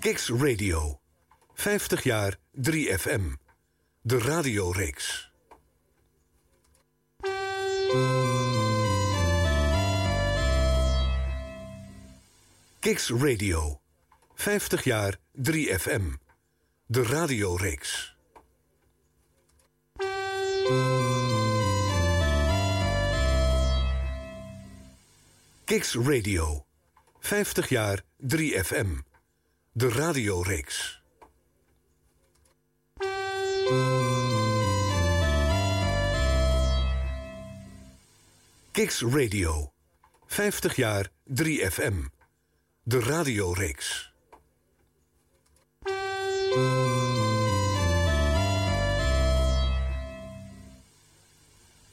[0.00, 1.00] Kicks Radio.
[1.54, 3.22] 50 jaar 3FM.
[4.02, 5.32] De radioreeks.
[12.78, 13.80] Kicks Radio.
[14.34, 16.02] 50 jaar 3FM.
[16.86, 18.16] De radioreeks.
[25.64, 26.66] Kicks Radio.
[27.18, 29.09] 50 jaar 3FM.
[29.80, 31.02] De radioreeks.
[38.72, 39.72] Kicks Radio.
[40.26, 41.94] 50 jaar 3FM.
[42.82, 44.12] De radioreeks.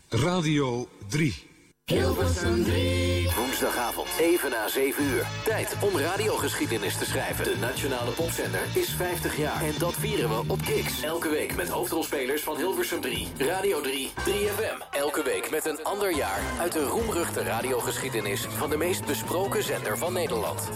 [0.09, 1.56] Radio 3.
[1.93, 3.29] Hilversum 3.
[3.35, 5.27] Woensdagavond, even na 7 uur.
[5.43, 7.43] Tijd om radiogeschiedenis te schrijven.
[7.43, 9.61] De Nationale Popzender is 50 jaar.
[9.61, 11.01] En dat vieren we op Kix.
[11.01, 13.27] Elke week met hoofdrolspelers van Hilversum 3.
[13.37, 14.91] Radio 3, 3FM.
[14.91, 18.41] Elke week met een ander jaar uit de roemruchte radiogeschiedenis...
[18.41, 20.69] van de meest besproken zender van Nederland.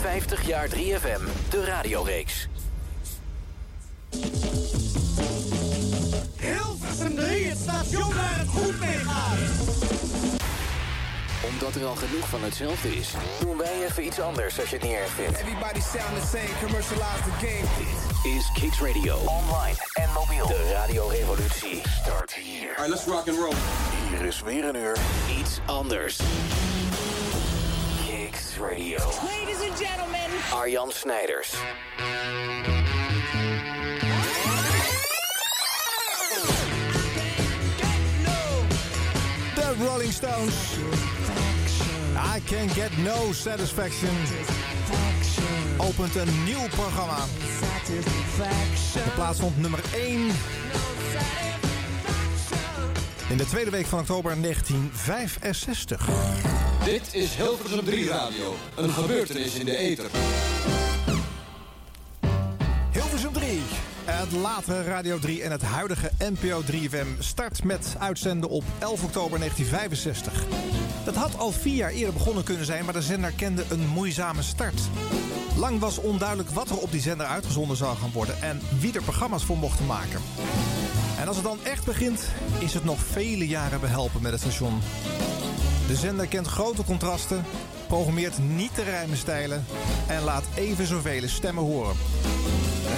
[0.00, 2.48] 50 jaar 3FM, de radioreeks.
[7.00, 9.38] Hilversum 3, het station waar het goed mee gaat.
[11.52, 14.84] Omdat er al genoeg van hetzelfde is, doen wij even iets anders als je het
[14.84, 15.38] niet erg vindt.
[15.38, 17.66] Everybody sound the same, commercialize the game.
[18.22, 19.16] Dit is Kicks Radio.
[19.16, 20.46] Online en mobiel.
[20.46, 22.68] De radiorevolutie start hier.
[22.68, 23.54] Alright, let's rock and roll.
[24.08, 24.98] Hier is weer een uur
[25.38, 26.20] iets anders.
[28.06, 28.98] Kicks Radio.
[28.98, 30.30] Ladies and gentlemen.
[30.52, 31.54] Arjan Snijders.
[39.80, 40.76] Rolling Stones.
[42.36, 44.10] I can get no satisfaction.
[45.76, 47.24] Opent een nieuw programma.
[48.92, 50.30] De plaats stond nummer 1
[53.30, 56.08] in de tweede week van oktober 1965.
[56.84, 58.54] Dit is Hilversum 3 Radio.
[58.76, 60.10] Een gebeurtenis in de ether.
[64.20, 69.38] Het latere Radio 3 en het huidige NPO 3FM start met uitzenden op 11 oktober
[69.38, 70.44] 1965.
[71.04, 74.42] Dat had al vier jaar eerder begonnen kunnen zijn, maar de zender kende een moeizame
[74.42, 74.80] start.
[75.56, 79.02] Lang was onduidelijk wat er op die zender uitgezonden zou gaan worden en wie er
[79.02, 80.20] programma's voor mochten maken.
[81.20, 82.24] En als het dan echt begint,
[82.58, 84.80] is het nog vele jaren behelpen met het station.
[85.86, 87.44] De zender kent grote contrasten,
[87.86, 89.64] programmeert niet de rijme stijlen
[90.06, 91.96] en laat even zoveel stemmen horen.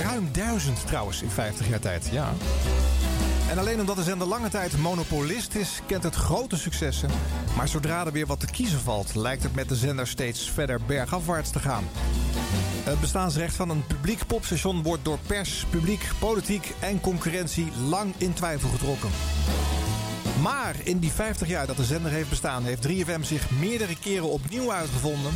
[0.00, 2.32] Ruim duizend trouwens in 50 jaar tijd, ja.
[3.50, 7.10] En alleen omdat de zender lange tijd monopolist is, kent het grote successen.
[7.56, 10.80] Maar zodra er weer wat te kiezen valt, lijkt het met de zender steeds verder
[10.86, 11.84] bergafwaarts te gaan.
[12.84, 18.32] Het bestaansrecht van een publiek popstation wordt door pers, publiek, politiek en concurrentie lang in
[18.32, 19.10] twijfel getrokken.
[20.42, 24.30] Maar in die 50 jaar dat de zender heeft bestaan, heeft 3FM zich meerdere keren
[24.30, 25.32] opnieuw uitgevonden.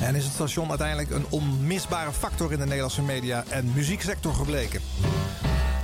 [0.00, 4.80] En is het station uiteindelijk een onmisbare factor in de Nederlandse media en muzieksector gebleken.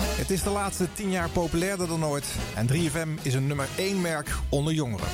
[0.02, 4.00] Het is de laatste 10 jaar populairder dan ooit en 3FM is een nummer 1
[4.00, 5.08] merk onder jongeren.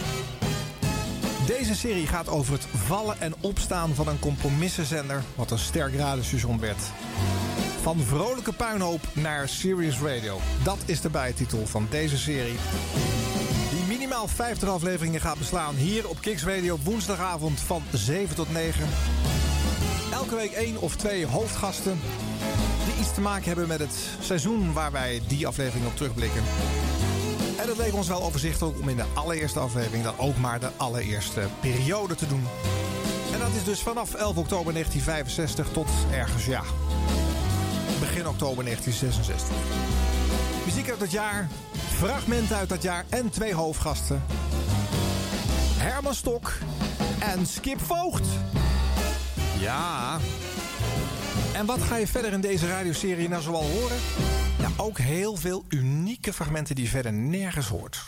[1.46, 6.60] Deze serie gaat over het vallen en opstaan van een compromissenzender wat een sterk radiostation
[6.60, 6.82] werd.
[7.80, 10.38] Van vrolijke puinhoop naar Serious Radio.
[10.62, 12.56] Dat is de bijtitel van deze serie.
[14.20, 18.88] Die minimaal 50 afleveringen gaat beslaan hier op Kicks Radio woensdagavond van 7 tot 9.
[20.12, 22.00] Elke week één of twee hoofdgasten
[22.84, 26.42] die iets te maken hebben met het seizoen waar wij die aflevering op terugblikken.
[27.58, 30.70] En het leek ons wel overzichtelijk om in de allereerste aflevering dan ook maar de
[30.76, 32.46] allereerste periode te doen.
[33.32, 36.62] En dat is dus vanaf 11 oktober 1965 tot ergens, ja,
[38.00, 39.56] begin oktober 1966.
[40.64, 41.48] Muziek uit dat jaar,
[42.00, 44.22] fragmenten uit dat jaar en twee hoofdgasten.
[45.76, 46.52] Herman Stok
[47.18, 48.26] en Skip Voogd.
[49.58, 50.18] Ja.
[51.52, 53.96] En wat ga je verder in deze radioserie nou zoal horen?
[54.58, 58.04] Ja, ook heel veel unieke fragmenten die je verder nergens hoort.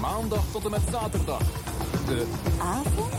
[0.00, 1.42] Maandag tot en met zaterdag.
[2.06, 2.26] De
[2.58, 3.12] Avond?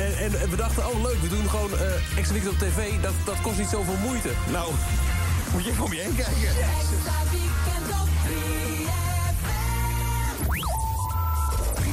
[0.00, 3.00] En, en, en we dachten, oh leuk, we doen gewoon eh extra weekend op tv.
[3.00, 4.30] Dat, dat kost niet zoveel moeite.
[4.50, 4.72] Nou,
[5.52, 6.34] Moet je even om je heen kijken.
[6.34, 8.08] Extra weekend op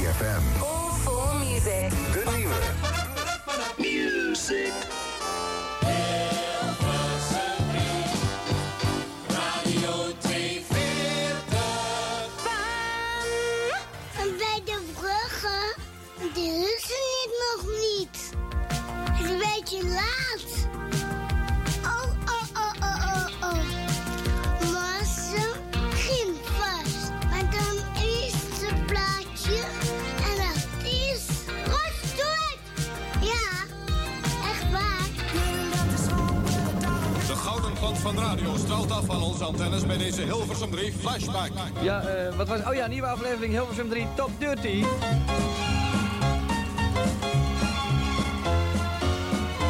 [0.08, 0.62] 3FM.
[0.62, 1.90] All for music.
[1.90, 2.56] De nieuwe.
[3.78, 4.97] Music.
[38.38, 41.50] Radio straalt af van onze antennes bij deze Hilversum 3 flashback.
[41.82, 42.60] Ja, eh, wat was...
[42.68, 44.88] Oh ja, nieuwe aflevering Hilversum 3 Top 30.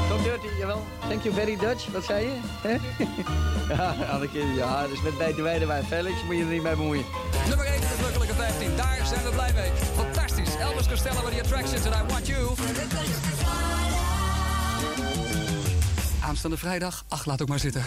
[0.10, 0.84] Top 30, jawel.
[1.08, 1.92] Thank you very Dutch.
[1.92, 2.36] Wat zei je?
[3.70, 6.76] Ja, Anneke, ja, dus met bij de wijde bij Felix moet je er niet mee
[6.76, 7.06] bemoeien.
[7.48, 8.76] Nummer 1 in de drukkelijke 15.
[8.76, 9.72] Daar zijn we blij mee.
[9.96, 10.56] Fantastisch.
[10.56, 12.48] Elvis Costello met The Attractions en I Want You.
[16.28, 17.06] Aanstaande vrijdag.
[17.08, 17.84] Ach, laat ook maar zitten.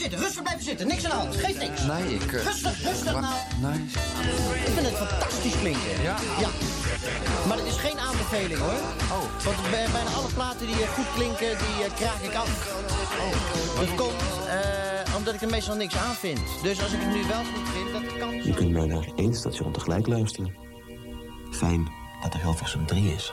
[0.00, 0.86] Zitten, rustig blijven zitten.
[0.86, 1.80] Niks aan de hand, geeft niks.
[1.82, 2.32] Nee, ik...
[2.32, 3.34] eh, Rustig, rustig nou.
[3.60, 3.78] Nee.
[4.66, 6.02] Ik vind het fantastisch klinken.
[6.02, 6.16] Ja?
[6.44, 6.48] Ja.
[7.48, 8.80] Maar het is geen aanbeveling hoor.
[9.16, 9.44] Oh.
[9.44, 12.50] Want bij- bijna alle platen die eh, goed klinken, die kraag ik af.
[13.24, 13.80] Oh.
[13.80, 16.40] Dat komt eh, omdat ik er meestal niks aan vind.
[16.62, 18.34] Dus als ik het nu wel goed vind, dat kan.
[18.44, 20.54] Je kunt maar naar één station tegelijk luisteren.
[21.50, 21.88] Fijn
[22.22, 23.32] dat er Hilversum 3 is.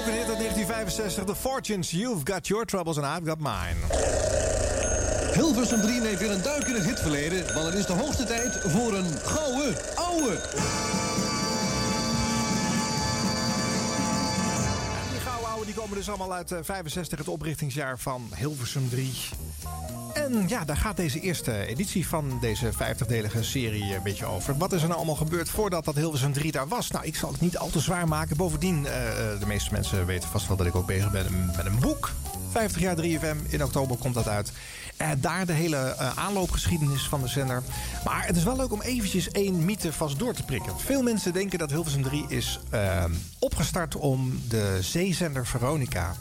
[0.00, 1.90] Ook een hit uit 1965, The Fortunes.
[1.90, 4.08] You've got your troubles and I've got mine.
[5.34, 8.60] Hilversum 3 neemt weer een duik in het hitverleden, want het is de hoogste tijd
[8.66, 10.40] voor een gouden ouwe.
[15.10, 19.12] Die gouden ouwe die komen dus allemaal uit eh, 65, het oprichtingsjaar van Hilversum 3.
[20.24, 24.56] En ja, daar gaat deze eerste editie van deze 50-delige serie een beetje over.
[24.56, 26.90] Wat is er nou allemaal gebeurd voordat dat Hilversum 3 daar was?
[26.90, 28.36] Nou, ik zal het niet al te zwaar maken.
[28.36, 31.66] Bovendien, eh, eh, de meeste mensen weten vast wel dat ik ook bezig ben met
[31.66, 32.10] een boek.
[32.50, 34.52] 50 jaar 3FM, in oktober komt dat uit.
[34.96, 37.62] Eh, daar de hele aanloopgeschiedenis van de zender.
[38.04, 40.78] Maar het is wel leuk om eventjes één mythe vast door te prikken.
[40.78, 42.60] Veel mensen denken dat Hilversum 3 is
[43.38, 46.14] opgestart om de zeezender Veronica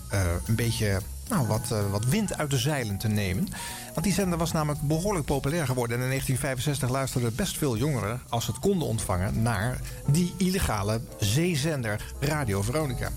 [0.46, 3.48] een beetje nou, wat, eh, wat wind uit de zeilen te nemen.
[3.94, 5.98] Want die zender was namelijk behoorlijk populair geworden.
[5.98, 9.80] En in 1965 luisterden best veel jongeren, als ze het konden ontvangen, naar
[10.12, 13.10] die illegale zeezender Radio Veronica.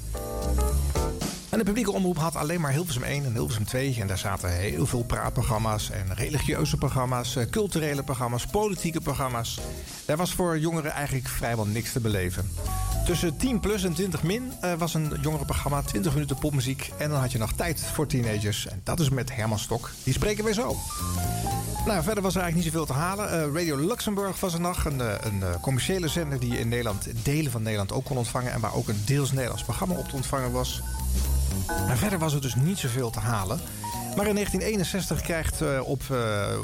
[1.52, 3.96] En de publieke omroep had alleen maar Hilversum 1 en Hilversum 2.
[4.00, 9.60] En daar zaten heel veel praatprogramma's en religieuze programma's, eh, culturele programma's, politieke programma's.
[10.04, 12.50] Daar was voor jongeren eigenlijk vrijwel niks te beleven.
[13.04, 16.90] Tussen 10 plus en 20 min eh, was een jongerenprogramma, 20 minuten popmuziek.
[16.98, 18.66] En dan had je nog tijd voor teenagers.
[18.66, 19.90] En dat is met Herman Stok.
[20.04, 20.76] Die spreken we zo.
[21.86, 23.30] Nou, verder was er eigenlijk niet zoveel te halen.
[23.30, 24.84] Eh, Radio Luxemburg was er nog.
[24.84, 28.52] Een, een commerciële zender die in Nederland, delen van Nederland ook kon ontvangen.
[28.52, 30.82] En waar ook een deels Nederlands programma op te ontvangen was.
[32.02, 33.60] Verder was er dus niet zoveel te halen.
[34.16, 36.16] Maar in 1961 krijgt eh, op eh,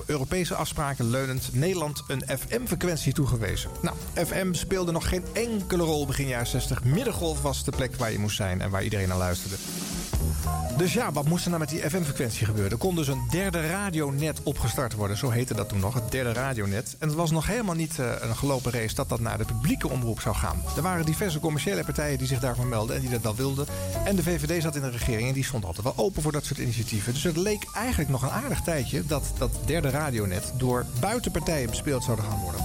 [0.07, 3.71] Europese afspraken leunend Nederland een FM-frequentie toegewezen.
[3.83, 6.85] Nou, FM speelde nog geen enkele rol begin jaren 60.
[6.85, 9.57] Middengolf was de plek waar je moest zijn en waar iedereen naar luisterde.
[10.79, 12.73] Dus ja, wat moest er nou met die FM-frequentie gebeuren?
[12.73, 15.17] Er kon dus een derde radionet opgestart worden.
[15.17, 16.97] Zo heette dat toen nog, het derde radionet.
[16.99, 19.89] En het was nog helemaal niet eh, een gelopen race dat dat naar de publieke
[19.89, 20.63] omroep zou gaan.
[20.77, 23.67] Er waren diverse commerciële partijen die zich daarvoor melden en die dat wel wilden.
[24.05, 26.45] En de VVD zat in de regering en die stond altijd wel open voor dat
[26.45, 27.13] soort initiatieven.
[27.13, 32.05] Dus het leek eigenlijk nog een aardig tijdje dat dat derde radionet door buitenpartijen bespeeld
[32.05, 32.61] zouden gaan worden.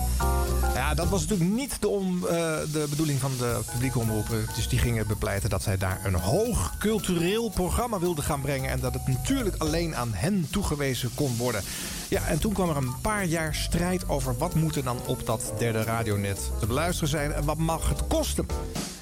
[0.73, 2.31] Ja, dat was natuurlijk niet de, om, eh,
[2.71, 4.45] de bedoeling van de publieke omroepen.
[4.55, 8.69] Dus die gingen bepleiten dat zij daar een hoog cultureel programma wilden gaan brengen.
[8.69, 11.63] En dat het natuurlijk alleen aan hen toegewezen kon worden.
[12.07, 15.25] Ja, en toen kwam er een paar jaar strijd over wat moet er dan op
[15.25, 17.33] dat derde radionet te beluisteren zijn.
[17.33, 18.45] En wat mag het kosten?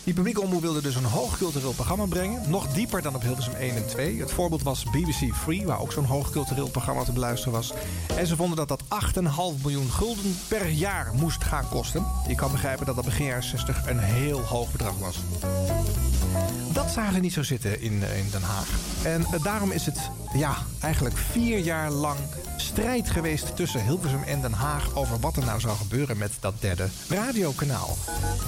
[0.04, 2.50] Die publieke omroep wilde dus een hoogcultureel programma brengen.
[2.50, 4.20] Nog dieper dan op Hilversum 1 en 2.
[4.20, 7.74] Het voorbeeld was BBC Free, waar ook zo'n hoogcultureel programma te beluisteren was.
[8.18, 12.06] En ze vonden dat dat 8,5 miljoen gulden per jaar moest gaan kosten.
[12.28, 15.18] Je kan begrijpen dat dat begin jaren 60 een heel hoog bedrag was.
[16.74, 18.70] Dat zagen ze niet zo zitten in, in Den Haag.
[19.04, 22.20] En uh, daarom is het ja, eigenlijk vier jaar lang
[22.58, 26.54] strijd geweest tussen Hilversum en Den Haag over wat er nou zou gebeuren met dat
[26.60, 27.98] derde radiokanaal.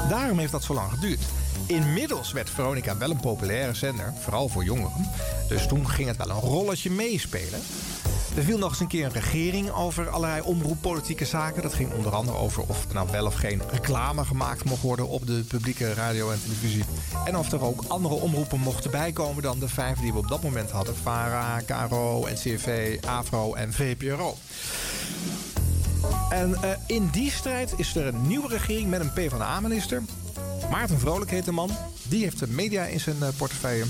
[0.10, 1.22] Daarom heeft dat zo lang geduurd.
[1.68, 5.10] Inmiddels werd Veronica wel een populaire zender, vooral voor jongeren.
[5.48, 7.60] Dus toen ging het wel een rolletje meespelen.
[8.36, 11.62] Er viel nog eens een keer een regering over allerlei omroeppolitieke zaken.
[11.62, 15.08] Dat ging onder andere over of er nou wel of geen reclame gemaakt mocht worden
[15.08, 16.84] op de publieke radio en televisie.
[17.26, 20.44] En of er ook andere omroepen mochten bijkomen dan de vijf die we op dat
[20.44, 24.38] moment hadden: VARA, KRO, NCRV, AVRO en VPRO.
[26.30, 30.02] En uh, in die strijd is er een nieuwe regering met een PvdA-minister.
[30.70, 31.70] Maarten Vrolijk heet de man.
[32.04, 33.86] Die heeft de media in zijn uh, portefeuille.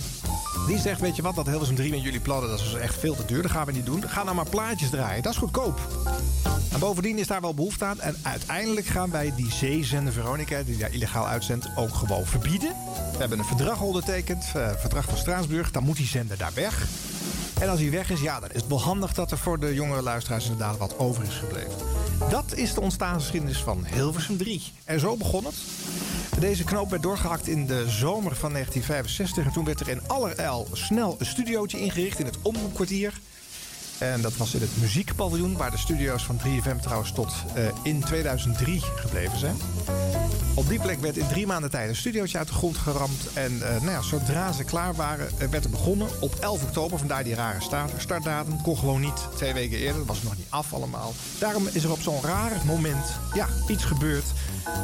[0.67, 3.15] Die zegt, weet je wat, dat Hilversum 3 met jullie plannen, dat is echt veel
[3.15, 3.41] te duur.
[3.41, 4.09] Dat gaan we niet doen.
[4.09, 5.23] Ga nou maar plaatjes draaien.
[5.23, 5.79] Dat is goedkoop.
[6.71, 7.99] En bovendien is daar wel behoefte aan.
[7.99, 12.73] En uiteindelijk gaan wij die zeezender Veronica, die daar illegaal uitzendt, ook gewoon verbieden.
[13.11, 15.71] We hebben een verdrag ondertekend, uh, verdrag van Straatsburg.
[15.71, 16.87] Dan moet die zender daar weg.
[17.61, 19.73] En als hij weg is, ja, dan is het wel handig dat er voor de
[19.73, 21.71] jongere luisteraars inderdaad wat over is gebleven.
[22.29, 24.71] Dat is de ontstaansgeschiedenis van Hilversum 3.
[24.85, 25.55] En zo begon het.
[26.39, 29.45] Deze knoop werd doorgehakt in de zomer van 1965.
[29.45, 33.13] En toen werd er in allerijl snel een studiootje ingericht in het Omroepkwartier.
[34.11, 37.99] En dat was in het muziekpaviljoen, waar de studio's van 3FM trouwens tot uh, in
[37.99, 39.55] 2003 gebleven zijn.
[40.55, 43.33] Op die plek werd in drie maanden tijd een studiootje uit de grond geramd.
[43.33, 46.97] En uh, nou ja, zodra ze klaar waren, uh, werd er begonnen op 11 oktober.
[46.97, 48.61] Vandaar die rare start startdatum.
[48.61, 49.97] Kon gewoon niet twee weken eerder.
[49.97, 51.13] Dat was nog niet af allemaal.
[51.39, 54.25] Daarom is er op zo'n raar moment ja, iets gebeurd.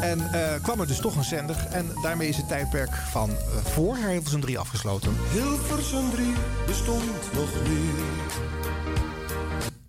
[0.02, 1.68] En uh, kwam er dus toch een zender.
[1.72, 3.32] En daarmee is het tijdperk van
[3.64, 5.16] voor Hilversum 3 afgesloten.
[5.32, 6.34] Hilversum 3
[6.68, 8.79] bestond nog niet.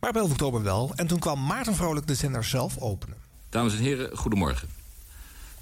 [0.00, 0.92] Maar op 11 oktober wel.
[0.94, 3.16] En toen kwam Maarten Vrolijk de zender zelf openen.
[3.48, 4.68] Dames en heren, goedemorgen.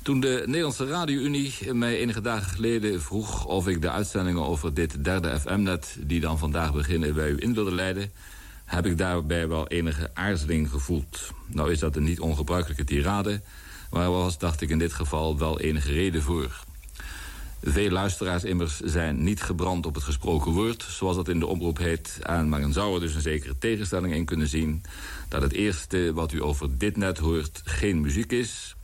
[0.02, 3.44] Toen de Nederlandse Radio-Unie mij enige dagen geleden vroeg...
[3.44, 5.96] of ik de uitzendingen over dit derde FM-net...
[6.00, 8.12] die dan vandaag beginnen, bij u in wilde leiden...
[8.64, 11.30] heb ik daarbij wel enige aarzeling gevoeld.
[11.46, 13.40] Nou is dat een niet ongebruikelijke tirade...
[13.90, 16.66] maar was, dacht ik in dit geval, wel enige reden voor.
[17.62, 20.86] Veel luisteraars immers zijn niet gebrand op het gesproken woord...
[20.88, 22.18] zoals dat in de omroep heet.
[22.22, 24.82] En men zou er dus een zekere tegenstelling in kunnen zien...
[25.28, 28.76] dat het eerste wat u over dit net hoort geen muziek is...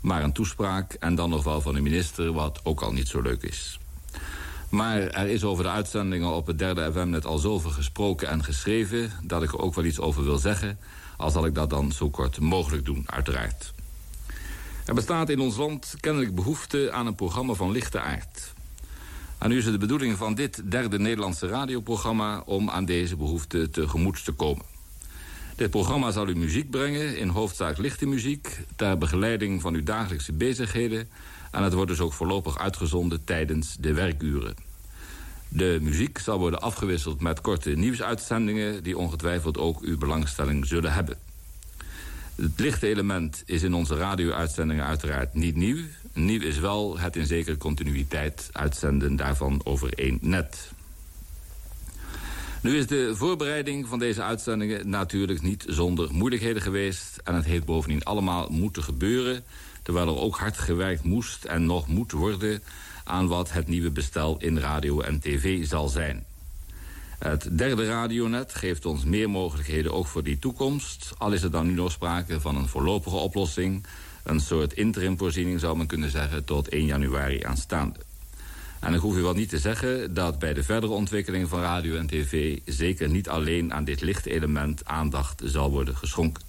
[0.00, 2.32] maar een toespraak en dan nog wel van de minister...
[2.32, 3.78] wat ook al niet zo leuk is.
[4.68, 9.10] Maar er is over de uitzendingen op het derde FM-net al zoveel gesproken en geschreven...
[9.22, 10.78] dat ik er ook wel iets over wil zeggen...
[11.16, 13.74] al zal ik dat dan zo kort mogelijk doen, uiteraard.
[14.86, 18.54] Er bestaat in ons land kennelijk behoefte aan een programma van lichte aard.
[19.38, 22.42] En nu is het de bedoeling van dit derde Nederlandse radioprogramma...
[22.44, 24.64] om aan deze behoefte tegemoet te komen.
[25.56, 28.60] Dit programma zal u muziek brengen, in hoofdzaak lichte muziek...
[28.76, 31.08] ter begeleiding van uw dagelijkse bezigheden...
[31.50, 34.54] en het wordt dus ook voorlopig uitgezonden tijdens de werkuren.
[35.48, 38.82] De muziek zal worden afgewisseld met korte nieuwsuitzendingen...
[38.82, 41.25] die ongetwijfeld ook uw belangstelling zullen hebben.
[42.36, 45.84] Het lichte element is in onze radio-uitzendingen uiteraard niet nieuw.
[46.12, 50.70] Nieuw is wel het in zekere continuïteit uitzenden daarvan over één net.
[52.62, 57.20] Nu is de voorbereiding van deze uitzendingen natuurlijk niet zonder moeilijkheden geweest...
[57.24, 59.44] en het heeft bovendien allemaal moeten gebeuren...
[59.82, 62.62] terwijl er ook hard gewerkt moest en nog moet worden...
[63.04, 66.24] aan wat het nieuwe bestel in radio en tv zal zijn.
[67.18, 71.12] Het derde radionet geeft ons meer mogelijkheden ook voor die toekomst.
[71.18, 73.86] Al is er dan nu nog sprake van een voorlopige oplossing.
[74.22, 77.98] Een soort interimmvoorziening zou men kunnen zeggen tot 1 januari aanstaande.
[78.80, 81.96] En ik hoef u wel niet te zeggen dat bij de verdere ontwikkeling van radio
[81.96, 82.58] en tv...
[82.64, 86.42] zeker niet alleen aan dit lichte element aandacht zal worden geschonken.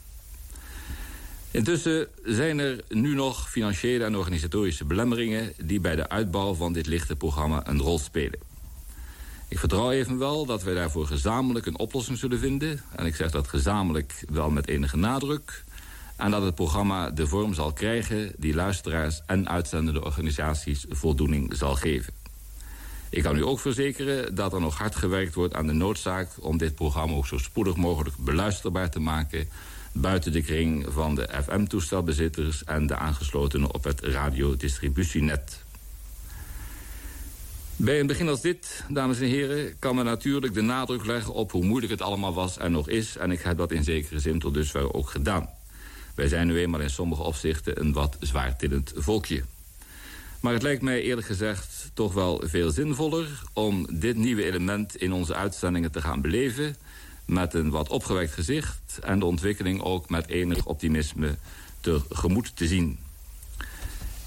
[1.52, 5.54] Intussen zijn er nu nog financiële en organisatorische belemmeringen...
[5.58, 8.40] die bij de uitbouw van dit lichte programma een rol spelen.
[9.48, 12.82] Ik vertrouw evenwel dat wij daarvoor gezamenlijk een oplossing zullen vinden.
[12.96, 15.63] En ik zeg dat gezamenlijk wel met enige nadruk.
[16.16, 21.75] En dat het programma de vorm zal krijgen die luisteraars en uitzendende organisaties voldoening zal
[21.75, 22.13] geven.
[23.10, 26.30] Ik kan u ook verzekeren dat er nog hard gewerkt wordt aan de noodzaak...
[26.39, 29.50] om dit programma ook zo spoedig mogelijk beluisterbaar te maken...
[29.92, 32.63] buiten de kring van de FM-toestelbezitters...
[32.63, 35.66] en de aangeslotenen op het radiodistributienet.
[37.80, 41.52] Bij een begin als dit, dames en heren, kan men natuurlijk de nadruk leggen op
[41.52, 43.18] hoe moeilijk het allemaal was en nog is.
[43.18, 45.50] En ik heb dat in zekere zin tot dusver ook gedaan.
[46.16, 49.44] Wij zijn nu eenmaal in sommige opzichten een wat zwaartillend volkje.
[50.40, 53.42] Maar het lijkt mij eerlijk gezegd toch wel veel zinvoller...
[53.54, 56.76] om dit nieuwe element in onze uitzendingen te gaan beleven...
[57.26, 59.00] met een wat opgewekt gezicht...
[59.02, 61.36] en de ontwikkeling ook met enig optimisme
[61.80, 62.98] tegemoet te zien.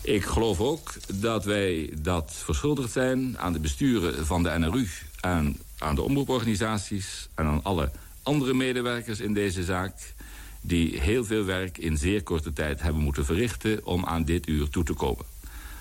[0.03, 4.89] Ik geloof ook dat wij dat verschuldigd zijn aan de besturen van de NRU...
[5.21, 7.91] en aan de omroeporganisaties en aan alle
[8.23, 10.15] andere medewerkers in deze zaak...
[10.61, 13.87] die heel veel werk in zeer korte tijd hebben moeten verrichten...
[13.87, 15.25] om aan dit uur toe te komen.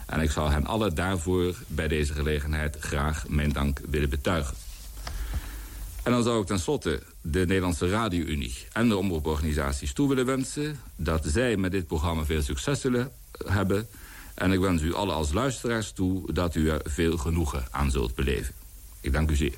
[0.06, 4.56] En ik zou hen allen daarvoor bij deze gelegenheid graag mijn dank willen betuigen.
[6.04, 10.80] En dan zou ik tenslotte de Nederlandse Radio-Unie en de omroeporganisaties toe willen wensen...
[10.96, 13.12] dat zij met dit programma veel succes zullen
[13.46, 13.88] hebben...
[14.40, 18.16] en ik wens u allen als luisteraars toe dat u er veel genoegen aan zult
[18.16, 18.54] beleven.
[19.02, 19.58] Ik dank u zeer.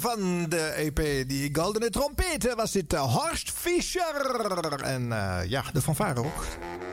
[0.00, 4.80] Van de EP Die Goldene Trompeten was dit uh, Horst Fischer.
[4.82, 6.44] En uh, ja, de fanfare ook.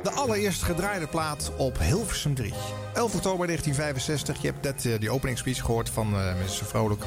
[0.03, 2.53] De allereerst gedraaide plaat op Hilversum 3.
[2.93, 4.41] 11 oktober 1965.
[4.41, 6.65] Je hebt net uh, die openingsspeech gehoord van uh, Mr.
[6.65, 7.03] Vrolijk.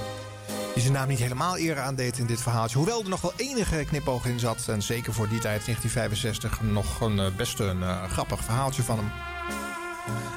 [0.73, 2.77] Die zijn naam niet helemaal eer aandeed in dit verhaaltje.
[2.77, 4.65] Hoewel er nog wel enige knipoog in zat.
[4.69, 9.32] En zeker voor die tijd, 1965, nog een, best een grappig verhaaltje van hem.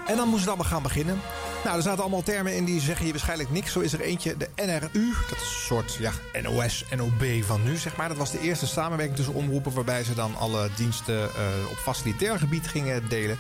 [0.08, 1.20] En dan moest het allemaal gaan beginnen.
[1.64, 3.72] Nou, er zaten allemaal termen in die zeggen je waarschijnlijk niks.
[3.72, 5.14] Zo is er eentje, de NRU.
[5.30, 8.08] Dat is een soort ja, NOS, NOB van nu, zeg maar.
[8.08, 9.74] Dat was de eerste samenwerking tussen omroepen...
[9.74, 13.38] waarbij ze dan alle diensten uh, op facilitair gebied gingen delen.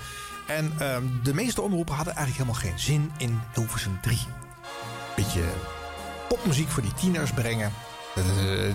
[0.48, 4.20] En uh, de meeste omroepen hadden eigenlijk helemaal geen zin in Hilversum 3.
[5.16, 5.44] Beetje
[6.28, 7.74] popmuziek voor die tieners brengen.
[8.18, 8.24] Uh,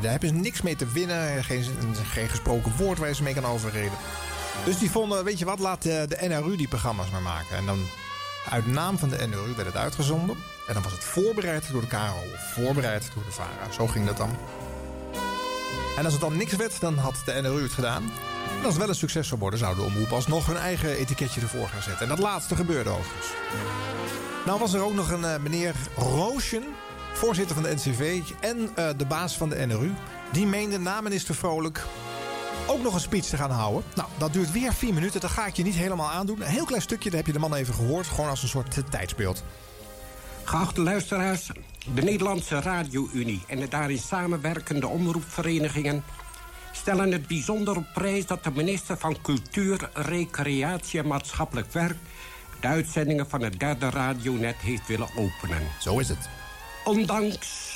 [0.02, 1.44] daar hebben ze niks mee te winnen.
[1.44, 1.64] Geen,
[2.12, 3.98] geen gesproken woord waar ze mee kan overreden.
[4.64, 7.56] Dus die vonden, weet je wat, laat de, de NRU die programma's maar maken.
[7.56, 7.86] En dan
[8.50, 10.36] uit naam van de NRU werd het uitgezonden.
[10.66, 13.72] En dan was het voorbereid door de KRO, voorbereid door de VARA.
[13.72, 14.36] Zo ging dat dan.
[15.96, 18.02] En als het dan niks werd, dan had de NRU het gedaan.
[18.58, 21.40] En als het wel een succes zou worden, zou de omroep alsnog hun eigen etiketje
[21.40, 22.02] ervoor gaan zetten.
[22.02, 23.26] En dat laatste gebeurde overigens.
[24.46, 26.64] Nou was er ook nog een uh, meneer Roosjen,
[27.12, 28.20] voorzitter van de NCV...
[28.40, 29.92] en uh, de baas van de NRU.
[30.32, 31.84] Die meende na minister Vrolijk
[32.66, 33.84] ook nog een speech te gaan houden.
[33.94, 35.20] Nou, dat duurt weer vier minuten.
[35.20, 36.40] Dat ga ik je niet helemaal aandoen.
[36.40, 38.06] Een heel klein stukje, daar heb je de man even gehoord.
[38.06, 39.44] Gewoon als een soort tijdsbeeld.
[40.44, 41.50] Geachte luisteraars,
[41.94, 46.04] de Nederlandse Radio-Unie en de daarin samenwerkende omroepverenigingen
[46.72, 51.96] stellen het bijzonder op prijs dat de minister van Cultuur, Recreatie en Maatschappelijk Werk
[52.60, 55.62] de uitzendingen van het derde radionet heeft willen openen.
[55.80, 56.28] Zo is het.
[56.84, 57.69] Ondanks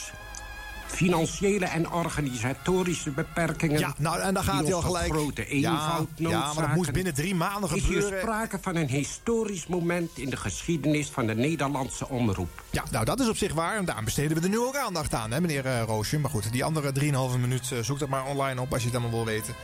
[0.95, 3.79] financiële en organisatorische beperkingen...
[3.79, 5.13] Ja, nou, en dan gaat hij al gelijk.
[5.13, 8.21] grote Ja, eenvoud ja, maar dat moest binnen drie maanden Is hier gebeuren.
[8.21, 10.11] sprake van een historisch moment...
[10.15, 12.63] in de geschiedenis van de Nederlandse omroep.
[12.71, 13.77] Ja, nou dat is op zich waar.
[13.77, 16.19] En daarom besteden we er nu ook aandacht aan, hè, meneer eh, Roosje.
[16.19, 16.93] Maar goed, die andere
[17.33, 19.55] 3,5 minuut, eh, zoek dat maar online op als je het allemaal wil weten.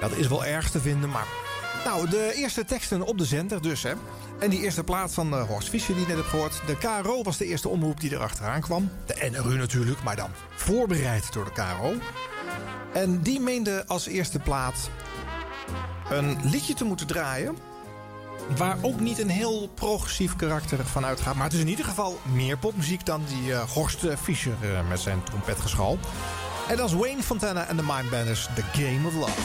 [0.00, 1.49] Dat is wel erg te vinden, maar...
[1.84, 3.92] Nou, de eerste teksten op de zender dus, hè.
[4.38, 6.62] En die eerste plaat van eh, Horst Fischer die je net hebt gehoord.
[6.66, 8.90] De KRO was de eerste omroep die erachteraan kwam.
[9.06, 11.92] De NRU natuurlijk, maar dan voorbereid door de KRO.
[12.92, 14.90] En die meende als eerste plaat
[16.10, 17.56] een liedje te moeten draaien...
[18.56, 21.34] waar ook niet een heel progressief karakter van uitgaat.
[21.34, 24.56] Maar het is in ieder geval meer popmuziek dan die eh, Horst eh, Fischer
[24.88, 25.98] met zijn trompetgeschal.
[26.68, 29.40] En dat is Wayne Fontana en de Mindbenders, The Game of Love.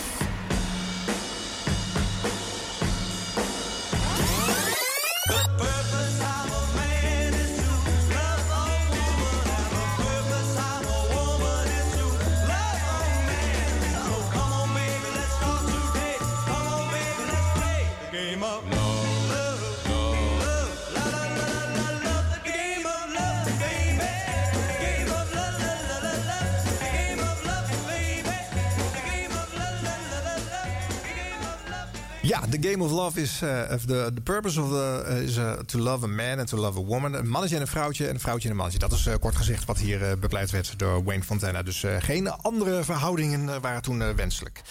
[32.25, 35.53] Ja, The Game of Love is of the, the purpose of the uh, is uh,
[35.53, 37.13] to love a man and to love a woman.
[37.13, 38.87] Een mannetje en een vrouwtje en een vrouwtje en een mannetje.
[38.87, 41.63] Dat is kort gezegd wat hier bepleit werd door Wayne Fontana.
[41.63, 44.61] Dus geen andere verhoudingen waren toen wenselijk.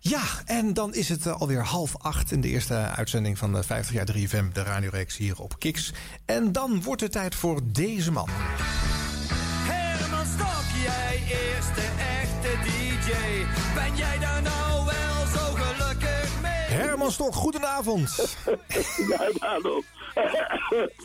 [0.00, 3.94] Ja, en dan is het alweer half acht in de eerste uitzending van de 50
[3.94, 5.92] jaar 3FM, de radioreeks hier op Kiks.
[6.24, 8.28] En dan wordt het tijd voor deze man.
[9.66, 11.82] Herman Stok, jij eerste
[12.20, 13.12] echte DJ.
[13.74, 14.42] Ben jij daar
[17.04, 18.36] Herman Stok, goedenavond.
[19.08, 19.82] Ja, hallo.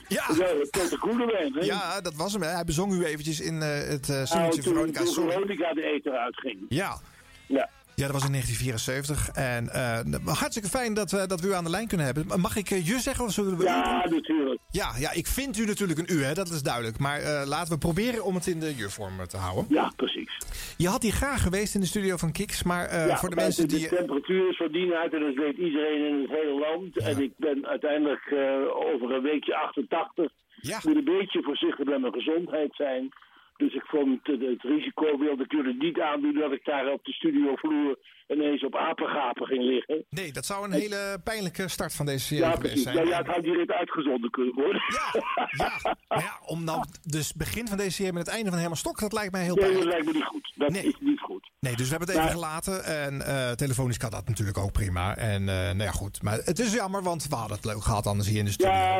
[0.07, 0.25] Ja.
[0.38, 1.65] Ja, dat is goede hè?
[1.65, 2.41] Ja, dat was hem.
[2.41, 2.49] Hè.
[2.49, 5.03] Hij bezong u eventjes in uh, het uh, Nou, singeltje toen, Veronica.
[5.03, 5.13] toen.
[5.13, 6.65] Veronica de eter uitging.
[6.69, 6.97] Ja.
[7.45, 7.69] Ja.
[7.99, 9.29] Ja, dat was in 1974.
[9.29, 12.39] En uh, hartstikke fijn dat, uh, dat we u aan de lijn kunnen hebben.
[12.41, 14.59] Mag ik uh, je zeggen of zullen we Ja, u natuurlijk.
[14.71, 16.99] Ja, ja, ik vind u natuurlijk een u, hè, dat is duidelijk.
[16.99, 19.65] Maar uh, laten we proberen om het in de je-vorm te houden.
[19.69, 20.31] Ja, precies.
[20.77, 23.35] Je had hier graag geweest in de studio van Kiks, maar uh, ja, voor de
[23.35, 23.89] mensen de, die...
[23.89, 26.93] De temperatuur is die uit en dat weet iedereen in het hele land.
[26.93, 27.05] Ja.
[27.07, 28.23] En ik ben uiteindelijk
[28.93, 30.31] over een weekje 88.
[30.62, 30.79] Ja.
[30.83, 33.12] Moet een beetje voorzichtig met mijn gezondheid zijn.
[33.63, 37.04] Dus ik vond het, het risico wilde ik jullie niet aandoen dat ik daar op
[37.06, 40.06] de studiovloer ineens op apengapen ging liggen.
[40.10, 42.84] Nee, dat zou een hele pijnlijke start van deze serie ja, geweest precies.
[42.91, 43.06] zijn.
[43.08, 44.82] Ja, ja, het had direct uitgezonden kunnen worden.
[44.88, 45.95] Ja, ja.
[46.08, 49.00] Maar ja, om nou dus begin van deze serie met het einde van helemaal stok,
[49.00, 49.84] dat lijkt mij heel nee, pijnlijk.
[49.86, 50.54] dat lijkt me niet goed.
[50.56, 50.84] Dat Nee.
[50.84, 51.50] is niet goed.
[51.60, 52.84] Nee, dus we hebben het even gelaten.
[52.86, 55.15] En uh, telefonisch kan dat natuurlijk ook prima.
[55.15, 56.22] En uh, nou ja, goed.
[56.24, 58.74] Maar het is jammer, want we hadden het leuk gehad anders hier in de studio.
[58.74, 59.00] Ja,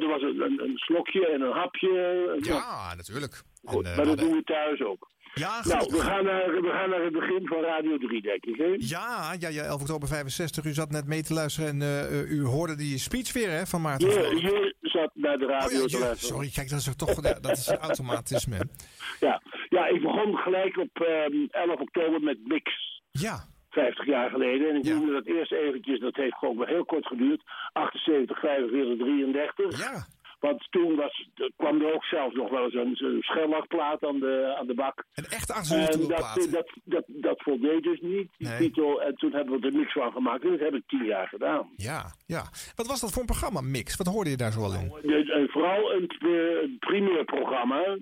[0.00, 2.38] er was een, een, een slokje en een hapje.
[2.42, 3.42] Ja, natuurlijk.
[3.64, 5.12] Goed, En, uh, maar dat hadden- doen we thuis ook.
[5.34, 8.56] Ja, Nou, we gaan, naar, we gaan naar het begin van Radio 3, denk ik.
[8.56, 8.74] Hè?
[8.76, 10.64] Ja, ja, ja, 11 oktober 65.
[10.64, 13.66] U zat net mee te luisteren en uh, uh, u hoorde die speech weer hè,
[13.66, 16.34] van Maarten Je, je zat naar de radio Oh ja, te luisteren.
[16.34, 18.58] sorry, kijk, dat is toch dat is automatisme.
[19.20, 19.42] Ja.
[19.68, 22.72] ja, ik begon gelijk op ehm 11 oktober met Mix.
[23.10, 24.68] Ja, 50 jaar geleden.
[24.70, 24.94] En ik Ja.
[24.94, 27.42] noemde dat eerst eventjes, dat heeft gewoon maar heel kort geduurd.
[27.72, 29.78] 78, 45, 33.
[29.78, 30.06] ja.
[30.46, 33.22] Want toen was, kwam er ook zelfs nog wel eens een,
[34.00, 35.04] aan de, aan de bak.
[35.14, 36.50] Een echte En 78 dat, platen.
[36.50, 38.58] dat, dat, dat voldeed dus niet, die Nee.
[38.58, 39.02] titel.
[39.02, 40.42] En toen hebben we er niks van gemaakt.
[40.44, 41.68] En dat heb ik tien jaar gedaan.
[41.76, 42.42] Ja, ja.
[42.74, 43.96] Wat was dat voor een programma, Mix?
[43.96, 44.92] Wat hoorde je daar zoal in?
[45.02, 47.96] Dus, eh, vooral een, eh, een primeurprogramma.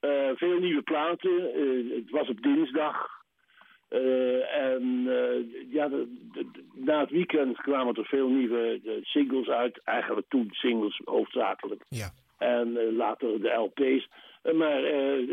[0.00, 1.50] Eh, veel nieuwe platen.
[1.94, 3.13] Het was op dinsdag.
[3.94, 8.92] Eh, en eh, ja, de- de- de- na het weekend kwamen er veel nieuwe eh,
[9.02, 9.80] singles uit.
[9.84, 11.84] Eigenlijk toen singles hoofdzakelijk.
[11.88, 12.10] Ja.
[12.38, 14.08] En later de LP's.
[14.54, 14.80] Maar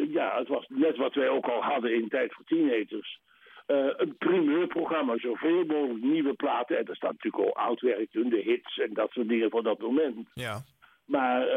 [0.10, 3.19] ja, het was net wat wij ook al hadden in Tijd voor Teenagers.
[3.67, 6.78] Een primeurprogramma, zoveel mogelijk nieuwe platen.
[6.78, 9.63] En daar staat natuurlijk al oud werk in, de hits en dat soort dingen van
[9.63, 10.28] dat moment.
[10.34, 10.62] Ja.
[11.06, 11.47] Maar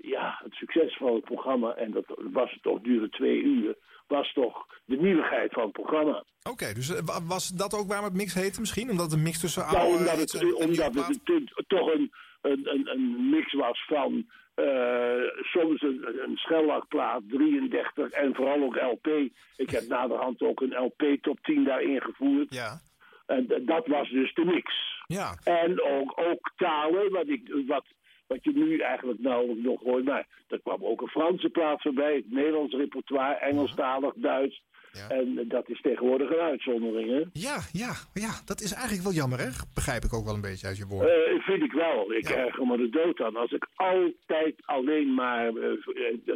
[0.00, 3.74] ja, het succes van het programma, en dat was het toch, duurde twee uur,
[4.06, 6.24] was toch de nieuwigheid van het programma.
[6.50, 8.90] Oké, dus eh, wa- was dat ook waarom het Mix heette misschien?
[8.90, 12.12] Omdat het een mix tussen oude Nou, omdat het, en- omdat het to- toch een,
[12.42, 18.76] een, een, een mix was van eh, soms een, een schellakplaat, 33 en vooral ook
[18.80, 19.06] LP.
[19.56, 22.54] Ik heb naderhand ook een LP top 10 daarin gevoerd.
[22.54, 22.80] Ja.
[23.26, 24.74] En d- dat was dus de mix.
[25.06, 25.34] Ja.
[25.44, 27.84] En ook, ook talen, wat, ik, wat,
[28.26, 30.04] wat je nu eigenlijk nauwelijks nog hoort.
[30.04, 34.62] Maar er kwam ook een Franse plaat voorbij, het Nederlands repertoire, Engelstalig, Duits.
[35.08, 37.22] En dat is tegenwoordig een uitzondering, hè?
[37.32, 39.48] Ja, ja, ja, dat is eigenlijk wel jammer, hè?
[39.74, 41.26] Begrijp ik ook wel een beetje uit je woorden.
[41.26, 42.12] Eh, vind ik wel.
[42.12, 43.36] Ik erger me de dood aan.
[43.36, 45.70] Als ik altijd alleen maar, eh,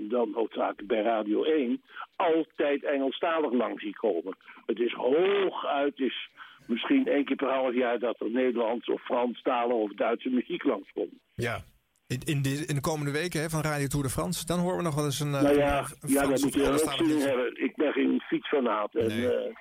[0.01, 1.83] dan hoofdzakelijk bij Radio 1,
[2.17, 4.37] altijd Engelstalig langs zie komen.
[4.67, 6.29] Het is hooguit, is
[6.67, 10.93] misschien één keer per half jaar dat er Nederlands of Franstalig of Duitse muziek langs
[10.93, 11.15] komt.
[11.35, 11.65] Ja.
[12.15, 14.77] In, in, de, in de komende weken hè, van Radio Tour de France, dan horen
[14.77, 15.35] we nog wel eens een.
[15.35, 17.63] eh, nou ja, een ja dat moet je ook zin hebben.
[17.65, 19.55] Ik ben geen fietsfanaat en eh,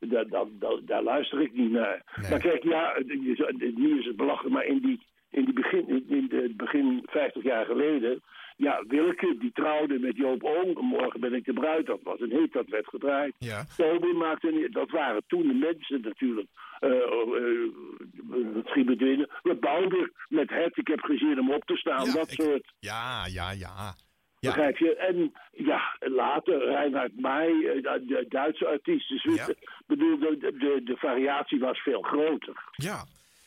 [0.00, 2.02] daar, daar, daar, daar luister ik niet naar.
[2.30, 5.00] Maar kijk, ja, het- het- nu is het belachelijk, maar in die,
[5.30, 8.22] in die begin, in, in de begin 50 jaar geleden,
[8.56, 12.30] ja, Wilke, die trouwde met Joop Oom, morgen ben ik de bruid, dat was een
[12.30, 13.34] hit, dat werd gedraaid.
[13.38, 13.64] Ja.
[13.76, 16.48] Toby maakte, een- dat waren toen de mensen natuurlijk.
[16.80, 19.28] eh uh, het schiet binnen.
[19.42, 22.72] We bouwden met het, ik heb gezien hem op te staan, dat soort.
[22.78, 23.94] Ja, ja, ja.
[24.40, 24.96] Begrijp je?
[24.96, 29.18] En ja, later Reinhard May, eh, de, Duitse artiesten.
[29.18, 29.56] Zwitser.
[29.86, 32.64] Bedoel, de, de, de variatie was veel groter.
[32.72, 33.04] Ja.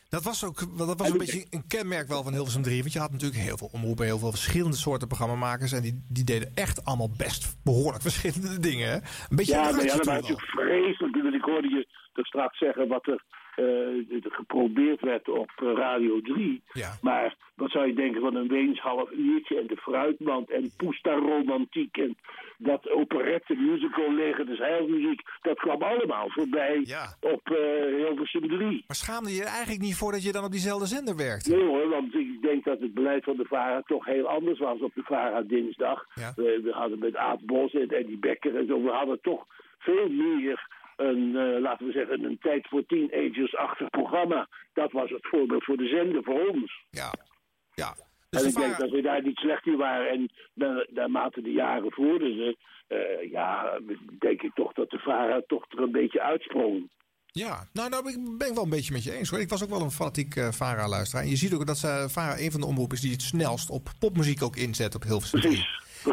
[0.09, 2.81] Dat was ook dat was een beetje een kenmerk wel van Hilversum 3.
[2.81, 5.71] Want je had natuurlijk heel veel omroepen, heel veel verschillende soorten programmamakers.
[5.71, 8.93] En die, die deden echt allemaal best behoorlijk verschillende dingen.
[9.29, 11.15] Een beetje ja, maar ja, dat was natuurlijk vreselijk.
[11.15, 13.23] Ik hoorde je er straks zeggen wat er
[14.23, 16.63] geprobeerd werd op eh, Radio 3.
[17.01, 21.13] Maar wat zou je denken van een Weens half uurtje en de fruitmand en Poesta
[21.13, 22.17] romantiek en
[22.57, 25.21] dat operette musical leger des heilmuziek.
[25.41, 26.85] Dat kwam allemaal voorbij
[27.19, 27.55] op eh,
[27.95, 28.83] Hilversum 3.
[28.87, 31.55] Maar schaamde je er eigenlijk niet voor dat je dan op diezelfde zender werkte?
[31.55, 34.79] Nee hoor, want ik denk dat het beleid van de VARA toch heel anders was
[34.79, 36.05] op de VARA dinsdag.
[36.35, 39.45] We, we hadden met Aad Bos en Eddie Becker en zo, we hadden toch
[39.77, 44.47] veel meer een, eh, laten we zeggen, een tijd voor teenagers-achtig programma.
[44.73, 46.85] Dat was het voorbeeld voor de zender, voor ons.
[46.89, 47.13] Ja,
[47.73, 47.95] ja.
[48.29, 50.09] en ik denk dat we daar niet slecht in waren.
[50.09, 52.55] En na- naarmate de jaren vorderden,
[52.87, 53.79] eh, ja,
[54.19, 56.89] denk ik toch dat de VARA toch er een beetje uitsprong.
[57.25, 59.39] Ja, nou, nou ik ben ik wel een beetje met je eens hoor.
[59.39, 61.23] Ik was ook wel een fanatiek eh VARA-luisteraar.
[61.23, 63.69] En je ziet ook dat eh, VARA een van de omroepen is die het snelst
[63.69, 65.63] op popmuziek ook inzet op Hilversum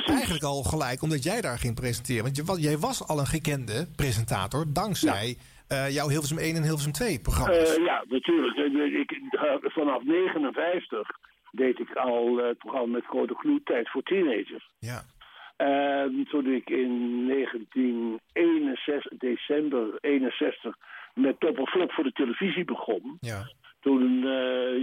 [0.01, 0.15] 3.
[0.17, 2.23] Eigenlijk al gelijk, omdat jij daar ging presenteren.
[2.23, 5.37] Want je, jij was al een gekende presentator dankzij
[5.73, 7.77] eh, jouw Hilversum 1 en Hilversum 2 programma's.
[7.77, 8.57] Eh, ja, natuurlijk.
[9.03, 9.21] Ik,
[9.63, 11.11] vanaf 59
[11.51, 14.71] deed ik al eh, het programma met grote gloed tijd voor teenagers.
[14.79, 15.03] Ja.
[15.57, 20.77] En toen ik in 1961, december 61
[21.15, 23.17] met Top of Flop voor de televisie begon.
[23.21, 23.51] Ja.
[23.81, 24.19] Toen,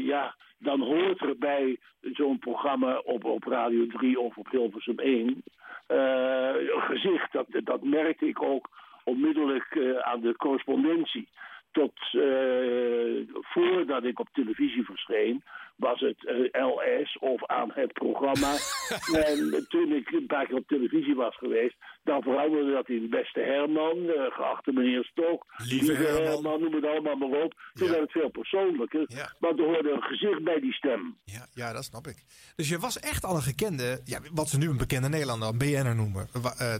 [0.06, 5.43] ja, dan hoort er bij zo'n programma op, op Radio 3 of op Hilversum 1
[5.88, 7.32] eh, gezicht.
[7.32, 8.69] Dat, dat merkte ik ook
[9.04, 11.28] onmiddellijk eh, aan de correspondentie.
[11.71, 15.43] Tot eh, voordat ik op televisie verscheen,
[15.75, 18.55] was het eh, LS of aan het programma.
[19.27, 23.39] en toen ik een paar keer op televisie was geweest, dan veranderde dat in Beste
[23.39, 26.60] Herman, eh, geachte meneer Stok, Lieve Herman.
[26.60, 27.53] noem het allemaal maar op.
[27.73, 31.17] Toen werd het veel persoonlijker, want er hoorde een gezicht bij die stem.
[31.23, 32.23] Ja, ja, dat snap ik.
[32.55, 35.58] Dus je was echt al een gekende, ja, wat ze nu een bekende Nederlander, een
[35.58, 36.27] BN'er noemen,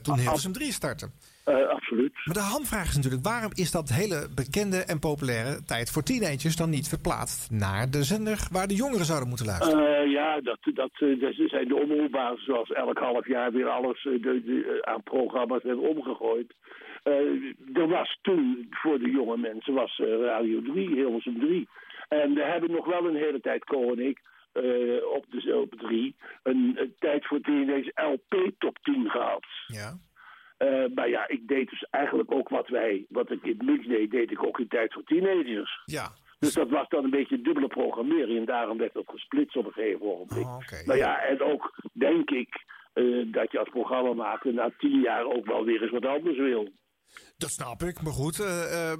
[0.02, 1.10] toen Hilversum 3 startte.
[1.50, 2.14] Eh, absoluut.
[2.26, 6.56] Maar de hamvraag is natuurlijk, waarom is dat hele bekende en populaire tijd voor teenagers
[6.56, 9.98] dan niet verplaatst naar de zender waar de jongeren zouden moeten luisteren?
[9.98, 14.04] Eh, ja, dat, dat, eh, dat zijn de omroepbazen zoals elk half jaar weer alles
[14.04, 16.54] de, de, aan programma's hebben omgegooid.
[17.74, 21.68] Er was toen voor de jonge mensen was Radio 3, Hilversum 3.
[22.08, 24.20] En we hebben nog wel een hele tijd, Co en ik,
[25.16, 29.46] op, de, op 3, een, een tijd voor teenagers LP top 10 gehad.
[29.68, 29.98] Ja.
[30.60, 34.12] Eh, maar ja, ik deed dus eigenlijk ook wat wij, wat ik in mix deed,
[34.12, 35.82] deed ik ook in tijd voor teenagers.
[35.86, 36.12] Ja.
[36.40, 39.72] Dus dat was dan een beetje dubbele programmering en daarom werd dat gesplitst op een
[39.72, 40.46] gegeven ogenblik.
[40.86, 45.46] Nou ja, en ook denk ik eh, dat je als programmamaker na tien jaar ook
[45.46, 46.70] wel weer eens wat anders wil.
[47.38, 48.40] Dat snap ik, maar goed.
[48.40, 48.92] eh,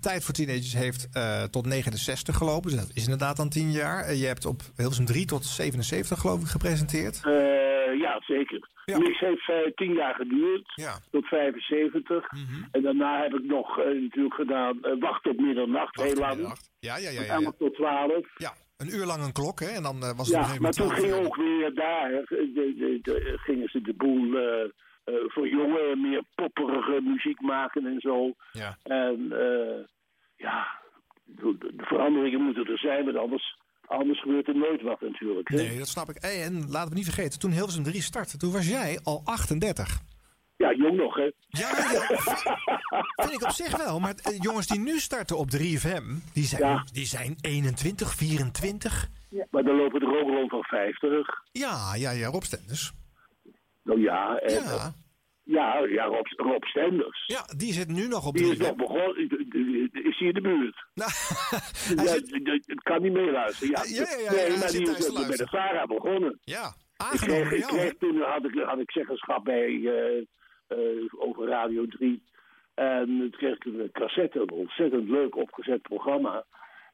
[0.00, 1.08] Tijd voor Teenagers heeft
[1.52, 2.70] tot 69 gelopen.
[2.70, 4.14] Dus dat is inderdaad dan 10 jaar.
[4.14, 7.20] Je hebt op Hilversum 3 tot 77 geloof ik gepresenteerd.
[7.24, 8.68] Eh, ja, zeker.
[8.84, 10.72] Niks heeft eh, tien jaar geduurd,
[11.10, 12.26] tot 75.
[12.72, 16.38] En daarna heb ik nog eh, natuurlijk gedaan eh, Wacht op middernacht, heel lang.
[16.78, 17.22] Ja, ja, ja.
[17.22, 17.50] Ja, 11 ja.
[17.58, 18.26] tot 12.
[18.36, 19.66] Ja, een uur lang een klok, hè?
[19.66, 22.74] En dan eh, was het Ja, maar toen 12 ging ook weer daar, eh, de,
[22.76, 24.62] de, de- gingen ze de boel eh,
[25.04, 28.32] eh, voor jongeren meer popperige muziek maken en zo.
[28.52, 28.76] Ja.
[28.82, 29.84] En eh,
[30.36, 30.66] ja,
[31.24, 33.58] de, de veranderingen moeten er zijn, want anders,
[33.90, 35.48] anders gebeurt er nooit wat natuurlijk.
[35.48, 35.56] Hè?
[35.56, 36.16] Nee, dat snap ik.
[36.20, 40.00] Hey, en laten we niet vergeten, toen Hilversum 3 startte, toen was jij al 38.
[40.56, 41.30] Ja, jong nog, hè?
[41.48, 42.06] Ja, ja.
[43.16, 44.00] Vind ik op zich wel.
[44.00, 46.84] Maar eh, jongens die nu starten op 3FM, die zijn, Ja.
[46.92, 49.08] die zijn 21, 24.
[49.50, 51.42] Maar dan lopen er ook rond van 50.
[51.52, 52.92] Ja, ja, ja, Rob Stenders.
[53.82, 54.92] Nou ja, en, Ja.
[55.50, 57.22] Ja, ja Rob, Rob Stenders.
[57.26, 58.60] Ja, die zit nu nog op Die is 3FM.
[58.66, 59.16] nog begonnen,
[59.92, 60.84] is hier in de buurt.
[62.04, 62.12] ja,
[62.66, 63.70] Het kan niet meeluisteren.
[63.72, 65.48] Ja, Ja, ja, ja, nee, hij maar zit die is bij de luisteren.
[65.48, 66.38] VARA begonnen.
[66.44, 70.18] Ja, Ik aangenomen kreeg, ik kreeg toen had ik, had ik zeggenschap bij eh,
[70.66, 70.78] eh,
[71.18, 72.22] over Radio 3.
[72.74, 76.44] En toen kreeg ik een cassette, een ontzettend leuk opgezet programma.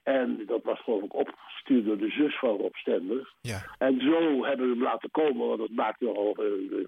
[0.06, 3.34] En dat was geloof ik opgestuurd door de zus van Rob Stenders.
[3.40, 3.58] Ja.
[3.78, 6.44] En zo hebben we hem laten komen, want dat maakte nogal eh,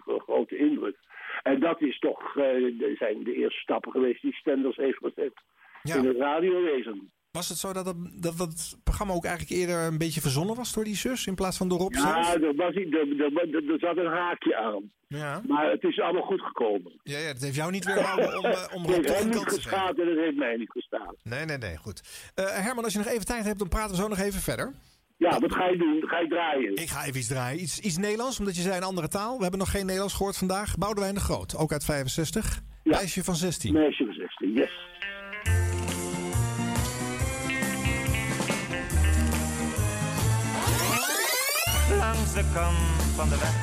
[0.06, 0.96] een grote indruk.
[1.42, 5.32] En dat is toch, de- zijn de eerste stappen geweest die Stenders heeft gezet
[5.82, 7.10] in het radiowezen.
[7.30, 10.72] Was het zo dat, dat, dat dat programma ook eigenlijk eerder een beetje verzonnen was
[10.72, 11.94] door die zus in plaats van door Rob?
[11.94, 14.90] Ja, er, was, er, er, zat een haakje aan.
[15.08, 15.42] Ja.
[15.46, 17.00] Maar het is allemaal goed gekomen.
[17.02, 19.52] Ja, ja, dat heeft jou niet weerhouden om, eh, om Het Rob niet te geven.
[19.52, 21.14] geschaad en het heeft mij niet gestaan.
[21.22, 22.30] Nee, nee, nee, goed.
[22.34, 24.74] Eh, Herman, als je nog even tijd hebt, dan praten we zo nog even verder.
[25.16, 26.08] Ja, wat ga je doen?
[26.08, 26.76] Ga je draaien?
[26.76, 27.62] Ik ga even iets draaien.
[27.62, 29.36] Iets, iets Nederlands, omdat je zei een andere taal.
[29.36, 30.76] We hebben nog geen Nederlands gehoord vandaag.
[30.78, 32.60] Boudewijn de Groot, ook uit 65.
[32.84, 33.72] Meisje van 16.
[33.72, 34.70] Meisje van 16, yes.
[42.34, 42.76] Langs de kant
[43.16, 43.56] van de weg.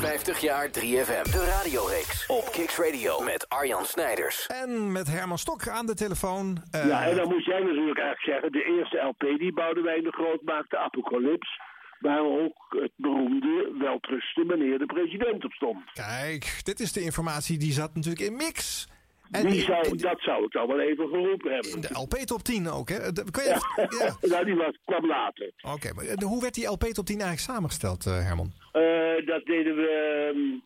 [0.00, 1.30] 50 jaar 3FM.
[1.30, 4.46] De radioreeks op Kicks Radio met Arjan Snijders.
[4.46, 6.62] En met Herman Stok aan de telefoon.
[6.70, 8.52] Eh, ja, en dan moet jij natuurlijk eigenlijk zeggen...
[8.52, 11.60] de eerste LP die Boudewijn de Groot maakte, Apocalypse...
[12.00, 15.92] waar ook het beroemde weltrusten meneer de president op stond.
[15.92, 18.88] Kijk, dit is de informatie die zat natuurlijk in mix.
[19.30, 21.70] En die in- zou, in- dat zou ik dan wel even geroepen hebben.
[21.70, 23.12] In de LP top 10 ook, hè?
[23.12, 24.16] De- je Ja, even- ja.
[24.32, 25.50] nou, die was, kwam later.
[25.74, 28.52] Oké, maar eh, hoe werd die LP top 10 eigenlijk samengesteld, eh, Herman?
[28.72, 29.88] Eh, dat deden we
[30.32, 30.58] ehm,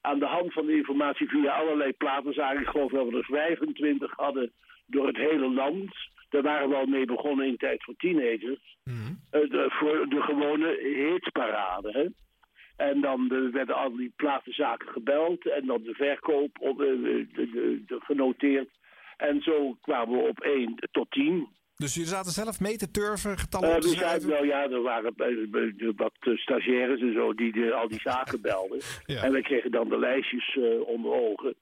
[0.00, 2.60] aan de hand van de informatie via allerlei platenzaken.
[2.60, 4.52] Ik geloof dat we er 25 hadden
[4.86, 5.94] door het hele land.
[6.28, 8.76] Daar waren we al mee begonnen in tijd voor teenagers.
[8.84, 10.68] Eh, de, voor de gewone
[11.12, 11.90] hitparade.
[11.92, 12.06] Hè?
[12.78, 17.26] En dan eh, werden al die platenzaken gebeld en dan de verkoop op, eh, de,
[17.32, 18.68] de- de- genoteerd.
[19.16, 21.48] En zo kwamen we op 1 tot 10.
[21.76, 24.28] Dus jullie zaten zelf mee te turven, getallen op te we schrijven?
[24.28, 25.14] nou ja, er waren
[25.96, 28.80] wat stagiaires en zo die de, al die zaken belden.
[29.06, 29.22] Ja.
[29.22, 31.54] En wij kregen dan de lijstjes eh, onder ogen.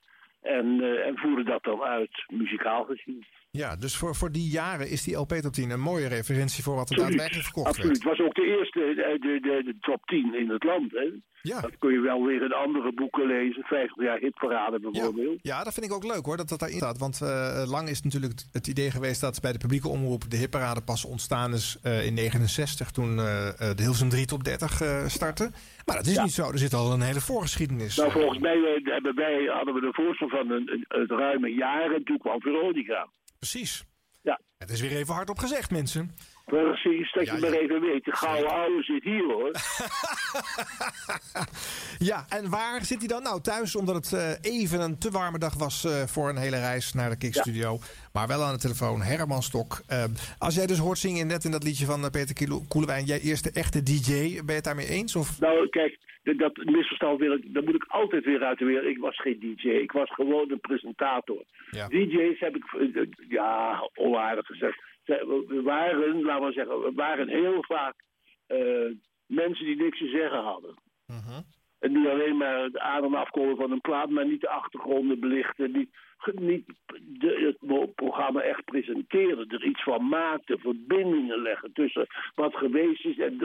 [0.42, 3.24] En, en voerden dat dan uit, muzikaal gezien.
[3.50, 6.74] Ja, dus voor, voor die jaren is die LP top 10 een mooie referentie voor
[6.74, 8.02] wat er Absoluut, daadwerkelijk verkocht absoluut.
[8.02, 8.08] werd.
[8.08, 10.92] Het was ook de eerste, eh, de, de, de top 10 in het land.
[10.92, 11.06] Hè?
[11.42, 11.60] Ja.
[11.60, 13.62] Dat kun je wel weer in andere boeken lezen.
[13.62, 15.38] 50 jaar hitparade bijvoorbeeld.
[15.42, 16.98] Ja, dat vind ik ook leuk hoor, dat dat daarin staat.
[16.98, 20.82] Want eh, lang is natuurlijk het- idee geweest dat bij de publieke omroep de hitparade
[20.82, 23.24] pas ontstaan is eh, in 69 toen eh,
[23.58, 25.50] de Hilversum 3 top 30 eh, startte.
[25.84, 26.22] Maar dat is Ja.
[26.22, 27.96] niet zo, er zit al een hele voorgeschiedenis.
[27.96, 31.90] Nou, volgens mij hebben wij, hadden we de voorstel van een, een, het ruime jaar
[31.94, 33.08] en toen kwam Veronica.
[33.38, 33.84] Precies.
[34.22, 34.40] Ja.
[34.58, 36.16] Het is weer even hardop gezegd mensen.
[36.44, 38.04] Precies, dat Ja, je maar even weet.
[38.04, 39.50] De gouden oude zit hier hoor.
[41.98, 43.22] Ja, en waar zit hij dan?
[43.22, 46.58] Nou, thuis, omdat het eh, even een te warme dag was eh, voor een hele
[46.58, 47.78] reis naar de Kickstudio.
[48.12, 49.82] Maar wel aan de telefoon, Herman Stok.
[49.86, 50.04] Eh,
[50.38, 53.82] als jij dus hoort zingen net in dat liedje van Peter Koelewijn, jij eerste echte
[53.82, 55.16] DJ, ben je het daarmee eens?
[55.16, 55.40] Of?
[55.40, 55.98] Nou, kijk,
[56.34, 58.86] dat misverstand wil ik, dat moet ik altijd weer uit de wereld.
[58.86, 61.44] Ik was geen DJ, ik was gewoon een presentator.
[61.70, 61.88] Ja.
[61.88, 62.64] DJ's heb ik,
[63.28, 64.82] ja, onaardig gezegd.
[65.04, 67.94] Ze- We waren, laten we zeggen, we waren heel vaak
[68.46, 68.90] eh,
[69.26, 70.74] mensen die niks te zeggen hadden.
[71.80, 75.72] En die alleen maar de adem afkomen van een plaat, maar niet de achtergronden belichten.
[75.72, 76.64] Niet, ge- niet
[77.00, 79.48] de, het programma echt presenteren.
[79.48, 83.38] Er iets van maakten, verbindingen leggen tussen wat geweest is en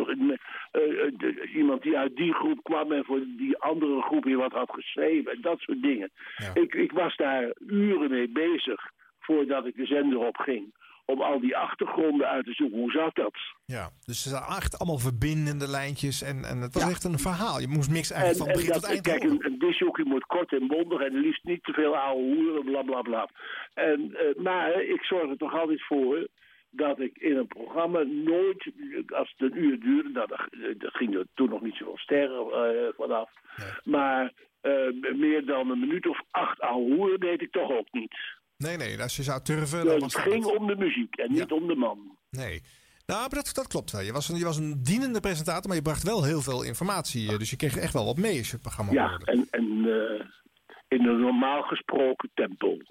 [0.71, 4.53] eh, eh, iemand die uit die groep kwam en voor die andere groep weer wat
[4.53, 5.31] had geschreven.
[5.31, 6.09] En dat soort dingen.
[6.53, 10.73] Ik, ik was daar uren mee bezig voordat ik de zender op ging.
[11.11, 12.79] Om al die achtergronden uit te zoeken.
[12.79, 13.33] Hoe zat dat?
[13.65, 16.89] Ja, dus er zijn echt allemaal verbindende lijntjes en, en het was Ja.
[16.89, 17.59] echt een verhaal.
[17.59, 19.45] Je moest mix En, eigenlijk van en begin dat, tot eind kijk, horen.
[19.45, 22.81] een, een disjockey moet kort en bondig en liefst niet te veel ouwe hoeren, bla
[22.81, 23.29] bla bla.
[23.73, 26.27] En, eh, maar ik zorg er toch altijd voor
[26.69, 28.71] dat ik in een programma nooit,
[29.07, 30.47] als het een uur duurde, nou, daar,
[30.77, 33.29] daar ging er toen nog niet zoveel sterren eh, vanaf,
[33.83, 34.71] maar eh,
[35.15, 38.15] meer dan een minuut of acht ouwe hoeren deed ik toch ook niet.
[38.61, 40.57] Nee, nee, als je zou turven, was het ging het.
[40.57, 42.17] om de muziek en niet om de man.
[42.29, 42.61] Nee.
[43.05, 44.01] Nou, maar dat, dat klopt wel.
[44.01, 47.37] Je was, een, je was een dienende presentator, maar je bracht wel heel veel informatie.
[47.37, 49.25] Dus je kreeg echt wel wat mee als je het programma Ja, hoorde.
[49.25, 50.25] en, en eh,
[50.91, 52.77] in een normaal gesproken tempo.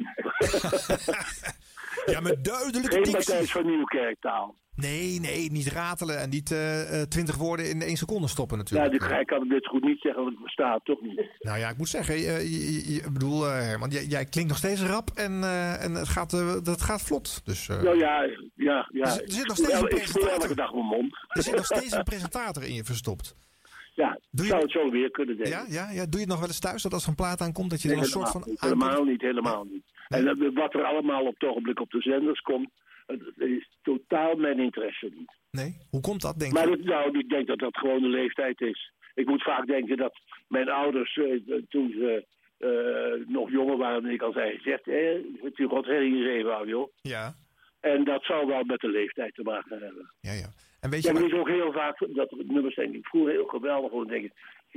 [2.06, 3.12] Ja, met duidelijke Geen dictie.
[3.12, 4.54] Matthijs van Nieuwkerktaal.
[4.74, 8.62] Nee, nee, niet ratelen en niet eh, eh, twintig woorden in één seconde stoppen Ja,
[8.62, 9.10] natuurlijk.
[9.10, 11.22] die, ik kan het dit goed niet zeggen, want het bestaat toch niet.
[11.38, 14.48] Nou ja, ik moet zeggen, eh, je, je- je- ik bedoel, Herman, jij, jij klinkt
[14.50, 15.32] nog steeds rap en,
[15.80, 16.30] en het, gaat,
[16.64, 17.40] dat gaat vlot.
[17.44, 18.22] Dus, Nou ja,
[18.54, 19.04] ja, ja.
[19.04, 20.56] Er zit- nog steeds een elke presentator.
[20.56, 21.16] dag mijn mond.
[21.28, 23.34] er zit nog steeds een presentator in je verstopt.
[24.00, 25.52] Ja, Doe je- zou het zo weer kunnen denken.
[25.54, 27.40] Ja, ja, ja, doe je het nog wel eens thuis dat als er een plaat
[27.40, 28.42] aankomt dat je er een soort van...
[28.46, 29.82] niet, helemaal niet, helemaal niet.
[30.08, 32.70] En dat- wat er allemaal op het ogenblik op de zenders komt,
[33.06, 35.32] het is totaal mijn interesse niet.
[35.50, 35.76] Nee?
[35.90, 36.76] Hoe komt dat, denk Maar je?
[36.76, 38.92] dat, nou, ik denk dat dat gewoon de leeftijd is.
[39.14, 40.14] Ik moet vaak denken dat
[40.48, 42.24] mijn ouders, eh, toen ze
[42.58, 46.66] eh, nog jonger waren dan ik al zei, gezegd, eh, het is God gegeven aan,
[46.68, 46.92] joh.
[47.02, 47.34] Ja.
[47.80, 50.12] En dat zal wel met de leeftijd te maken hebben.
[50.20, 50.48] Ja, ja.
[50.80, 51.18] En weet Ja, je...
[51.18, 53.90] maar is ook heel vaak dat nummers denk ik vroeger heel geweldig.
[53.90, 54.32] Gewoon denk ik,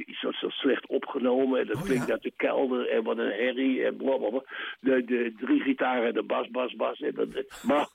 [0.08, 1.60] iets zo, zo slecht opgenomen.
[1.60, 4.44] En dat Oh, klinkt uit de kelder en wat een herrie en blablabla.
[4.80, 7.00] De, de drie gitaren en de bas, bas, bas.
[7.00, 7.28] En dat,
[7.64, 7.88] maar,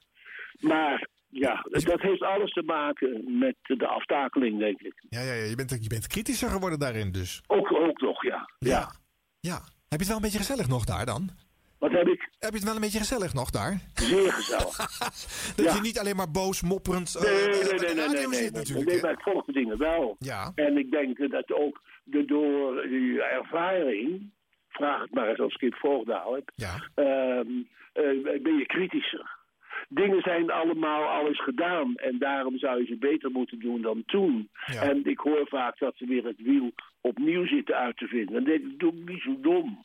[0.61, 4.95] maar ja, dat heeft alles te maken met de aftakeling, denk ik.
[5.09, 7.43] Ja, ja, ja je, bent, je bent kritischer geworden daarin dus.
[7.47, 8.51] Ook, ook nog, ja.
[8.59, 8.93] Ja.
[9.41, 9.55] Ja.
[9.89, 11.31] Heb je het wel een beetje gezellig nog daar dan?
[11.79, 12.29] Wat heb ik?
[12.39, 13.81] Heb je het wel een beetje gezellig nog daar?
[13.95, 14.77] Zeer gezellig.
[15.57, 15.75] Dat Ja.
[15.75, 18.51] je niet alleen maar boos, mopperend eh, Nee, eh, nee, nee, nee, nee, nee, nee,
[18.51, 18.89] natuurlijk.
[18.91, 20.17] nee, maar ik volg de dingen wel.
[20.19, 20.53] Ja.
[20.55, 24.31] En ik denk dat ook de, door die ervaring,
[24.69, 27.47] vraag het maar eens als ik het volg dadelijk, ehm,
[27.93, 29.37] eh, ben je kritischer.
[29.89, 34.49] Dingen zijn allemaal alles gedaan en daarom zou je ze beter moeten doen dan toen.
[34.81, 38.35] En ik hoor vaak dat ze weer het wiel opnieuw zitten uit te vinden.
[38.35, 39.83] Dan denk ik, doe niet zo dom.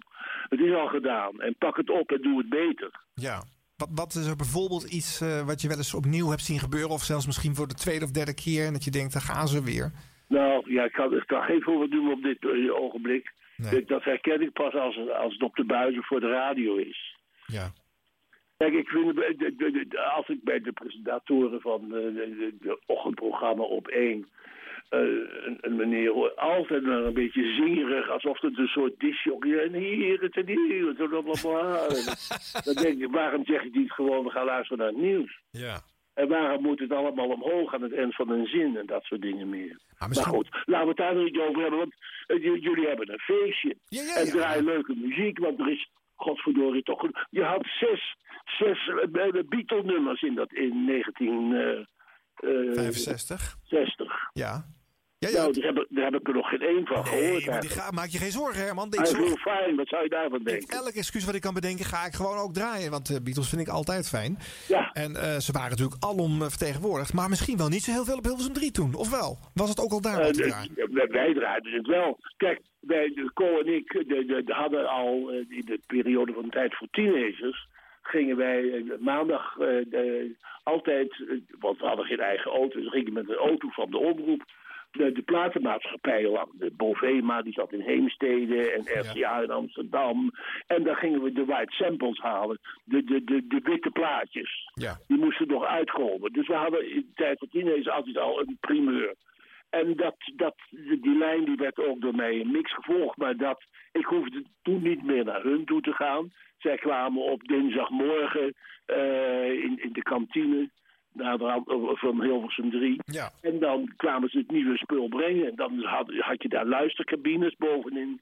[0.49, 2.91] Het is al gedaan en pak het op en doe het beter.
[3.13, 3.43] Ja.
[3.77, 6.89] Wat, wat is er bijvoorbeeld iets eh, wat je wel eens opnieuw hebt zien gebeuren...
[6.89, 8.65] of zelfs misschien voor de tweede of derde keer...
[8.65, 9.91] en dat je denkt, daar gaan ze weer.
[10.27, 13.33] Nou, ja, ik kan, ik kan geen voorbeeld doen op dit eh, ogenblik.
[13.57, 13.85] Nee.
[13.85, 17.17] Dat herken ik pas als, als het op de buizen voor de radio is.
[17.45, 17.71] Ja.
[18.63, 22.79] Kijk, ik vind, het- de- de- de- als ik bij de presentatoren van eh, de,
[22.85, 24.27] ochtendprogramma op één...
[24.89, 29.51] eh, een, een meneer hoor, altijd maar een beetje zingerig, alsof het een soort disjockey
[29.51, 29.67] is.
[29.71, 32.05] En hier, het en hier, het en.
[32.65, 35.39] Dan denk ik, waarom zeg je niet gewoon, we gaan luisteren naar het nieuws?
[35.51, 35.81] Ja.
[36.13, 39.21] En waarom moet het allemaal omhoog aan het eind van een zin en dat soort
[39.21, 39.79] dingen meer?
[39.99, 41.93] Maar, misschien- goed, laten we het daar niet over hebben, want
[42.27, 43.75] eh, jullie hebben een feestje.
[43.89, 47.01] en draaien leuke muziek, want er is, godverdorie, toch...
[47.29, 48.15] Je had zes,
[48.57, 49.05] zes uh,
[49.49, 53.57] Beatle-nummers in, dat, in 1960.
[53.63, 54.29] 65?
[54.33, 54.65] Ja.
[55.23, 55.41] Ja, ja.
[55.41, 57.45] Nou, daar heb, ik- daar heb ik er nog geen één van gehoord.
[57.45, 58.87] Maar die ga, maak je geen zorgen, Herman.
[58.89, 60.77] Hij is heel fijn, wat zou je daarvan denken?
[60.77, 62.91] Elk excuus wat ik kan bedenken, ga ik gewoon ook draaien.
[62.91, 64.37] Want de Beatles vind ik altijd fijn.
[64.67, 64.89] Ja.
[64.93, 67.13] En eh, ze waren natuurlijk alom eh, vertegenwoordigd.
[67.13, 68.95] Maar misschien wel niet zo heel veel op Hilversum 3 toen.
[68.95, 69.37] Of wel?
[69.53, 70.93] Was het ook al daar Eh, te de- draaien?
[71.11, 72.17] wij- draaiden het wel.
[72.37, 76.33] Kijk, wij, de Co en ik de, de, de hadden al eh, in de periode
[76.33, 77.67] van tijd voor teenagers...
[78.01, 82.79] gingen wij eh, maandag eh, de- altijd, eh, want we hadden geen eigen auto...
[82.79, 84.43] dus gingen met een auto van de omroep
[84.97, 86.49] de, de platenmaatschappij lang.
[86.53, 90.31] De Bovema, die zat in Heemstede en RCA in Amsterdam.
[90.67, 92.59] En dan gingen we de white samples halen.
[92.83, 94.71] De, de, de, de witte plaatjes.
[94.73, 94.97] Ja.
[95.07, 96.33] Die moesten nog uitkomen.
[96.33, 99.15] Dus we hadden in de tijd van teenagers altijd al een primeur.
[99.69, 100.55] En dat, dat,
[101.01, 103.17] die lijn die werd ook door mij mix gevolgd.
[103.17, 106.31] Maar dat, ik hoefde toen niet meer naar hun toe te gaan.
[106.57, 108.53] Zij kwamen op dinsdagmorgen
[108.85, 110.69] eh, in, in de kantine
[111.93, 112.99] van Hilversum 3.
[113.05, 113.31] Ja.
[113.41, 115.47] En dan kwamen ze het nieuwe spul brengen.
[115.47, 118.21] En dan had, had je daar luistercabines bovenin.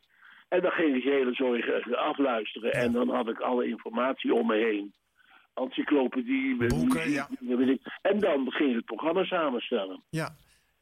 [0.49, 2.71] En dan ging ik hele zorg afluisteren.
[2.71, 4.93] En dan had ik alle informatie om me heen.
[5.53, 7.27] Encyclopedie, Boeken.
[8.01, 10.03] En dan ging het programma samenstellen.
[10.09, 10.29] Ja.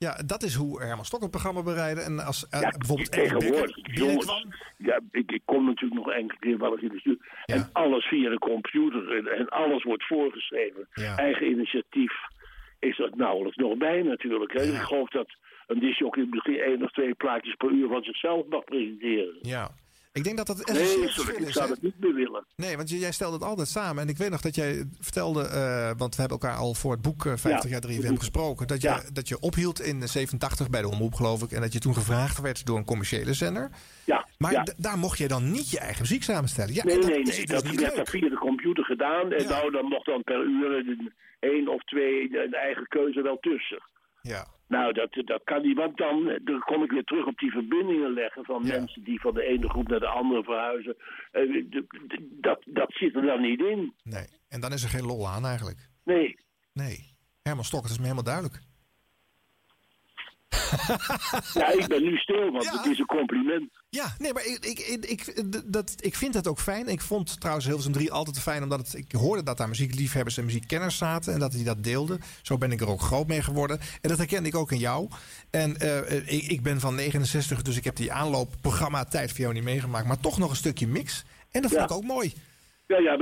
[0.05, 2.01] Ja, dat is hoe Herman Stok het programma bereidde.
[2.01, 4.45] En als eh, Ja, bijvoorbeeld tegenwoordig, jongens.
[4.77, 7.21] Ja, ik, ik kom natuurlijk nog enkele keer wel eens in de studio.
[7.45, 9.17] En alles via de computer.
[9.17, 10.87] En, en alles wordt voorgeschreven.
[11.15, 12.13] Eigen initiatief
[12.79, 14.53] is dat nauwelijks nog bij natuurlijk.
[14.53, 14.63] Hè.
[14.63, 15.29] Ik geloof dat
[15.67, 19.37] een disjockey misschien één of twee plaatjes per uur van zichzelf mag presenteren.
[19.41, 19.71] Ja.
[20.19, 22.45] Ik denk dat dat een Nee, sorry, verschil ik zou dat niet meer willen.
[22.55, 24.03] Nee, want jij stelde het altijd samen.
[24.03, 27.01] En ik weet nog dat jij vertelde, eh, want we hebben elkaar al voor het
[27.01, 28.67] boek eh, 50 jaar 3FM gesproken.
[28.67, 31.51] Dat je, dat je ophield in 87 bij de omroep, geloof ik.
[31.51, 33.69] En dat je toen gevraagd werd door een commerciële zender.
[34.05, 34.65] Ja, Maar ja.
[34.77, 36.73] daar mocht je dan niet je eigen muziek samenstellen.
[36.73, 37.45] Ja, nee, nee, is nee.
[37.45, 39.31] dus Dat werd dan via de computer gedaan.
[39.31, 43.37] En nou, dan mocht dan per uur een, één of twee een eigen keuze wel
[43.39, 43.81] tussen.
[44.21, 44.45] Ja.
[44.69, 48.13] Nou, dat, dat kan niet, want dan, dan kom ik weer terug op die verbindingen
[48.13, 50.95] leggen van mensen die van de ene groep naar de andere verhuizen.
[51.31, 51.65] Eh,
[52.41, 53.93] dat, dat zit er dan niet in.
[54.03, 55.89] Nee, en dan is er geen lol aan eigenlijk.
[56.03, 56.35] Nee.
[56.73, 57.15] Nee.
[57.41, 58.61] Herman Stok, het is me helemaal duidelijk.
[61.53, 63.78] ja, ik ben nu stil, want het is een compliment.
[63.91, 66.87] Ja, nee, maar ik, ik, ik, ik, dat, ik vind het ook fijn.
[66.87, 70.45] Ik vond trouwens Hilversum 3 altijd fijn, omdat het, ik hoorde dat daar muziekliefhebbers en
[70.45, 71.33] muziekkenners zaten.
[71.33, 72.19] En dat die dat deelden.
[72.41, 73.79] Zo ben ik er ook groot mee geworden.
[74.01, 75.07] En dat herkende ik ook in jou.
[75.51, 79.53] En eh, ik, ik ben van 69, dus ik heb die aanloopprogramma tijd voor jou
[79.53, 80.07] niet meegemaakt.
[80.07, 81.25] Maar toch nog een stukje mix.
[81.51, 82.33] En dat vond ik ook mooi.
[82.87, 83.17] Ja, ja,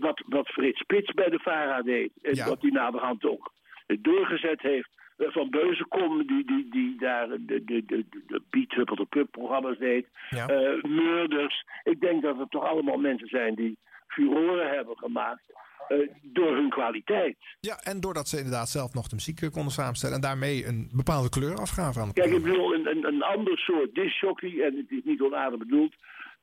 [0.00, 2.10] wat, wat Frits Spits bij de VARA deed.
[2.22, 2.46] En Ja.
[2.48, 3.52] wat hij naderhand ook
[3.86, 4.88] doorgezet heeft.
[5.20, 9.30] Eh, Van Beuzenkom, die, die, die daar de, de, de, de, Beat Huppel de Pub
[9.30, 10.06] programma's deed.
[10.30, 10.46] Ja.
[10.46, 11.64] Eh, Murders.
[11.84, 15.42] Ik denk dat het toch allemaal mensen zijn die furoren hebben gemaakt.
[15.88, 17.36] eh, door hun kwaliteit.
[17.60, 20.14] Ja, en doordat ze inderdaad zelf nog de muziek konden samenstellen.
[20.14, 23.58] En daarmee een bepaalde kleur afgaven aan het Kijk, ik bedoel, een, een, een ander
[23.58, 25.94] soort discjockey, en het is niet onaardig bedoeld,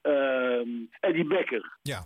[0.01, 0.69] ehm
[0.99, 1.77] Eddie Becker.
[1.81, 2.05] Ja.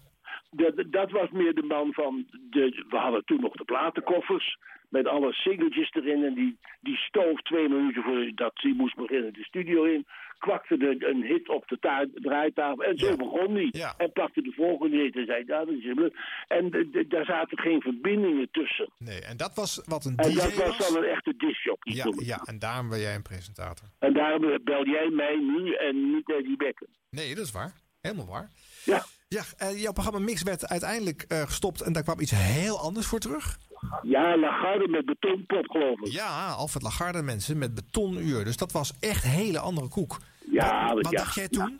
[0.51, 4.57] Dat, dat was meer de man van, de, we hadden toen nog de platenkoffers,
[4.91, 9.43] met alle singeltjes erin, en die, die stoof twee minuten voordat hij moest beginnen de
[9.43, 10.05] studio in,
[10.37, 13.93] kwakte de, een hit op de ta- draaitafel, en zo begon hij.
[13.97, 16.11] En pakte de volgende hit en zei, ja, dat is hem.
[16.47, 18.89] En de- de- daar zaten geen verbindingen tussen.
[18.97, 21.93] Nee, en dat was wat een En DJ dat was dan een echte discjockey.
[21.95, 23.87] Ja, ja, en daarom ben jij een presentator.
[23.99, 26.87] En daarom bel jij mij nu en niet Eddie Becker.
[27.09, 27.73] Nee, dat is waar.
[28.01, 28.49] Helemaal waar.
[28.85, 29.03] Ja.
[29.38, 33.07] Ja, en jouw programma Mix werd uiteindelijk eh, gestopt en daar kwam iets heel anders
[33.07, 33.57] voor terug.
[34.01, 36.07] Ja, Lagarde met betonpop, geloof ik.
[36.07, 38.43] Ja, Alfred Lagarde mensen met betonuur.
[38.43, 40.17] Dus dat was echt een hele andere koek.
[40.51, 41.79] Ja, wat, maar wat ja, dacht jij toen?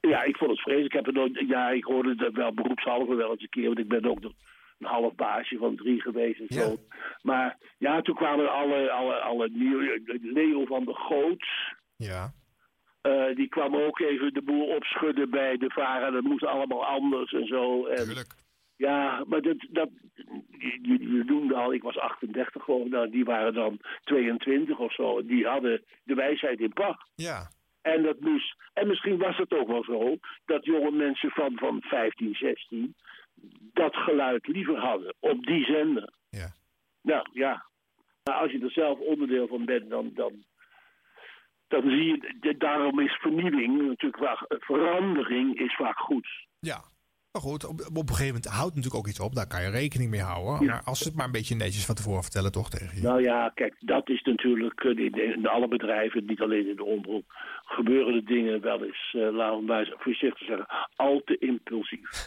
[0.00, 0.94] Ja, ik vond het vreselijk.
[0.94, 3.78] Ik heb het nooit, ja, ik hoorde het wel beroepshalve wel eens een keer, want
[3.78, 4.32] ik ben ook nog
[4.78, 6.76] een half baasje van drie geweest en zo.
[7.22, 11.74] Maar ja, toen kwamen alle, alle, alle nieuwe, Leo van der Goots.
[11.96, 12.32] Ja.
[13.00, 16.10] Eh, die kwam ook even de boel opschudden bij de VARA.
[16.10, 17.86] Dat moest allemaal anders en zo.
[17.86, 18.06] En,
[18.76, 19.88] Ja, maar dat, dat,
[20.82, 25.24] je noemde al, ik was 38 gewoon, nou, die waren dan 22 of zo.
[25.24, 27.10] Die hadden de wijsheid in pacht.
[27.14, 27.50] Ja.
[27.82, 31.82] En, dat moest, en misschien was het ook wel zo dat jonge mensen van, van
[31.82, 32.94] 15, 16
[33.72, 36.12] dat geluid liever hadden op die zender.
[36.30, 36.52] Ja.
[37.02, 37.66] Nou ja,
[38.22, 40.44] maar als je er zelf onderdeel van bent, dan, dan,
[41.70, 42.04] dan zie
[42.40, 46.28] je, daarom is vernieuwing natuurlijk vaak, verandering is vaak goed.
[46.60, 46.80] Ja.
[47.32, 49.34] Maar goed, op, op een gegeven moment houdt natuurlijk ook iets op.
[49.34, 50.66] Daar kan je rekening mee houden.
[50.66, 53.02] Maar als ze het maar een beetje netjes van tevoren vertellen, toch tegen je.
[53.02, 57.24] Nou ja, kijk, dat is natuurlijk eh, in, alle bedrijven, niet alleen in de omroep,
[57.64, 60.66] gebeuren de dingen wel eens, eh laten we voorzichtig zeggen,
[60.96, 62.10] al te impulsief.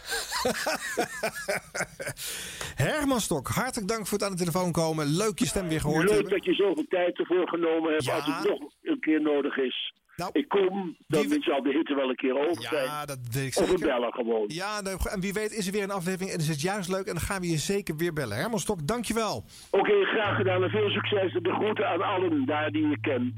[2.86, 5.06] Herman Stok, hartelijk dank voor het aan de telefoon komen.
[5.06, 6.32] Leuk je stem weer gehoord Leuk hebben.
[6.32, 9.94] dat je zoveel tijd ervoor genomen hebt als het nog een keer nodig is.
[10.32, 12.84] Ik kom, dan zal de hitte wel een keer over zijn.
[12.86, 13.88] Ja, dat weet ik Of we zeker.
[13.88, 14.44] bellen gewoon.
[14.48, 17.06] Ja, nou, en wie weet is er weer een aflevering en is het juist leuk.
[17.06, 18.38] En dan gaan we je zeker weer bellen.
[18.38, 19.46] Herman Stok, dankjewel.
[19.72, 21.34] Oké, graag gedaan en veel succes.
[21.42, 23.34] De groeten aan allen daar die je kent.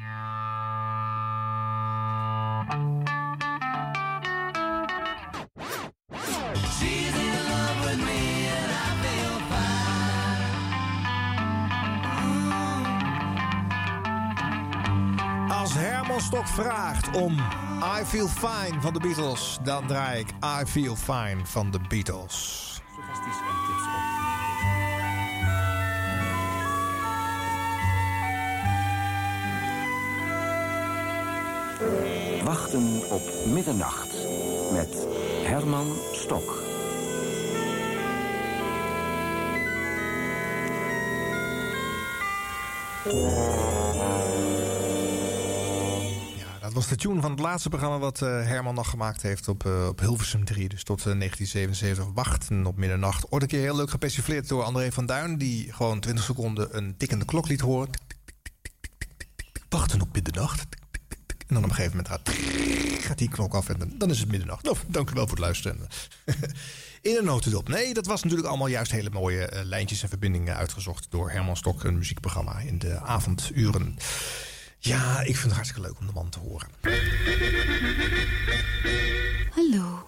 [15.66, 17.34] Als Herman Stok vraagt om
[17.99, 22.34] I Feel Fine van de Beatles, dan draai ik I Feel Fine van de Beatles.
[22.95, 23.86] Suggesties en tips
[32.39, 32.45] op.
[32.45, 34.16] Wachten op middernacht
[34.72, 35.07] met
[35.43, 36.63] Herman Stok.
[43.03, 44.34] Ja,
[46.76, 49.88] was de tune van het laatste programma wat eh, Herman nog gemaakt heeft op, eh,
[49.88, 50.69] op Hilversum 3.
[50.69, 53.32] Dus tot eh, 1977 wachten op middernacht.
[53.32, 55.38] Ooit een keer heel leuk gepersifleerd door André van Duin.
[55.38, 57.89] Die gewoon 20 seconden een tikkende klok liet horen.
[59.69, 60.65] Wachten op middernacht.
[61.47, 62.30] En dan op een gegeven moment gaat,
[63.05, 64.63] gaat die klok af en dan, is het middernacht.
[64.63, 65.88] Nou, dank u wel voor het luisteren.
[67.01, 67.67] In een notendop.
[67.67, 71.57] Nee, dat was natuurlijk allemaal juist hele mooie eh, lijntjes en verbindingen uitgezocht door Herman
[71.57, 73.97] Stok, een muziekprogramma in de avonduren.
[74.86, 76.67] Ja, ik vind het hartstikke leuk om de man te horen.
[79.49, 80.05] Hallo.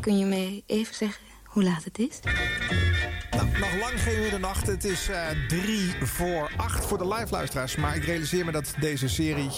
[0.00, 2.20] Kun je mij even zeggen hoe laat het is?
[3.30, 4.66] Nou, nog lang geen middernacht.
[4.66, 7.76] Het is eh, drie voor acht voor de live luisteraars.
[7.76, 9.50] Maar ik realiseer me dat deze serie,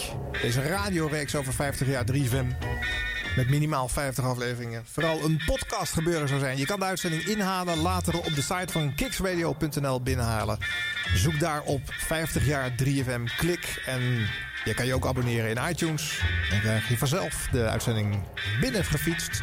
[0.43, 2.47] deze radioreeks over 50 jaar 3FM...
[3.37, 6.59] met minimaal 50 afleveringen, vooral een podcast gebeuren zou zijn.
[6.59, 10.59] Je kan de uitzending inhalen, later op de site van kicksradio.nl binnenhalen.
[11.15, 14.29] Zoek daar op 50 jaar 3FM, klik en
[14.65, 16.21] je kan je ook abonneren in iTunes.
[16.51, 18.19] Dan krijg je vanzelf de uitzending
[18.61, 19.43] binnen gefietst.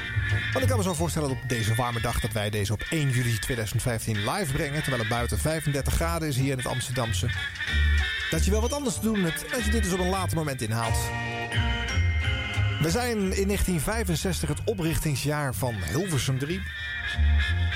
[0.51, 2.19] Want ik kan me zo voorstellen dat op deze warme dag...
[2.19, 4.81] dat wij deze op 1 juli 2015 live brengen...
[4.81, 7.29] terwijl het buiten 35 graden is hier in het Amsterdamse.
[8.29, 9.53] dat je wel wat anders te doen hebt...
[9.53, 10.97] als je dit dus op een later moment inhaalt.
[12.81, 16.61] We zijn in 1965 het oprichtingsjaar van Hilversum 3.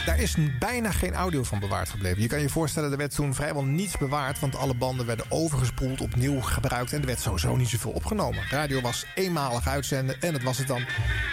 [0.06, 2.22] Daar is bijna geen audio van bewaard gebleven.
[2.22, 4.40] Je kan je voorstellen, er werd toen vrijwel niets bewaard...
[4.40, 6.94] want alle banden werden overgespoeld, opnieuw gebruikt...
[6.94, 8.44] en er werd sowieso niet zoveel opgenomen.
[8.50, 10.86] Radio was eenmalig uitzenden en dat was het dan.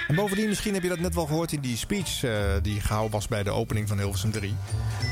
[0.08, 1.52] En bovendien, misschien heb je dat net wel gehoord...
[1.52, 4.54] in die speech eh, die gehouden was bij de opening van Hilversum 3.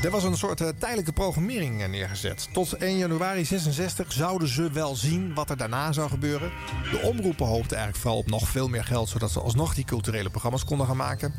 [0.05, 2.49] Er was een soort eh, tijdelijke programmering eh, neergezet.
[2.51, 6.51] Tot 1 januari 66 zouden ze wel zien wat er daarna zou gebeuren.
[6.91, 9.09] De omroepen hoopten eigenlijk vooral op nog veel meer geld...
[9.09, 11.33] zodat ze alsnog die culturele programma's konden gaan maken.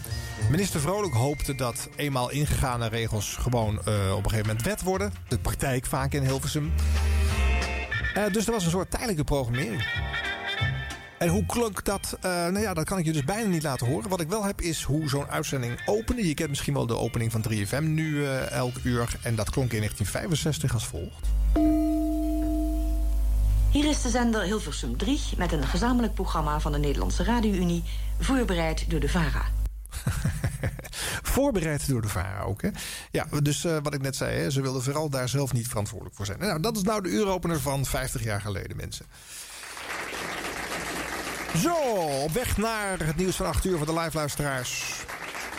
[0.51, 5.13] Minister Vrolijk hoopte dat eenmaal ingegane regels gewoon eh, op een gegeven moment wet worden.
[5.29, 6.73] De praktijk vaak in Hilversum.
[8.33, 9.85] Dus er was een soort tijdelijke programmering.
[11.19, 12.17] En hoe klonk dat?
[12.21, 14.11] Eh, nou ja, dat kan ik je dus bijna niet laten horen.
[14.11, 16.29] Wat ik wel heb is hoe zo'n uitzending opende.
[16.29, 19.17] Je kent misschien wel de opening van 3FM nu eh, elk uur.
[19.23, 21.27] En dat klonk in 1965 als volgt.
[23.71, 27.85] Hier is de zender Hilversum 3 met een gezamenlijk programma van de Nederlandse Radio-Unie,
[28.21, 29.45] voorbereid door de VARA.
[31.35, 32.63] Voorbereid door de VARA ook.
[32.63, 32.69] Hè?
[33.11, 36.17] Ja, dus eh, wat ik net zei, hè, ze wilden vooral daar zelf niet verantwoordelijk
[36.17, 36.39] voor zijn.
[36.39, 39.07] Nou, dat is nou de uuropener van 50 jaar geleden, mensen.
[41.63, 41.75] Zo,
[42.23, 44.83] op weg naar het nieuws van 8 uur voor de live luisteraars.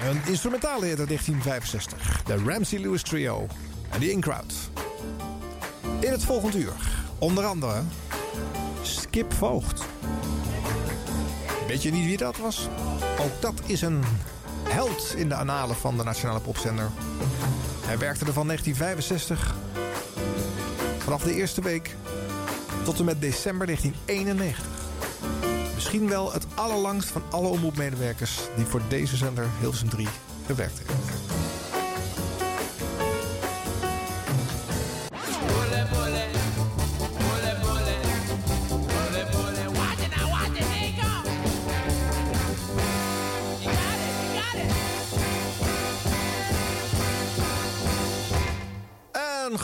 [0.10, 2.24] Een instrumentale hit uit 1965.
[2.24, 3.48] De Ramsey Lewis Trio
[3.90, 4.54] en de In-Crowd.
[6.00, 6.74] In het volgende uur,
[7.20, 7.82] onder andere
[8.82, 9.84] Skip Voogd.
[11.68, 12.68] Weet je niet wie dat was?
[13.20, 14.04] Ook dat is een
[14.64, 16.90] held in de analen van de Nationale Popzender.
[17.86, 19.56] Hij werkte er van 1965
[20.98, 21.96] vanaf de eerste week
[22.84, 24.78] tot en met december 1991.
[25.78, 30.08] Misschien wel het allerlangst van alle omroepmedewerkers die voor deze zender Hilversum 3
[30.46, 31.37] gewerkt heeft.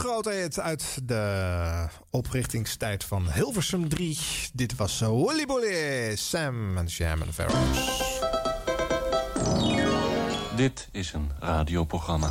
[0.04, 0.30] Grote
[0.60, 4.18] uit de oprichtingstijd van Hilversum 3.
[4.54, 7.51] Dit was Woolly Bolly, Sam en Jam en.
[10.56, 12.30] Dit is een radioprogramma.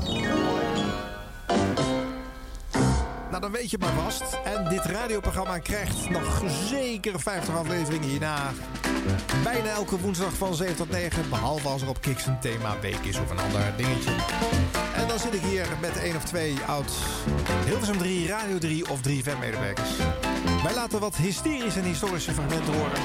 [3.32, 4.38] Nou, dan weet je maar vast.
[4.44, 8.50] En dit radioprogramma krijgt nog zeker 50 afleveringen hierna.
[9.42, 11.28] Bijna elke woensdag van 7 tot 9.
[11.28, 14.10] Behalve als er op Kiks een thema week is of een ander dingetje.
[14.94, 16.92] En dan zit ik hier met één of twee oud
[17.64, 19.90] Hilversum 3, Radio 3 of 3FM medewerkers.
[20.62, 23.00] Wij laten wat hysterische en historische fragmenten horen.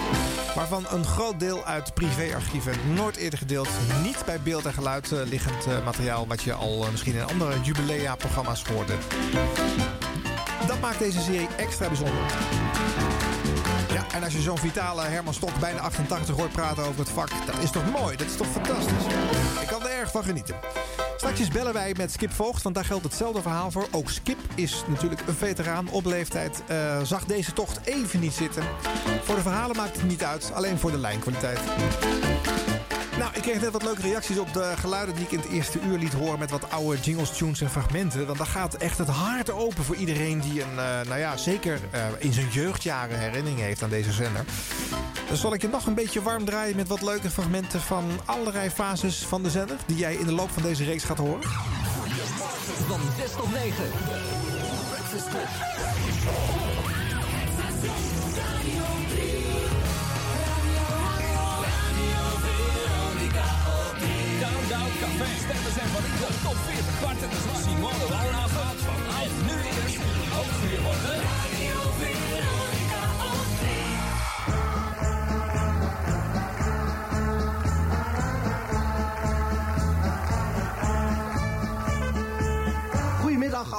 [0.55, 3.69] Waarvan een groot deel uit privéarchieven nooit eerder gedeeld.
[4.03, 6.27] Niet bij beeld en geluid eh, liggend eh, materiaal.
[6.27, 8.93] Wat je al eh, misschien in andere jubilea-programma's hoorde.
[10.67, 12.15] Dat maakt deze serie extra bijzonder.
[13.93, 17.29] Ja, en als je zo'n vitale Herman Stok bijna 88 hoort praten over het vak,
[17.45, 18.15] dat is toch mooi?
[18.17, 19.05] Dat is toch fantastisch?
[19.61, 20.55] Ik kan er erg van genieten.
[21.17, 23.87] Straks bellen wij met Skip Voogd, want daar geldt hetzelfde verhaal voor.
[23.91, 26.61] Ook Skip is natuurlijk een veteraan op leeftijd.
[26.67, 28.63] eh, zag deze tocht even niet zitten.
[29.23, 31.59] Voor de verhalen maakt het niet uit, alleen voor de lijnkwaliteit.
[33.17, 35.79] Nou, ik kreeg net wat leuke reacties op de geluiden die ik in het eerste
[35.79, 38.25] uur liet horen met wat oude jingles, tunes en fragmenten.
[38.25, 41.79] Want daar gaat echt het hart open voor iedereen die een, eh, nou ja, zeker
[41.91, 44.45] eh, in zijn jeugdjaren herinnering heeft aan deze zender.
[45.27, 48.69] Dan zal ik je nog een beetje warm draaien met wat leuke fragmenten van allerlei
[48.69, 49.77] fases van de zender.
[49.85, 51.43] Die jij in de loop van deze reeks gaat horen.
[52.87, 53.75] Van 6 tot 9.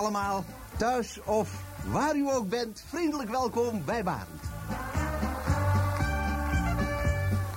[0.08, 0.44] Allemaal,
[0.76, 4.42] thuis of waar u ook bent, vriendelijk welkom bij Barend.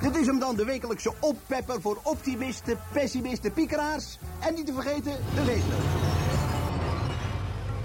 [0.01, 5.11] Dit is hem dan, de wekelijkse oppepper voor optimisten, pessimisten, piekeraars en niet te vergeten
[5.35, 5.83] de leesleus.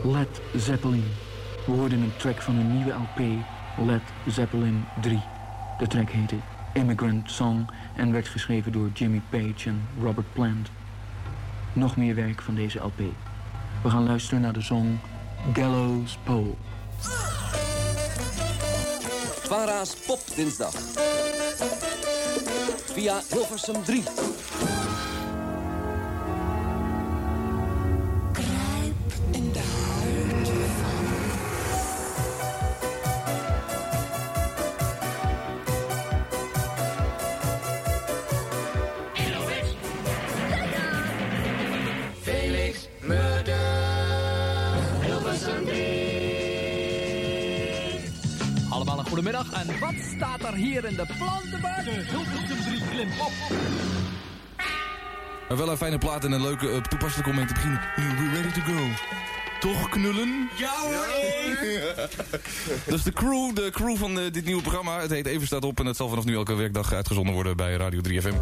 [0.02, 1.04] Led Zeppelin.
[1.66, 3.44] We hoorden een track van een nieuwe LP,
[3.86, 5.22] Led Zeppelin 3.
[5.78, 6.36] De track heette
[6.72, 10.70] Immigrant Song en werd geschreven door Jimmy Page en Robert Plant.
[11.72, 13.00] Nog meer werk van deze LP.
[13.86, 14.98] We gaan luisteren naar de song
[15.52, 16.54] Gallows Pole.
[19.42, 20.72] Vara's Pop Dinsdag.
[22.92, 24.02] Via Hilversum 3.
[49.68, 51.84] En wat staat er hier in de plantenbak?
[51.84, 53.32] De Hilversum 3 Klimop.
[55.48, 57.80] Maar wel een fijne plaat en een leuke uh, toepasselijke om mee te beginnen.
[57.96, 58.88] We're ready to go.
[59.60, 60.48] Toch knullen?
[60.56, 61.06] Ja hoor!
[62.86, 65.00] Dat is de crew, de crew van uh, dit nieuwe programma.
[65.00, 67.74] Het heet Even staat op en het zal vanaf nu elke werkdag uitgezonden worden bij
[67.74, 68.34] Radio 3FM.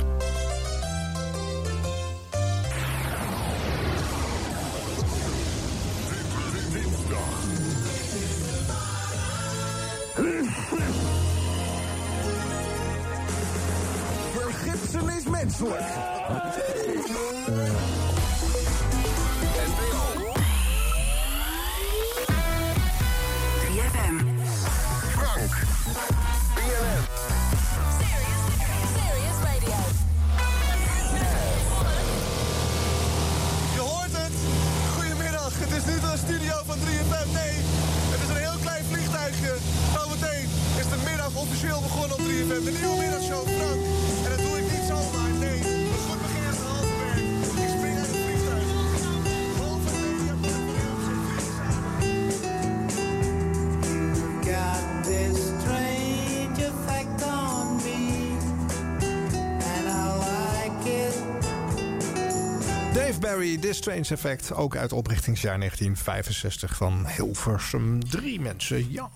[63.84, 64.54] Strange Effect.
[64.54, 68.92] Ook uit oprichtingsjaar 1965 van Hilversum 3 mensen.
[68.92, 69.10] Ja.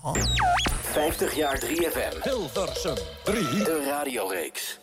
[0.81, 2.23] 50 jaar 3FM.
[2.23, 3.43] Hilversum 3.
[3.43, 4.79] De radioreeks.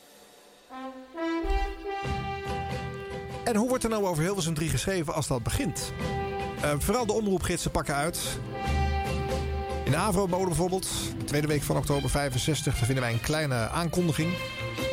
[3.45, 5.93] En hoe wordt er nou over Hilversum 3 geschreven als dat begint?
[6.61, 8.18] Eh, vooral de omroepgidsen pakken uit.
[9.87, 13.68] In de Avro-mode bijvoorbeeld, de tweede week van oktober 65, daar vinden wij een kleine
[13.68, 14.34] aankondiging.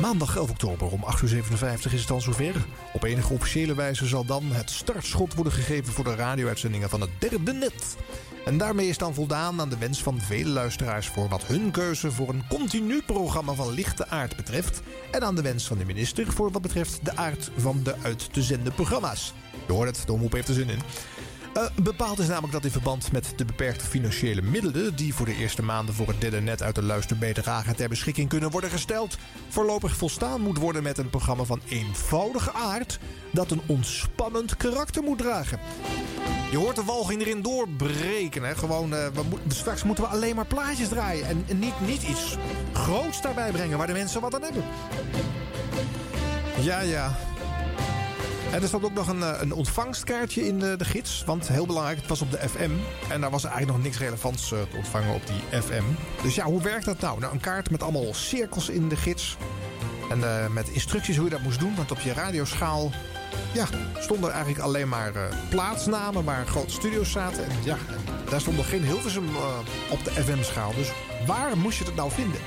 [0.00, 2.66] Maandag 11 oktober om 8 uur 57 is het dan zover.
[2.92, 7.10] Op enige officiële wijze zal dan het startschot worden gegeven voor de radio-uitzendingen van het
[7.18, 7.96] derde net.
[8.44, 12.10] En daarmee is dan voldaan aan de wens van vele luisteraars voor wat hun keuze
[12.10, 14.82] voor een continu programma van lichte aard betreft.
[15.10, 18.32] En aan de wens van de minister voor wat betreft de aard van de uit
[18.32, 19.34] te zenden programma's.
[19.66, 20.80] Je hoort het, de omroep heeft er zin in.
[21.54, 24.96] Eh, bepaald is namelijk dat in verband met de beperkte financiële middelen...
[24.96, 28.50] die voor de eerste maanden voor het derde net uit de luisterbijdrage ter beschikking kunnen
[28.50, 29.16] worden gesteld...
[29.48, 32.98] voorlopig volstaan moet worden met een programma van eenvoudige aard...
[33.30, 35.58] dat een ontspannend karakter moet dragen.
[36.50, 38.42] Je hoort de walging erin doorbreken.
[38.42, 38.54] Hè?
[38.54, 41.26] Gewoon, eh, we moet- straks moeten we alleen maar plaatjes draaien.
[41.26, 42.36] En, en niet, niet iets
[42.72, 44.64] groots daarbij brengen waar de mensen wat aan hebben.
[46.60, 47.16] Ja, ja.
[48.54, 51.22] En er stond ook nog een, eh, een ontvangstkaartje in de, de gids.
[51.26, 52.70] Want heel belangrijk, het was op de FM.
[53.08, 55.84] En daar was eigenlijk nog niks relevants eh, te ontvangen op die FM.
[56.22, 57.20] Dus ja, hoe werkt dat nou?
[57.20, 59.36] Nou, een kaart met allemaal cirkels in de gids.
[60.10, 61.74] En eh, met instructies hoe je dat moest doen.
[61.76, 62.90] Want op je radioschaal
[63.52, 63.66] ja,
[63.98, 67.44] stonden eigenlijk alleen maar eh, plaatsnamen waar grote studio's zaten.
[67.44, 67.76] En ja,
[68.30, 69.58] daar stond nog geen Hilversum eh,
[69.90, 70.74] op de FM-schaal.
[70.74, 70.92] Dus
[71.26, 72.40] waar moest je het nou vinden?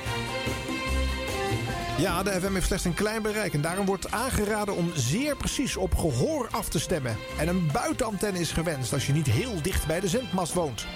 [1.98, 5.76] Ja, de FM heeft slechts een klein bereik en daarom wordt aangeraden om zeer precies
[5.76, 7.16] op gehoor af te stemmen.
[7.38, 10.86] En een buitenantenne is gewenst als je niet heel dicht bij de zendmast woont.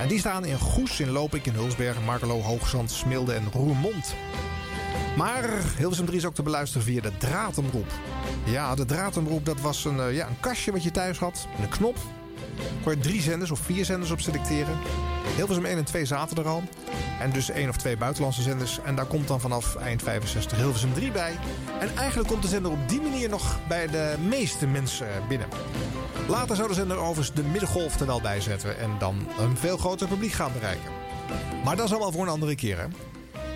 [0.00, 4.14] En die staan in Goes, in Lopik, in Hulsberg, Markelo, Hoogzand, Smilde en Roermond.
[5.16, 7.92] Maar Hilversum 3 is ook te beluisteren via de draadomroep.
[8.44, 11.46] Ja, de draadomroep dat was een, eh, ja, een kastje wat je thuis had.
[11.56, 11.96] En een knop.
[12.82, 14.78] Kon je drie zenders of vier zenders op selecteren.
[15.36, 16.62] Hilversum 1 en 2 zaten er al.
[17.20, 18.78] En dus één of twee buitenlandse zenders.
[18.84, 21.38] En daar komt dan vanaf eind 65 Hilversum 3 bij.
[21.80, 25.48] En eigenlijk komt de zender op die manier nog bij de meeste mensen binnen.
[26.28, 28.78] Later zou de zender overigens de middengolf er wel bij zetten.
[28.78, 30.90] En dan een veel groter publiek gaan bereiken.
[31.64, 32.86] Maar dat is allemaal voor een andere keer, hè?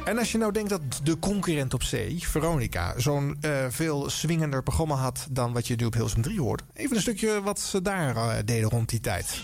[0.04, 4.62] En als je nou denkt dat de concurrent op zee, Veronica, zo'n eh, veel swingender
[4.62, 6.62] programma had dan wat je nu op Hilsum 3 hoort.
[6.74, 9.40] Even een stukje wat ze daar eh, deden rond die tijd.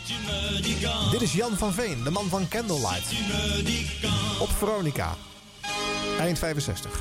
[1.10, 3.12] Dit is Jan van Veen, de man van Candlelight.
[4.40, 5.16] Op Veronica.
[6.18, 7.00] Eind 65.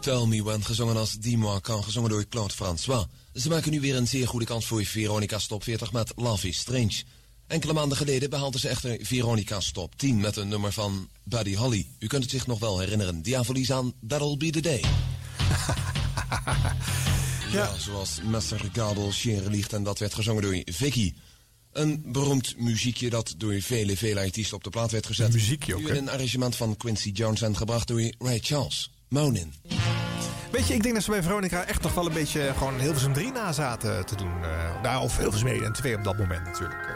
[0.00, 3.06] Tell Me When, gezongen als Dis-moi Quand, gezongen door Claude François.
[3.34, 6.58] Ze maken nu weer een zeer goede kans voor Veronica's Top 40 met Love is
[6.58, 7.02] Strange.
[7.52, 11.86] Enkele maanden geleden behaalden ze echter Veronica's Top 10 met een nummer van Buddy Holly.
[11.98, 13.22] U kunt het zich nog wel herinneren.
[13.22, 14.80] Diabolise aan That'll Be The Day.
[17.52, 17.74] ja.
[17.78, 19.12] zoals Messer Gabel,
[19.48, 21.14] Liegt en dat werd gezongen door Vicky.
[21.72, 25.32] Een beroemd muziekje dat door vele, vele artiesten op de plaat werd gezet.
[25.32, 25.88] muziekje ook, hè?
[25.88, 28.90] in een arrangement van Quincy Jones en gebracht door Ray Charles.
[29.08, 29.52] Monin.
[30.52, 33.12] Weet je, ik denk dat ze bij Veronica echt nog wel een beetje gewoon Hilversum
[33.12, 34.42] 3 na zaten te doen.
[34.42, 36.86] eh nou, of Hilversum 1 en 2 op dat moment natuurlijk.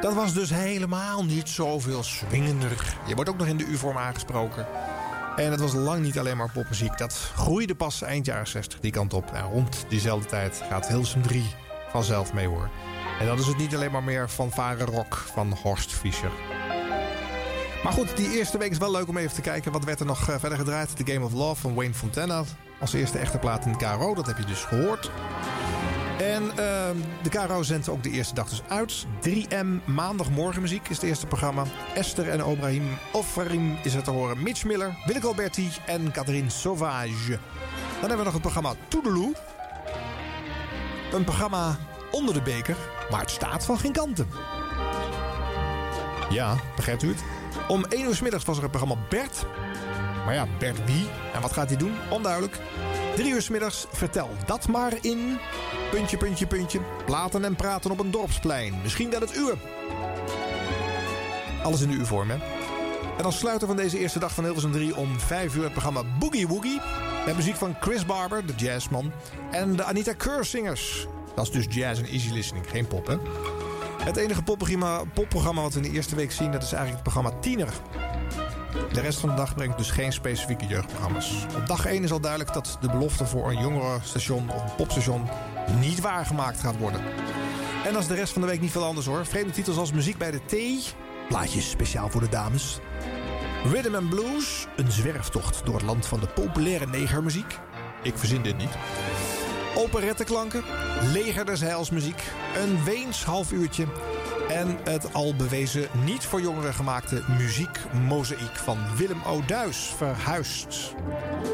[0.00, 2.96] Dat was dus helemaal niet zoveel swingender.
[3.06, 4.66] Je wordt ook nog in de U-vorm aangesproken.
[5.36, 6.98] En het was lang niet alleen maar popmuziek.
[6.98, 9.30] Dat groeide pas eind jaren 60 die kant op.
[9.32, 11.54] En rond diezelfde tijd gaat Hilversum 3
[11.90, 12.70] vanzelf mee hoor.
[13.20, 16.32] En dan is het niet alleen maar meer fanfare rock van Horst Fischer.
[17.82, 19.72] Maar goed, die eerste week is wel leuk om even te kijken.
[19.72, 20.96] Wat werd er nog eh, verder gedraaid?
[20.96, 22.42] The Game of Love van Wayne Fontana.
[22.80, 24.14] Als eerste echte plaat in de KRO.
[24.14, 25.10] Dat heb je dus gehoord.
[26.18, 29.06] En ehm, de KRO zendt ook de eerste dag dus uit.
[29.20, 31.64] 3M Maandagmorgenmuziek is het eerste programma.
[31.94, 34.42] Esther en Obrahim Offarim is er te horen.
[34.42, 37.38] Mitch Miller, Willeke Alberti en Catherine Sauvage.
[38.00, 39.34] Dan hebben we nog het programma Toedeloe.
[41.12, 41.76] Een programma
[42.10, 42.76] onder de beker,
[43.10, 44.28] maar het staat van geen kanten.
[46.30, 47.22] Ja, begrijpt u het?
[47.68, 49.46] Om 1 uur 's middags was er het programma Bert.
[50.28, 51.06] Maar ja, Bert wie?
[51.34, 51.94] En wat gaat hij doen?
[52.10, 52.58] Onduidelijk.
[53.16, 55.38] 3 uur 's middags, vertel dat maar in...
[55.90, 56.80] Puntje, puntje, puntje.
[57.04, 58.74] Platen en praten op een dorpsplein.
[58.82, 59.58] Misschien wel het uur.
[61.62, 62.36] Alles in de U-vorm, hè?
[63.18, 66.02] En als sluiter van deze eerste dag van Hilversum 3 om 5 uur het programma
[66.18, 66.80] Boogie Woogie.
[67.26, 69.12] Met muziek van Chris Barber, de jazzman.
[69.50, 71.06] En de Anita Keur-zingers.
[71.34, 73.16] Dat is dus jazz en easy listening, geen pop, hè?
[74.04, 77.12] Het enige popprogramma, popprogramma wat we in de eerste week zien, dat is eigenlijk het
[77.12, 77.72] programma Tiener.
[78.92, 81.46] De rest van de dag brengt dus geen specifieke jeugdprogramma's.
[81.56, 85.28] Op dag 1 is al duidelijk dat de belofte voor een jongerenstation of een popstation
[85.80, 87.00] niet waargemaakt gaat worden.
[87.86, 89.26] En als de rest van de week niet veel anders hoor.
[89.26, 90.82] Vreemde titels als Muziek bij de Thee.
[91.28, 92.78] Plaatjes speciaal voor de dames.
[93.64, 94.66] Rhythm and Blues.
[94.76, 97.58] Een zwerftocht door het land van de populaire negermuziek.
[98.02, 98.70] Ik verzin dit niet.
[99.76, 100.62] Operetteklanken.
[101.12, 102.22] Leger des Heilsmuziek.
[102.56, 103.86] Een Weens half uurtje.
[104.48, 110.94] En het al bewezen niet voor jongeren gemaakte muziekmozaïek van Willem O'Duis verhuist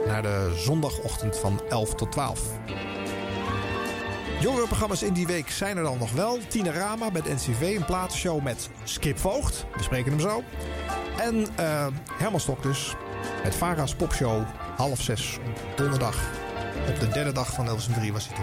[0.07, 2.41] naar de zondagochtend van 11 tot 12.
[4.41, 6.39] Jongerenprogramma's in die week zijn er dan nog wel.
[6.49, 9.67] Tinerama met NCV, een platenshow met Skip Voogd.
[9.77, 10.43] We spreken hem zo.
[11.19, 11.87] En eh
[12.19, 12.95] Herman Stok dus.
[13.43, 14.43] Met Vara's popshow
[14.77, 15.39] half zes
[15.77, 16.17] donderdag.
[16.89, 18.43] Op de derde dag van Hilversum 3 was hij te.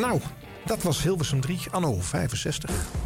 [0.00, 0.20] Nou,
[0.66, 3.03] dat was Hilversum 3, anno 65.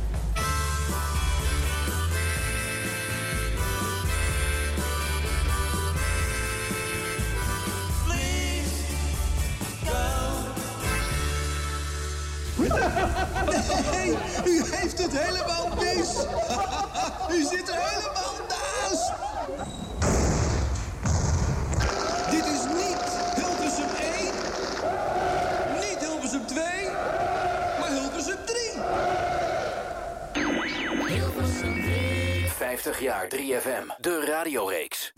[32.99, 33.07] 3.
[33.07, 35.13] 50 jaar 3FM, de radioreeks.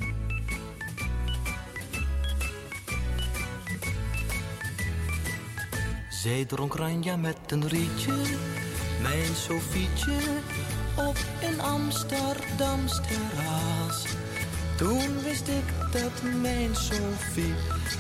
[6.11, 8.13] Zij dronk ranja met een rietje,
[9.03, 10.19] mijn Sofietje,
[10.97, 14.05] op een Amsterdams terras.
[14.77, 17.55] Toen wist ik dat mijn Sofie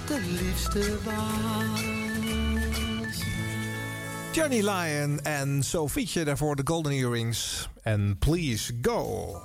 [0.07, 1.99] de liefste was.
[4.33, 7.69] Johnny Lyon en Sofietje daarvoor de Golden Earrings.
[7.83, 9.41] En Please Go.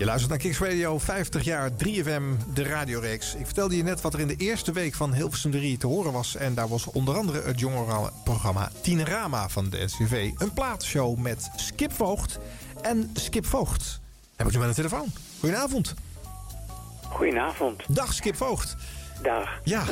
[0.00, 3.34] Je luistert naar Kicks Radio, 50 jaar 3FM, de radioreeks.
[3.34, 6.12] Ik vertelde je net wat er in de eerste week van Hilversum 3 te horen
[6.12, 6.36] was.
[6.36, 10.30] En daar was onder andere het jongerenprogramma Tienerama van de SCV.
[10.38, 12.38] Een plaatshow met Skip Voogd.
[12.82, 14.00] En Skip Voogd,
[14.36, 15.06] heb ik nu aan de telefoon.
[15.38, 15.94] Goedenavond.
[17.02, 17.82] Goedenavond.
[17.88, 18.76] Dag Skip Voogd.
[19.22, 19.60] Dag.
[19.64, 19.84] Ja,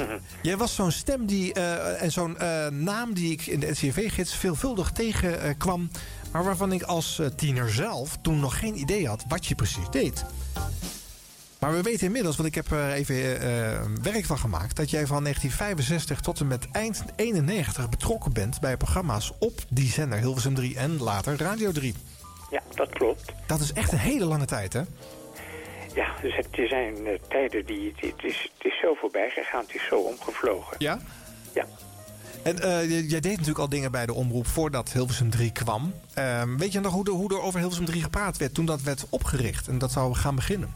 [0.42, 4.34] jij was zo'n stem die, eh, en zo'n eh, naam die ik in de NCV-gids
[4.34, 5.90] veelvuldig tegenkwam.
[6.33, 9.91] Maar waarvan ik als eh, tiener zelf toen nog geen idee had wat je precies
[9.91, 10.24] deed.
[11.59, 14.76] Maar we weten inmiddels, want ik heb er even eh, werk van gemaakt...
[14.76, 18.61] dat jij van 1965 tot en met eind 91 betrokken bent...
[18.61, 21.95] bij programma's op die zender Hilversum 3 en later Radio 3.
[22.51, 23.33] Ja, dat klopt.
[23.47, 24.83] Dat is echt een hele lange tijd, hè?
[25.95, 27.95] Ja, dus het er zijn eh, tijden die...
[27.97, 30.76] Het is, het is zo voorbij gegaan, het is zo omgevlogen.
[30.79, 30.99] Ja?
[31.55, 31.66] Ja.
[32.49, 35.94] En eh, jij deed natuurlijk al dingen bij de omroep voordat Hilversum 3 kwam.
[36.14, 38.82] Ehm, weet je nog hoe, er- hoe er over Hilversum 3 gepraat werd toen dat
[38.82, 40.74] werd opgericht en dat zou gaan beginnen?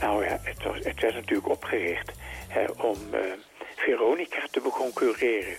[0.00, 2.12] Nou ja, het, was, het werd natuurlijk opgericht
[2.48, 3.18] hè, om eh,
[3.76, 5.56] Veronica te beconcurreren.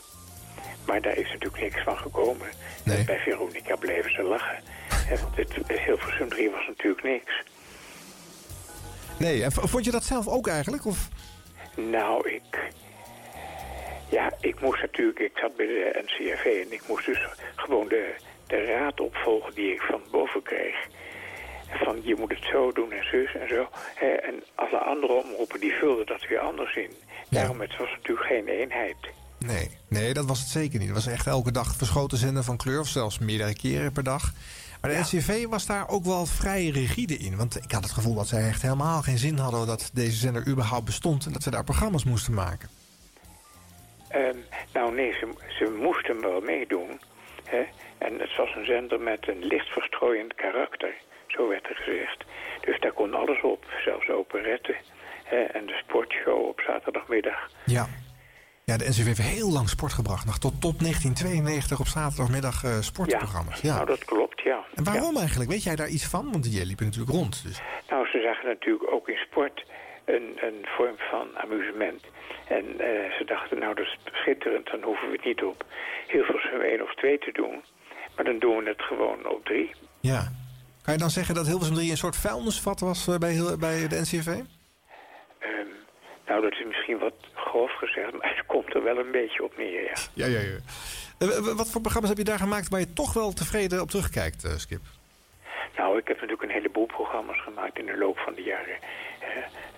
[0.85, 2.47] Maar daar is natuurlijk niks van gekomen.
[2.83, 4.57] En Bij Veronica bleven ze lachen.
[5.09, 7.43] En het, het Hilversum 3 was natuurlijk niks.
[9.17, 10.85] Nee, en vond je dat zelf ook eigenlijk?
[10.85, 11.07] Of?
[11.75, 12.71] Nou, ik...
[14.13, 15.19] Ja, ik moest natuurlijk...
[15.19, 18.15] Ik zat bij de NCRV en ik moest dus gewoon de,
[18.47, 20.75] de raad opvolgen die ik van boven kreeg.
[21.83, 23.67] Van je moet het zo doen en zus en zo.
[24.29, 26.91] En alle andere omroepen die vulden dat weer anders in.
[27.29, 28.95] Daarom, het was natuurlijk geen eenheid.
[29.37, 30.87] Nee, nee, dat was het zeker niet.
[30.87, 34.33] Het was echt elke dag verschoten zender van kleur, of zelfs meerdere keren per dag.
[34.81, 37.37] Maar de NCV was daar ook wel vrij rigide in.
[37.37, 40.47] Want ik had het gevoel dat zij echt helemaal geen zin hadden dat deze zender
[40.47, 42.69] überhaupt bestond en dat ze daar programma's moesten maken.
[44.13, 44.37] Ehm,
[44.73, 46.99] nou nee, ze, ze moesten wel meedoen.
[47.43, 47.63] Hè?
[47.97, 50.93] En het was een zender met een licht verstrooiend karakter.
[51.27, 52.23] Zo werd er gezegd.
[52.61, 54.75] Dus daar kon alles op, zelfs operetten.
[55.23, 55.37] Hè?
[55.37, 57.49] En de sportshow op zaterdagmiddag.
[57.65, 57.87] Ja.
[58.65, 60.25] Ja, de NCV heeft heel lang sport gebracht.
[60.25, 63.61] Nog tot, tot 1992 op zaterdagmiddag eh, sportprogramma's.
[63.61, 63.73] Ja.
[63.75, 64.65] Nou, dat klopt, ja.
[64.75, 65.49] En waarom eigenlijk?
[65.49, 66.31] Weet jij daar iets van?
[66.31, 67.43] Want jij liep er natuurlijk rond.
[67.43, 67.61] Dus.
[67.89, 69.65] Nou, ze zagen natuurlijk ook in sport
[70.05, 72.01] een, een vorm van amusement.
[72.47, 75.65] En eh, ze dachten, nou, dat is schitterend, dan hoeven we het niet op
[76.07, 77.63] heel veel 1 of 2 te doen.
[78.15, 79.71] Maar dan doen we het gewoon op 3.
[79.99, 80.31] Ja.
[80.83, 83.99] Kan je dan zeggen dat Hilversum 3 een soort vuilnisvat was eh, bij, bij de
[83.99, 84.27] NCV?
[84.27, 85.67] Ehm,
[86.27, 89.57] nou, dat is misschien wat grof gezegd, maar het komt er wel een beetje op
[89.57, 89.95] neer, ja.
[90.13, 90.57] Ja, ja, ja.
[91.19, 94.47] Eh, wat voor programma's heb je daar gemaakt waar je toch wel tevreden op terugkijkt,
[94.57, 94.81] Skip?
[95.77, 98.77] Nou, ik heb natuurlijk een heleboel programma's gemaakt in de loop van de jaren.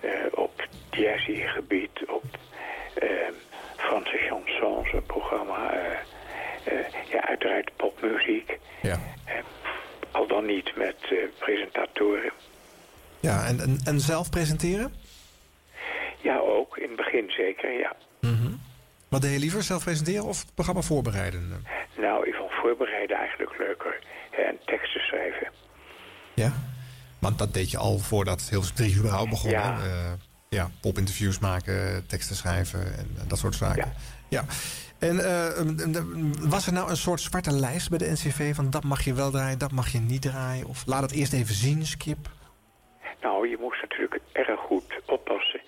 [0.00, 2.24] Eh, op jazzy-gebied, op
[2.94, 3.08] eh,
[3.76, 5.70] Franse chansons, een programma.
[5.72, 8.58] eh, ja, uiteraard popmuziek.
[8.82, 8.98] Ja.
[10.10, 10.96] Al dan niet met
[11.38, 12.32] presentatoren.
[13.20, 14.94] Ja, en, en, en zelf presenteren?
[16.20, 16.76] Ja, ook.
[16.76, 17.96] In het begin zeker, ja.
[19.08, 21.64] Wat deed je liever, zelf presenteren of het programma voorbereiden?
[21.96, 23.98] Nou, ik vond voorbereiden eigenlijk leuker.
[24.30, 25.48] En teksten schrijven.
[26.34, 26.52] Ja?
[27.18, 29.50] Want dat deed je al voordat Hilversum 3 überhaupt begon.
[29.50, 29.78] Ja.
[29.78, 29.88] hè?
[29.88, 30.12] Eh,
[30.48, 33.92] ja, popinterviews maken, teksten schrijven en, en dat soort zaken.
[34.28, 34.44] Ja.
[34.98, 38.84] En eh, em, was er nou een soort zwarte lijst bij de NCV van dat
[38.84, 40.66] mag je wel draaien, dat mag je niet draaien?
[40.66, 42.28] Of laat het eerst even zien, Skip?
[43.20, 45.60] Nou, je moest natuurlijk erg goed oppassen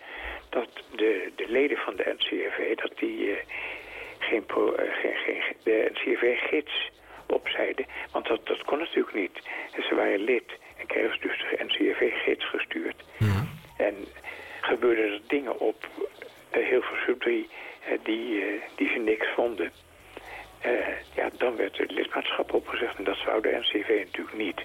[0.49, 3.45] dat de, de leden van de NCRV, dat die eh,
[4.19, 6.91] geen, pro, eh, geen, geen, de NCRV-gids
[7.27, 7.87] opzeiden.
[8.13, 9.39] Want dat, dat kon natuurlijk niet.
[9.73, 13.05] En ze waren lid en kregen ze dus de NCRV-gids gestuurd.
[13.77, 13.95] En
[14.61, 15.87] gebeurden er dingen op
[16.57, 17.49] uh, Hilversum 3
[17.85, 19.73] eh, die, eh, die ze niks vonden.
[20.61, 20.71] Eh,
[21.15, 24.63] ja, dan werd het lidmaatschap opgezegd en dat zou de NCV natuurlijk niet.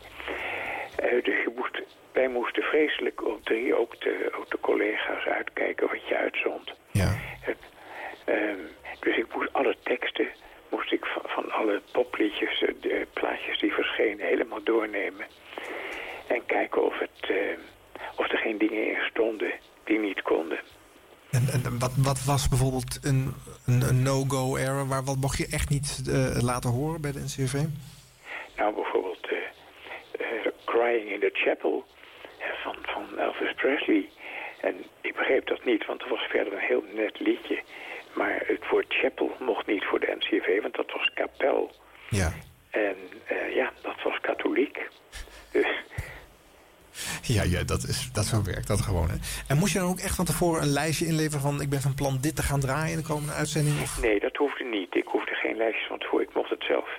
[0.95, 5.87] Eh, dus je moest, wij moesten vreselijk op drie ook de, ook de collega's uitkijken
[5.87, 6.73] wat je uitzond.
[6.91, 7.15] Ja.
[8.25, 8.59] Ehm,
[8.99, 10.27] dus ik moest alle teksten,
[10.69, 15.25] moest ik van, van alle popliedjes, eh, de plaatjes die verschenen, helemaal doornemen.
[16.27, 17.37] En kijken of, het, eh,
[18.15, 19.51] of er geen dingen in stonden
[19.83, 20.59] die niet konden.
[21.31, 23.33] En, en wat, wat was bijvoorbeeld een,
[23.65, 24.85] een, een no-go era?
[24.85, 27.53] Waar, wat mocht je echt niet eh, laten horen bij de NCV?
[28.57, 30.27] Nou, bijvoorbeeld eh,
[30.65, 31.85] Crying in the Chapel
[32.63, 34.09] van, van Elvis Presley.
[34.61, 37.61] En ik begreep dat niet, want er was verder een heel net liedje.
[38.13, 41.71] Maar het woord chapel mocht niet voor de NCV, want dat was kapel.
[42.09, 42.33] Ja.
[42.69, 42.95] En
[43.53, 44.87] ja, dat was katholiek.
[45.51, 45.67] Dus
[47.21, 49.09] Ja, ja dat, is, dat zo werkt dat gewoon.
[49.09, 49.15] Hè.
[49.47, 51.61] En moest je dan ook echt van tevoren een lijstje inleveren van...
[51.61, 53.81] ik ben van plan dit te gaan draaien in de komende uitzending?
[53.81, 54.01] Of...
[54.01, 54.95] nee, dat hoefde niet.
[54.95, 56.27] Ik hoefde geen lijstjes van tevoren.
[56.27, 56.89] Ik mocht het zelf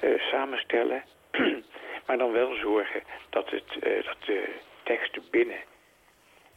[0.00, 1.02] eh, samenstellen.
[2.06, 4.48] maar dan wel zorgen dat, het, eh, dat de
[4.84, 5.60] teksten binnen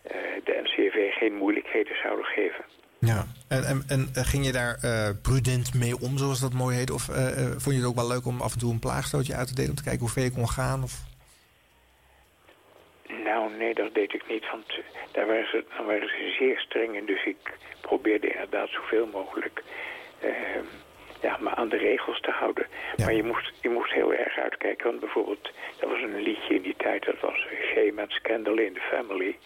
[0.01, 0.11] eh,
[0.43, 2.65] de NCV geen moeilijkheden zouden geven.
[2.99, 3.25] Ja.
[3.47, 4.77] En, en, en ging je daar
[5.21, 6.91] prudent mee om, zoals dat mooi heet?
[6.91, 7.03] Of
[7.57, 9.69] vond je het ook wel leuk om af en toe een plaagstootje uit te delen...
[9.69, 10.83] om te kijken hoe ver je kon gaan?
[10.83, 11.06] Of...
[13.07, 14.77] Nou, nee, dat deed ik niet, want eh,
[15.11, 17.05] daar waren ze, dan waren ze zeer streng in.
[17.05, 19.63] Dus ik probeerde inderdaad zoveel mogelijk
[20.19, 20.31] eh,
[21.21, 22.67] ja, me aan de regels te houden.
[22.97, 25.51] Maar je moest, je moest heel erg uitkijken, want bijvoorbeeld...
[25.79, 28.79] er was een liedje in die tijd, dat was eh, Shame and Scandal in the
[28.79, 29.37] Family.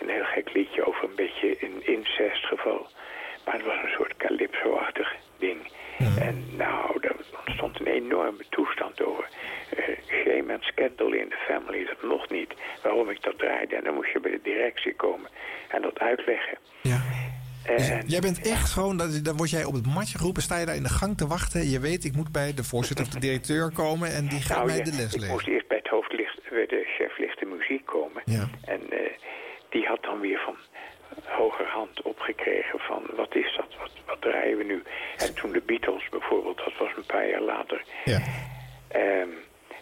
[0.00, 2.86] Een heel gek liedje over een beetje een incestgeval.
[3.44, 5.58] Maar het was een soort calypso-achtig ding.
[6.18, 7.16] En nou, daar
[7.46, 9.28] ontstond een enorme toestand over.
[9.76, 9.84] eh,
[10.24, 12.54] shame and scandal in the family, dat mocht niet.
[12.82, 13.76] Waarom ik dat draaide.
[13.76, 15.30] En dan moest je bij de directie komen
[15.68, 16.58] en dat uitleggen.
[16.82, 17.00] Ja.
[17.64, 20.42] En, Jij bent echt gewoon, dan word jij op het matje geroepen...
[20.42, 21.70] sta je daar in de gang te wachten.
[21.70, 24.14] Je weet, ik moet bij de voorzitter of de directeur komen...
[24.14, 25.34] en die gaat nou, mij ja, de les ik lezen.
[25.34, 28.22] moest eerst bij het hoofdlicht, bij de chef lichte muziek komen.
[28.24, 28.48] Ja.
[28.64, 28.98] En eh,
[29.70, 30.56] die had dan weer van
[31.24, 34.82] hogerhand opgekregen van wat is dat, wat, wat draaien we nu?
[35.16, 37.84] En toen de Beatles bijvoorbeeld, dat was een paar jaar later.
[38.04, 38.20] Ja.
[38.88, 39.28] Ehm,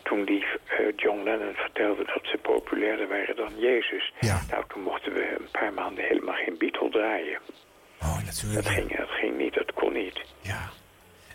[0.03, 4.13] toen die eh, John Lennon vertelde dat ze populairder waren dan Jezus.
[4.51, 7.39] Nou, toen mochten we een paar maanden helemaal geen Beatle draaien.
[8.01, 8.65] Oh, natuurlijk.
[8.65, 10.21] Dat ging, dat ging niet, dat kon niet.
[10.41, 10.71] Ja.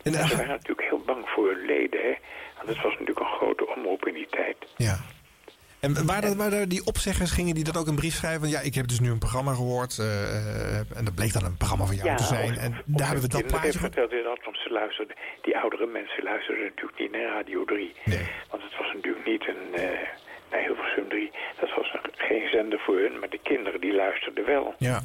[0.03, 2.13] En ze waren natuurlijk heel bang voor hun leden, hè.
[2.55, 4.57] Want het was natuurlijk een grote omroep in die tijd.
[4.77, 4.97] Ja.
[5.79, 8.39] En waren, waren er die opzeggers, gingen die dat ook een brief schrijven?
[8.41, 9.97] Van, ja, ik heb dus nu een programma gehoord.
[9.99, 12.49] eh, en dat bleek dan een programma van jou te zijn.
[12.51, 13.79] of- en of daar hebben we dat plaatje van.
[13.81, 17.93] vertelde dat, want ze luisterden, die oudere mensen luisterden natuurlijk niet naar Radio 3.
[18.51, 20.07] Want het was natuurlijk niet een, eh
[20.51, 24.45] naar Hilversum 3, dat was een- geen zender voor hun, maar de kinderen die luisterden
[24.45, 24.75] wel.
[24.77, 25.01] Ja.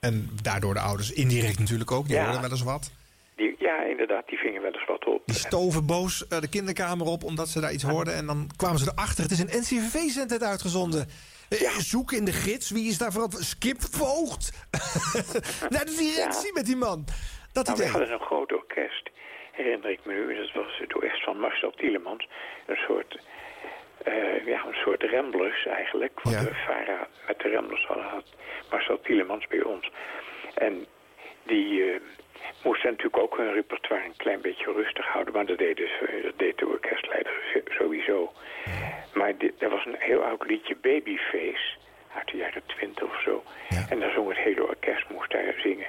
[0.00, 2.06] En daardoor de ouders indirect natuurlijk ook.
[2.06, 2.22] Die Ja.
[2.22, 2.90] hoorden wel eens wat.
[3.36, 5.22] Die, Ja, inderdaad, die vingen wel eens wat op.
[5.26, 8.14] Die stoven boos eh, de kinderkamer op omdat ze daar iets hoorden.
[8.14, 9.22] En dan kwamen ze erachter.
[9.22, 11.06] Het is een NCV-zendheid uitgezonden.
[11.48, 12.70] Eh, Zoek in de gids.
[12.70, 13.56] Wie is daar verantwoordelijk?
[13.56, 14.66] Skip Voogd.
[15.74, 17.04] Naar de directie met die man.
[17.52, 19.10] Dat nou, we hadden een groot orkest,
[19.52, 20.36] herinner ik me nu.
[20.36, 22.28] Dat was het orkest van Marcel Tielemans.
[22.66, 23.20] Een soort,
[24.04, 26.20] eh, ja, een soort Ramblers eigenlijk.
[26.22, 28.26] Wat de Vara met de Ramblers hadden gehad.
[28.70, 29.90] Marcel Tielemans bij ons.
[30.54, 30.86] En
[31.42, 32.00] die
[32.62, 35.34] moesten natuurlijk ook hun repertoire een klein beetje rustig houden.
[35.34, 35.90] Maar dat deed, dus,
[36.22, 37.32] dat deed de orkestleider
[37.68, 38.32] sowieso.
[39.14, 41.76] Maar dit, er was een heel oud liedje, Babyface,
[42.14, 43.42] uit de jaren twintig of zo.
[43.88, 45.86] En daar zong het hele orkest, moest daar zingen.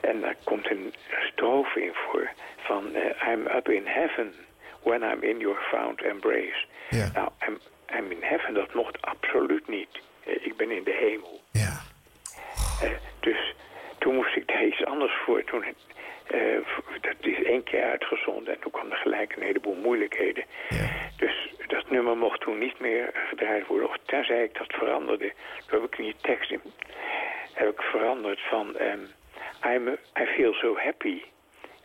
[0.00, 0.94] En daar komt een
[1.30, 4.34] strofe in voor van eh, I'm up in heaven
[4.82, 6.66] when I'm in your found embrace.
[6.90, 7.58] Nou, I'm,
[7.98, 10.00] I'm in heaven, dat mocht absoluut niet.
[10.24, 11.40] Eh, ik ben in de hemel.
[12.82, 13.54] Eh, dus
[14.02, 15.44] toen moest ik daar iets anders voor.
[15.44, 15.64] Toen,
[16.26, 16.40] eh,
[17.00, 20.44] dat is één keer uitgezonden en toen kwam er gelijk een heleboel moeilijkheden.
[21.16, 21.34] Dus
[21.66, 23.88] dat nummer mocht toen niet meer gedraaid worden.
[23.88, 25.32] Of tenzij ik dat veranderde.
[25.66, 26.60] Toen heb ik in die tekst in,
[27.52, 29.00] heb ik veranderd van ehm,
[29.74, 29.88] I'm
[30.22, 31.22] I feel so happy.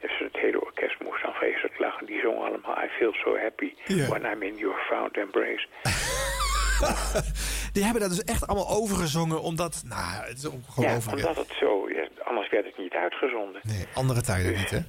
[0.01, 2.05] Dus het hele orkest moest dan vreselijk lachen.
[2.05, 4.07] Die zong allemaal I feel so happy Ja.
[4.07, 5.65] when I'm in your found embrace.
[7.73, 9.41] Die hebben dat dus echt allemaal overgezongen.
[9.41, 11.17] Omdat, nou, het is Ja, ongelooflijk.
[11.27, 11.76] omdat het zo...
[12.23, 13.61] Anders werd het niet uitgezonden.
[13.63, 14.79] Nee, andere tijden niet, hè?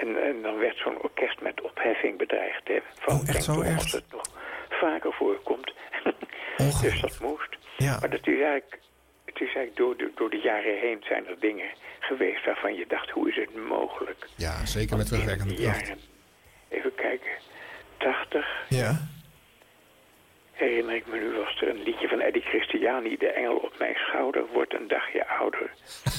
[0.00, 2.68] En, en dan werd zo'n orkest met opheffing bedreigd.
[2.68, 3.76] Hè, van, Oh, echt zo erg?
[3.76, 4.22] Als het nog
[4.68, 5.72] vaker voorkomt.
[6.82, 7.56] dus dat moest.
[7.76, 7.98] Ja.
[8.00, 8.78] Maar dat is eigenlijk,
[9.24, 11.70] het is eigenlijk door, de, door de jaren heen zijn er dingen
[12.00, 14.26] geweest waarvan je dacht, hoe is het mogelijk?
[14.36, 15.86] Ja, zeker met terugwerkende kracht.
[15.86, 15.98] jaren,
[16.68, 17.30] even kijken,
[17.96, 19.08] 80 Ja.
[20.58, 23.94] Herinner ik me nu, was er een liedje van Eddie Christiani, De Engel op mijn
[23.94, 25.70] schouder wordt een dagje ouder.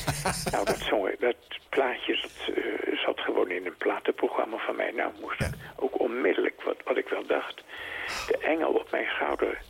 [0.51, 1.35] nou, dat, zong, dat
[1.69, 4.91] plaatje zat, eh, zat gewoon in een platenprogramma van mij.
[4.91, 7.63] Nou, moest ik ook onmiddellijk, wat, wat ik wel dacht,
[8.27, 9.61] De Engel op mijn schouder,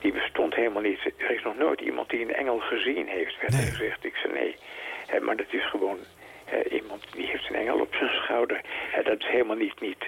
[0.00, 1.00] die bestond helemaal niet.
[1.16, 4.04] Er is nog nooit iemand die een engel gezien heeft, werd er gezegd.
[4.04, 4.56] Ik zei nee,
[5.20, 5.98] maar dat is gewoon
[6.70, 8.60] iemand die heeft een engel op zijn schouder.
[9.04, 10.04] Dat is helemaal niet, niet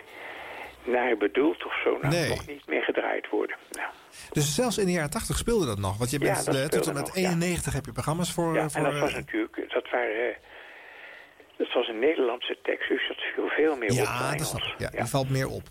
[0.87, 1.91] naar bedoeld of zo.
[2.01, 2.29] Nou, Nee.
[2.29, 3.57] nog niet meer gedraaid worden.
[3.71, 3.89] Nou,
[4.33, 5.97] Dus zelfs in de jaren 80 speelde dat nog.
[5.99, 7.29] Want je Ja, bent dat eh, tot en met nog, ja.
[7.29, 8.55] 91 heb je programma's voor...
[8.55, 10.37] ja, voor en dat was eh, natuurlijk, dat waren, eh,
[11.57, 14.75] dat was een Nederlandse tekst, dus dat viel veel meer op dan ja, dat ik.
[14.79, 15.63] Ja, die valt meer op.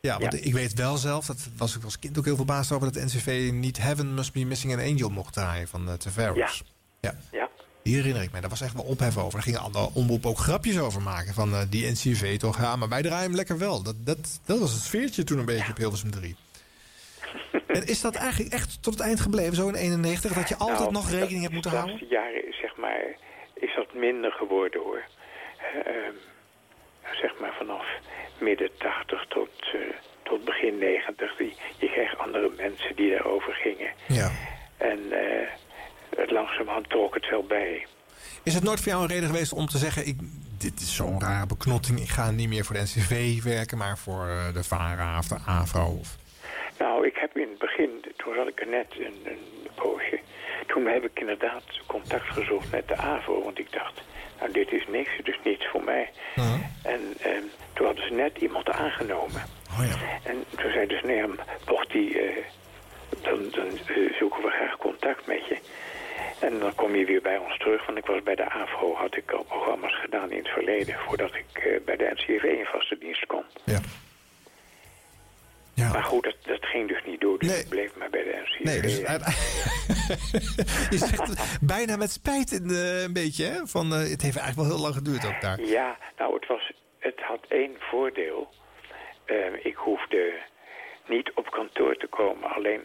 [0.00, 2.92] Ja, want ik weet wel zelf, dat was ik als kind ook heel verbaasd over...
[2.92, 6.62] dat NCV niet Heaven Must Be Missing an Angel mocht draaien van uh, Tavares.
[7.00, 7.14] Ja.
[7.32, 7.47] ja.
[7.88, 8.40] Die herinner ik me.
[8.40, 9.32] Daar was echt wel ophef over.
[9.32, 11.34] Daar gingen andere omroep ook grapjes over maken.
[11.34, 13.82] Van eh, die NCV toch, ja, maar wij draaien hem lekker wel.
[13.82, 16.36] Dat, dat, dat was het sfeertje toen een beetje op Hilversum 3.
[17.66, 20.32] en is dat eigenlijk echt tot het eind gebleven, zo in 91...
[20.32, 21.96] dat je altijd Nou, nog rekening hebt moeten de houden?
[21.98, 23.16] laatste jaren, zeg maar,
[23.54, 25.02] is dat minder geworden hoor.
[25.58, 26.14] Eh, ehm,
[27.20, 27.86] zeg maar vanaf
[28.38, 29.80] midden 80 tot, eh,
[30.22, 31.36] tot begin 90.
[31.36, 33.92] Die, je kreeg andere mensen die daarover gingen.
[34.08, 34.30] Ja.
[34.76, 35.48] En eh,
[36.16, 37.86] het langzamerhand trok het wel bij.
[38.42, 40.06] Is het nooit voor jou een reden geweest om te zeggen...
[40.06, 40.16] Ik,
[40.58, 43.78] dit is zo'n rare beknotting, ik ga niet meer voor de NCV werken...
[43.78, 45.96] maar voor eh, de VARA of de AVRO?
[46.00, 46.16] Of...
[46.78, 50.20] Nou, ik heb in het begin, toen zat ik er net een, een poosje.
[50.66, 53.42] Toen heb ik inderdaad contact gezocht met de AVO.
[53.42, 54.00] Want ik dacht,
[54.40, 56.10] nou dit is niks, het is niets voor mij.
[56.82, 57.42] En ehm,
[57.72, 59.42] toen hadden ze net iemand aangenomen.
[60.22, 61.24] En toen zeiden ze, nee,
[61.68, 62.44] mocht die, eh,
[63.22, 65.58] dan, dan eh, zoeken we graag contact met je.
[66.40, 69.16] En dan kom je weer bij ons terug, want ik was bij de AVRO, had
[69.16, 72.98] ik al programma's gedaan in het verleden, voordat ik eh, bij de NCV in vaste
[72.98, 73.44] dienst kwam.
[73.64, 73.80] Ja.
[75.92, 78.64] Maar goed, dat, dat ging dus niet door, dus ik bleef maar bij de NCV.
[78.64, 79.18] Nee, dus Ja.
[80.90, 83.66] je zegt bijna met spijt in, een beetje, hè?
[83.66, 85.60] Van, eh, het heeft eigenlijk wel heel lang geduurd ook daar.
[85.60, 88.48] Ja, nou, het, was, het had één voordeel.
[89.24, 90.32] Eh, ik hoefde
[91.06, 92.84] niet op kantoor te komen, alleen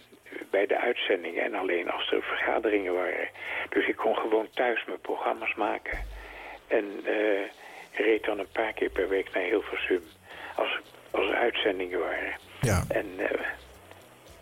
[0.51, 3.27] bij de uitzendingen en alleen als er vergaderingen waren.
[3.69, 5.97] Dus ik kon gewoon thuis mijn programma's maken.
[6.67, 7.49] En eh,
[7.93, 10.03] reed dan een paar keer per week naar Hilversum
[10.55, 10.79] als,
[11.11, 12.33] als er uitzendingen waren.
[12.61, 12.83] Ja.
[12.89, 13.39] En eh,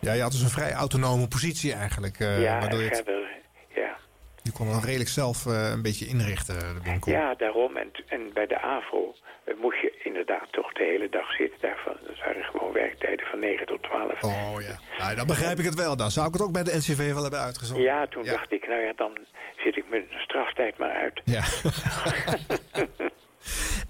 [0.00, 2.18] Ja, je had dus een vrij autonome positie eigenlijk.
[2.20, 3.28] eh, ja, waardoor je, het- verder,
[3.74, 3.96] ja.
[4.42, 7.12] Je kon dan redelijk zelf eh, een beetje inrichten, de winkel.
[7.12, 7.76] Ja, daarom.
[7.76, 9.14] En, en bij de AVRO
[9.44, 11.58] eh, moest je inderdaad toch de hele dag zitten.
[11.60, 14.22] Daarvan, dat waren gewoon werktijden van 9 tot 12.
[14.22, 14.78] Oh ja.
[14.98, 15.96] Nou, dan begrijp ik het wel.
[15.96, 17.84] Dan zou ik het ook bij de NCV wel hebben uitgezonden.
[17.84, 19.18] Ja, toen dacht ik, nou ja, dan
[19.56, 21.20] zit ik mijn straftijd maar uit.
[21.24, 21.42] Ja.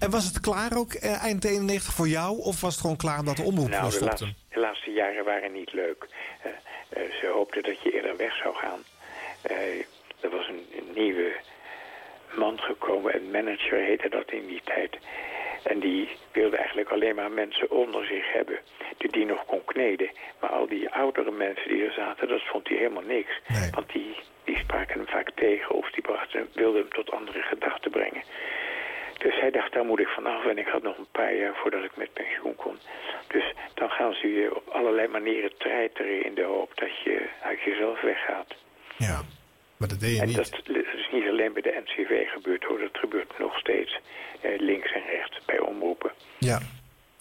[0.03, 2.39] en was het klaar ook eh, eind 91 voor jou?
[2.39, 5.51] Of was het gewoon klaar omdat de omroep Nou, de laatste, de laatste jaren waren
[5.51, 6.07] niet leuk.
[6.41, 6.51] Eh,
[6.89, 8.79] eh, ze hoopten dat je eerder weg zou gaan.
[9.41, 9.55] Eh,
[10.23, 11.31] er was een, een nieuwe
[12.35, 14.97] man gekomen, een manager heette dat in die tijd.
[15.63, 18.59] En die wilde eigenlijk alleen maar mensen onder zich hebben
[18.97, 20.09] die die nog kon kneden.
[20.39, 23.39] Maar al die oudere mensen die er zaten, dat vond hij helemaal niks.
[23.71, 27.91] Want die, die spraken hem vaak tegen of die brachten, wilden hem tot andere gedachten
[27.91, 28.23] brengen.
[29.17, 30.45] Dus hij dacht, daar moet ik vanaf.
[30.45, 32.77] En ik had nog een paar jaar voordat ik met pensioen kon.
[33.27, 37.61] Dus dan gaan ze je op allerlei manieren treiteren in de hoop dat je uit
[37.61, 38.55] jezelf weggaat.
[38.97, 39.21] Ja,
[39.83, 40.35] maar dat deed je en niet.
[40.35, 42.79] dat, is niet alleen bij de NCV gebeurd hoor.
[42.79, 43.99] Dat gebeurt nog steeds
[44.41, 46.11] eh, links en rechts bij omroepen.
[46.37, 46.59] Ja.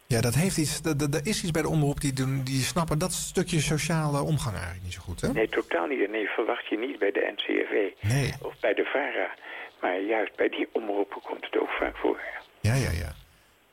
[0.07, 0.81] Ja, dat heeft iets.
[0.81, 4.85] Er is iets bij de omroep die, doen, die snappen dat stukje sociale omgang eigenlijk
[4.85, 5.33] niet zo goed, hè?
[5.33, 6.05] Nee, totaal niet.
[6.05, 7.75] En nee, verwacht je niet bij de NCRV
[8.13, 8.33] Nee.
[8.43, 9.35] of bij de VARA.
[9.81, 12.21] Maar juist bij die omroepen komt het ook vaak voor.
[12.61, 13.13] Ja, ja, ja.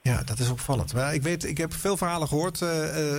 [0.02, 0.94] Ja, dat is opvallend.
[0.94, 2.62] Maar ik weet, ik heb veel verhalen gehoord.
[2.62, 2.70] eh,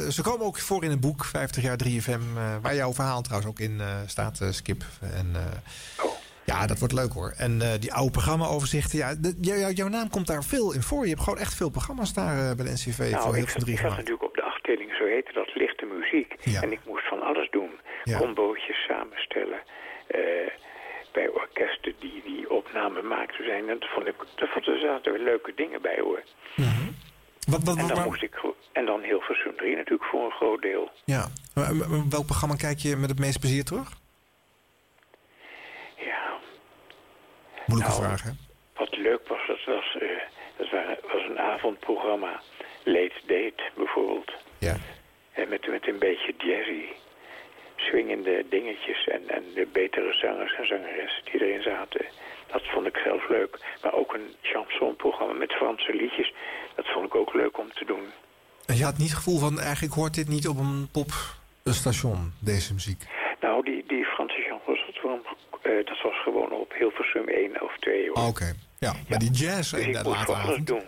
[0.04, 3.22] eh, ze komen ook voor in het boek 50 jaar 3FM, eh, waar jouw verhaal
[3.22, 4.82] trouwens ook in staat, Skip.
[5.00, 6.04] En, eh,
[6.44, 7.34] Ja, dat wordt leuk hoor.
[7.36, 11.02] En die oude programma-overzichten, ja, de- jou- jou- jouw naam komt daar veel in voor.
[11.02, 13.60] Je hebt gewoon echt veel programma's daar bij de NCV voor Nou, heel ik veel
[13.60, 16.32] drie ik zat natuurlijk op de afdeling, zo heette dat, lichte muziek.
[16.60, 17.70] En ik moest van alles doen.
[18.04, 18.18] Ja.
[18.18, 19.60] Combootjes samenstellen.
[21.12, 23.68] Bij orkesten die die opname maakten zijn.
[23.68, 24.14] En dat vond ik,
[24.52, 26.22] vond- er zaten weer leuke dingen bij hoor.
[27.48, 28.34] Wat, wat, en, dan moest ik,
[28.72, 30.90] en dan Hilversum 3 natuurlijk voor een groot deel.
[31.04, 31.28] Ja.
[32.08, 33.88] Welk programma kijk je met het meest plezier terug?
[35.96, 36.38] Ja.
[37.66, 38.30] Moeilijke Nou, vraag, hè?
[38.74, 40.08] Wat leuk was, dat was, eh,
[40.56, 42.40] dat waren- was een avondprogramma.
[42.84, 44.32] Late Date bijvoorbeeld.
[44.58, 44.76] Ja.
[45.32, 46.84] En met, met een beetje jazzy,
[47.88, 52.04] swingende dingetjes en, en de betere zangers en zangeressen die erin zaten.
[52.52, 53.58] Dat vond ik zelf leuk.
[53.82, 56.32] Maar ook een chansonprogramma met Franse liedjes.
[56.74, 58.04] Dat vond ik ook leuk om te doen.
[58.66, 60.88] En je had niet het gevoel van, eigenlijk hoort dit niet op een
[61.64, 63.02] popstation, deze muziek.
[63.40, 67.76] Nou, die, die Franse chansons, dat, was, eh, dat was gewoon op Hilversum 1 of
[67.78, 68.06] 2.
[68.08, 68.16] Hoor.
[68.16, 68.52] Ah, Oké.
[68.78, 70.82] Ja, maar die jazz Dus in ik de moest late van alles doen.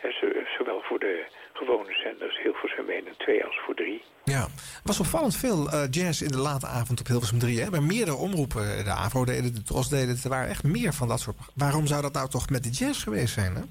[0.00, 1.24] En zo- zowel voor de
[1.58, 4.02] gewone zenders Hilversum 1 en 2 als voor 3.
[4.24, 7.60] Ja, er was opvallend veel eh, jazz in de late avond op Hilversum 3.
[7.60, 7.70] Hè?
[7.70, 10.24] Bij meerdere omroepen, de AVRO deden, de TROS deden het.
[10.24, 11.36] Er waren echt meer van dat soort...
[11.54, 13.62] Waarom zou dat nou toch met de jazz geweest zijn, hè?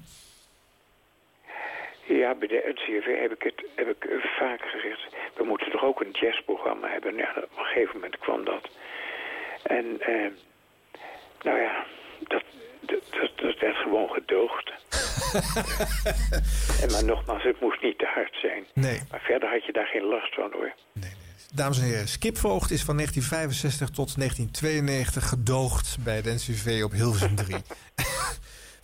[2.14, 5.14] Ja, bij de NCRV heb ik het heb ik eh, vaak gezegd.
[5.36, 7.16] We moeten toch ook een jazzprogramma hebben.
[7.16, 8.68] Ja, op een gegeven moment kwam dat.
[9.62, 10.30] En eh,
[11.42, 11.84] nou ja,
[12.28, 12.42] dat,
[12.80, 14.68] dat, werd gewoon gedoogd.
[16.82, 18.66] en maar nogmaals, het moest niet te hard zijn.
[18.74, 19.00] Nee.
[19.10, 20.72] Maar verder had je daar geen last van hoor.
[21.54, 26.92] Dames en heren, Skip Voogd is van 1965 tot 1992 gedoogd bij de NCV op
[26.92, 27.56] Hilversum 3.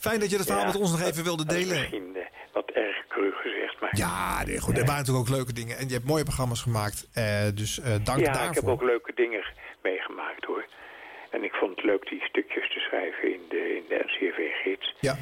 [0.07, 1.79] Fijn dat je dat verhaal Ja, met ons nog even wilde delen.
[1.79, 2.23] Misschien eh,
[2.53, 3.97] wat erg cru gezegd, maar...
[3.97, 4.79] Ja, nee, goed.
[4.79, 5.77] Er waren natuurlijk ook leuke dingen.
[5.79, 7.09] En je hebt mooie programma's gemaakt.
[7.13, 8.49] eh, dus eh, dank ja, daarvoor.
[8.49, 9.45] ik heb ook leuke dingen
[9.83, 10.65] meegemaakt hoor.
[11.35, 14.95] En ik vond het leuk die stukjes te schrijven in de, in de NCRV-gids.
[15.01, 15.17] Ja.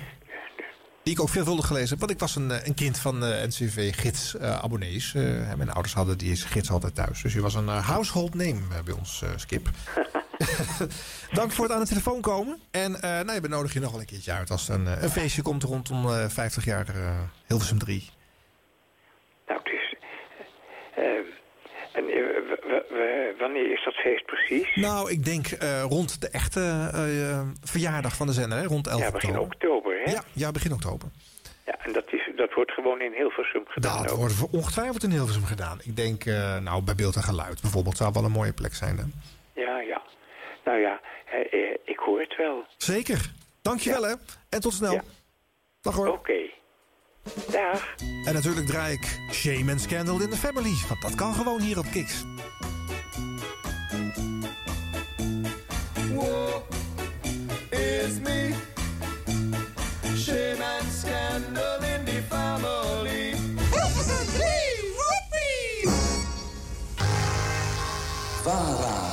[1.02, 1.98] Die ik ook veelvuldig gelezen heb.
[1.98, 5.12] Want ik was een, eh, een kind van eh, NCV-gids-abonnees.
[5.56, 7.22] mijn ouders hadden die gids altijd thuis.
[7.22, 9.68] Dus je was een eh, household name eh, bij ons, eh, Skip.
[11.38, 12.58] Dank voor het aan de telefoon komen.
[12.70, 15.08] En eh nou, we nodigen je nog wel een keertje uit als een, eh, een
[15.08, 18.10] feestje komt rondom eh 50 jaar eh, Hilversum 3.
[19.46, 19.94] Nou, het is...
[21.92, 24.74] en eh, wanneer is dat feest precies?
[24.74, 29.00] Nou, ik denk eh, rond de echte eh, verjaardag van de zender, hè, rond 11
[29.00, 29.54] ja, begin oktober.
[29.54, 30.10] oktober, hè?
[30.10, 31.08] Ja, ja, begin oktober.
[31.66, 34.18] Ja, en dat, is, dat wordt gewoon in Hilversum gedaan Dat ook.
[34.18, 35.78] wordt ongetwijfeld in Hilversum gedaan.
[35.82, 36.24] Ik denk,
[36.60, 38.96] nou, bij beeld en geluid bijvoorbeeld zou wel een mooie plek zijn.
[38.96, 39.04] Hè?
[39.60, 40.02] Ja, ja.
[40.64, 41.00] Nou ja,
[41.84, 42.64] ik hoor het wel.
[42.76, 43.32] Zeker.
[43.62, 44.14] Dankjewel hè.
[44.48, 45.00] En tot snel.
[45.80, 46.08] Dag hoor.
[46.08, 46.50] Oké.
[47.50, 47.94] Dag.
[48.24, 50.74] En natuurlijk draai ik Shame and Scandal in the Family.
[50.88, 52.24] Want dat kan gewoon hier op Kiks.
[56.14, 56.62] Whoa,
[57.70, 58.54] it's me.
[60.16, 63.34] Shame and scandal in the family.
[68.42, 69.12] VARA.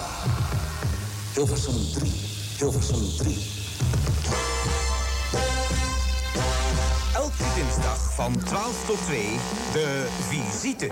[1.34, 2.11] Hilversum 3.
[2.57, 4.78] Hilversum 3.
[7.20, 9.40] Elke dinsdag van 12 tot 2
[9.74, 10.86] de visite.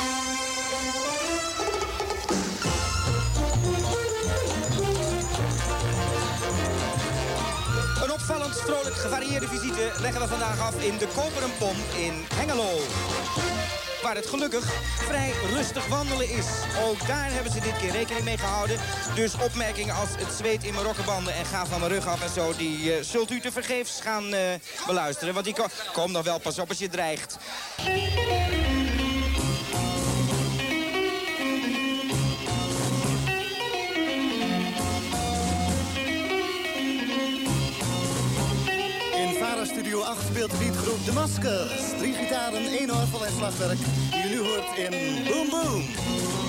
[8.03, 12.77] Een opvallend vrolijk gevarieerde visite leggen we vandaag af in de Koperen Pomp in Hengelo.
[14.07, 14.63] Waar het gelukkig
[14.95, 16.45] vrij rustig wandelen is.
[16.83, 18.77] Ook daar hebben ze dit keer rekening mee gehouden.
[19.15, 22.29] Dus opmerkingen als het zweet in mijn rokkenbanden en ga van mijn rug af en
[22.29, 22.53] zo...
[22.57, 24.41] die eh, zult u te vergeefs gaan eh,
[24.85, 25.33] beluisteren.
[25.33, 27.37] Want die ko kom nog wel, pas op als je dreigt.
[39.97, 41.97] Studio 08 speelt de beatgroep De Maskers.
[41.97, 43.79] Drie gitaren, één orgel en slagwerk.
[44.11, 45.49] Die u nu hoort in Boom.
[45.49, 46.46] Boom,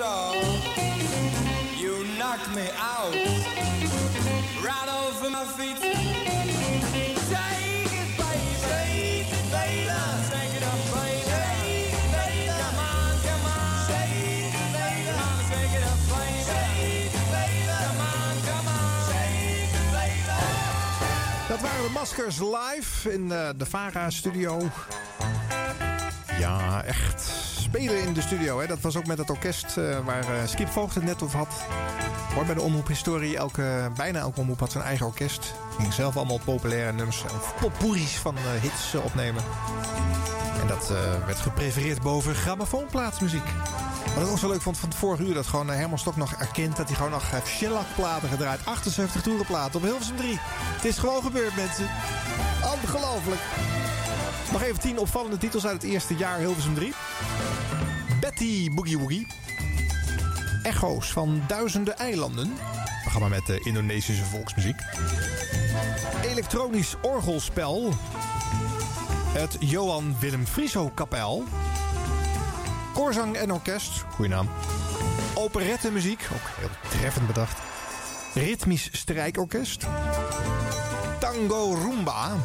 [0.00, 0.34] all?
[1.76, 3.14] You knock me out,
[4.62, 5.76] right over my feet.
[21.48, 24.62] Dat waren de Maskers live in eh, de Vara-studio.
[26.38, 28.60] Ja, echt spelen in de studio.
[28.60, 28.66] Hè.
[28.66, 31.62] Dat was ook met het orkest eh, waar eh, Skip Voogd het net over had.
[32.34, 35.54] Hoor bij de Omroep Historie, elke, bijna elke omroep had zijn eigen orkest.
[35.78, 39.42] Ging zelf allemaal populaire nummers of poppoeries van eh, hits opnemen.
[40.60, 40.92] En dat
[41.26, 43.46] werd geprefereerd boven grammofoonplaatsmuziek.
[44.14, 45.34] Wat ik ook zo leuk vond van het vorige uur...
[45.34, 48.60] dat gewoon Herman Stok nog erkent dat hij gewoon nog heeft shellac-platen gedraaid.
[48.64, 50.38] 78 toerenplaten op Hilversum 3.
[50.40, 51.88] Het is gewoon gebeurd, mensen.
[52.82, 53.40] Ongelooflijk.
[54.52, 56.92] Nog even 10 opvallende titels uit het eerste jaar Hilversum 3.
[58.20, 59.26] Betty Boogie Woogie.
[60.62, 62.52] Echo's van Duizenden Eilanden.
[63.02, 64.80] Programma met de Indonesische volksmuziek.
[66.22, 67.92] Elektronisch orgelspel.
[69.32, 71.44] Het Johan Willem Frieso Kapel.
[72.94, 74.04] Koorzang en orkest.
[74.14, 74.48] Goeie naam.
[75.34, 76.28] Operettemuziek.
[76.32, 77.58] Ook heel treffend bedacht.
[78.34, 79.86] Ritmisch strijkorkest.
[81.18, 82.36] Tango Roomba.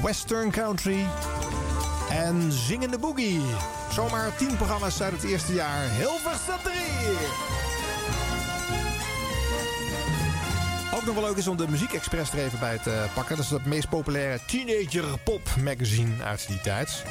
[0.00, 1.06] Western Country.
[2.10, 3.40] En Zingende Boogie.
[3.90, 5.90] Zomaar 10 programma's uit het eerste jaar.
[5.90, 7.71] Hilversum 3.
[10.94, 13.36] Ook nog wel leuk is om de Muziek Express er even bij te pakken.
[13.36, 17.04] Dat is het meest populaire teenager pop magazine uit die tijd.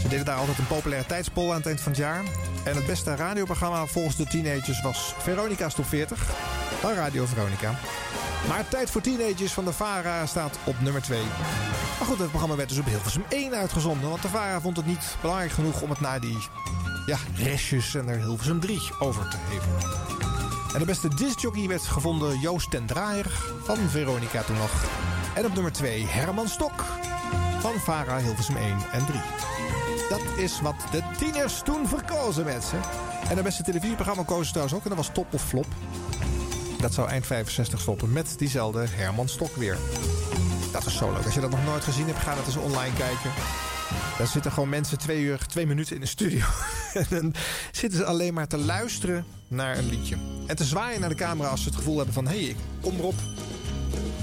[0.00, 2.22] Ze deden daar altijd een populariteitspol aan het eind van het jaar.
[2.64, 6.24] En het beste radioprogramma volgens de teenagers was Veronica's Top 40
[6.80, 7.74] van Radio Veronica.
[8.48, 11.20] Maar Tijd voor Teenagers van de VARA staat op nummer 2.
[11.98, 14.08] Maar goed, het programma werd dus op Hilversum 1 uitgezonden.
[14.08, 16.38] Want de VARA vond het niet belangrijk genoeg om het naar die
[17.06, 20.25] ja, restjes en naar Hilversum 3 over te geven.
[20.76, 23.30] En de beste discjockey werd gevonden Joost ten Draaier
[23.64, 24.84] van Veronica toen nog.
[25.34, 26.84] En op nummer 2 Herman Stok
[27.60, 29.20] van VARA Hilversum 1 en 3.
[30.08, 32.80] Dat is wat de tieners toen verkozen mensen.
[33.28, 34.82] En de beste televisieprogramma kozen trouwens ook.
[34.82, 35.66] En dat was Top of Flop.
[36.80, 39.76] Dat zou eind 65 stoppen met diezelfde Herman Stok weer.
[40.72, 41.24] Dat is zo leuk.
[41.24, 43.30] Als je dat nog nooit gezien hebt, ga dat eens online kijken.
[44.18, 46.46] Dan zitten gewoon mensen twee uur, twee minuten in de studio.
[46.94, 47.34] en dan
[47.72, 50.16] zitten ze alleen maar te luisteren naar een liedje.
[50.46, 52.26] En te zwaaien naar de camera als ze het gevoel hebben van...
[52.26, 53.14] hé, hey, ik kom erop.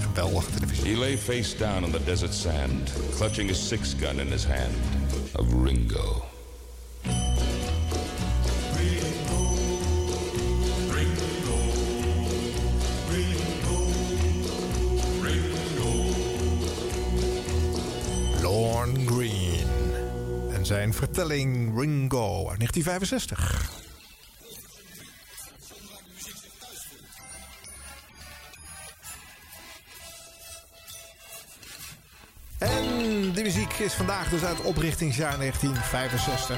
[0.02, 0.92] Geweldig televisie.
[0.92, 4.76] He lay face down on the desert sand, clutching a six gun in his hand.
[5.36, 6.26] Of Ringo.
[18.42, 19.68] Lorne Green.
[20.52, 23.73] En zijn vertelling Ringo uit 1965.
[33.84, 36.58] Is vandaag dus uit oprichtingsjaar 1965.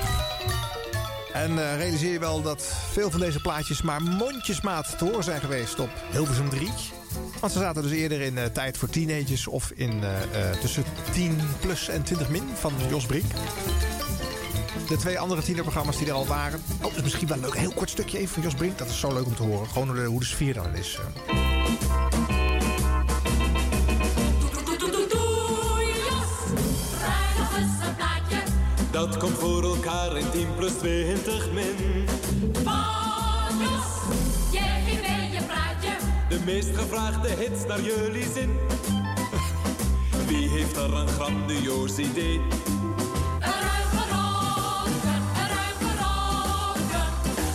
[1.34, 5.40] En eh, realiseer je wel dat veel van deze plaatjes maar mondjesmaat te horen zijn
[5.40, 6.70] geweest op Hilversum 3.
[7.40, 11.40] Want ze zaten dus eerder in eh, Tijd voor Teenagers of in eh, tussen 10
[11.60, 13.32] plus en 20 min van Jos Brink.
[14.88, 16.64] De twee andere tienerprogramma's die er al waren.
[16.78, 17.54] Oh, dat is misschien wel leuk.
[17.54, 18.78] Een heel kort stukje even van Jos Brink.
[18.78, 19.68] Dat is zo leuk om te horen.
[19.68, 21.00] Gewoon hoe de sfeer dan is.
[29.06, 32.06] Dat komt voor elkaar in 10 plus 20 min.
[33.60, 34.16] Jos,
[34.52, 35.90] jij mij je praatje.
[36.30, 38.60] De meest gevraagde hits naar jullie zin.
[40.28, 42.42] Wie heeft er een grandioos idee?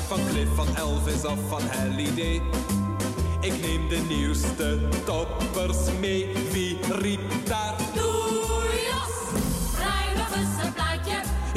[0.09, 2.43] Van Cliff, van Elvis of van Halliday.
[3.40, 6.28] Ik neem de nieuwste toppers mee.
[6.52, 7.74] Wie riep daar?
[7.94, 8.10] Doe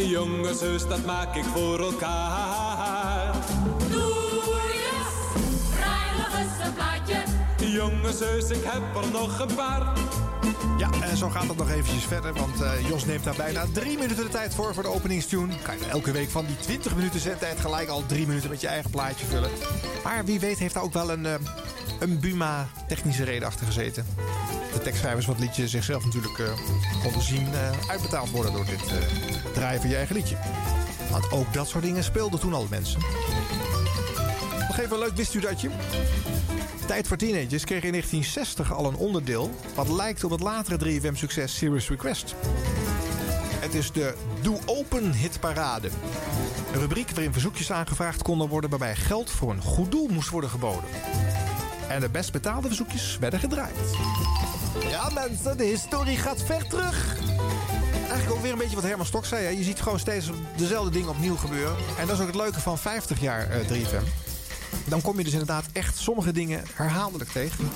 [0.03, 0.19] Plaatje.
[0.19, 3.35] Jonge dat maak ik voor elkaar.
[3.89, 5.13] Doejes,
[5.69, 7.23] vrijdag is een plaatje.
[7.57, 9.97] Jonge zus, ik heb er nog een paar.
[10.77, 12.33] Ja, en zo gaat het nog eventjes verder.
[12.33, 15.53] Want eh, Jos neemt daar bijna drie minuten de tijd voor voor de openingstune.
[15.61, 18.67] Kan je elke week van die 20 minuten zendtijd gelijk al drie minuten met je
[18.67, 19.49] eigen plaatje vullen.
[20.03, 21.33] Maar wie weet heeft daar ook wel een, eh,
[22.03, 24.05] een Buma technische reden achter gezeten.
[24.73, 26.39] De tekstschrijvers van het liedje zichzelf natuurlijk
[27.03, 28.97] konden zien eh, uitbetaald worden door dit eh,
[29.53, 30.37] draaien van je eigen liedje.
[31.11, 32.99] Want ook dat soort dingen speelden toen al mensen.
[34.67, 35.69] Nog even een leuk wist u datje?
[36.87, 39.51] Tijd voor Teenagers kreeg in 1960 al een onderdeel...
[39.75, 42.35] wat lijkt op het latere 3FM-succes Serious Request.
[43.59, 45.89] Het is de Doe Open Hitparade.
[46.73, 48.69] Een rubriek waarin verzoekjes aangevraagd konden worden...
[48.69, 50.89] waarbij geld voor een goed doel moest worden geboden.
[51.93, 53.75] En de best betaalde verzoekjes werden gedraaid.
[54.89, 57.17] Ja mensen, de historie gaat ver terug.
[57.93, 59.43] Eigenlijk ook weer een beetje wat Herman Stok zei.
[59.43, 59.49] Hè?
[59.49, 61.75] Je ziet gewoon steeds dezelfde dingen opnieuw gebeuren.
[61.99, 64.03] En dat is ook het leuke van 50 jaar eh, 3FM.
[64.85, 67.69] Dan kom je dus inderdaad echt sommige dingen herhaaldelijk tegen.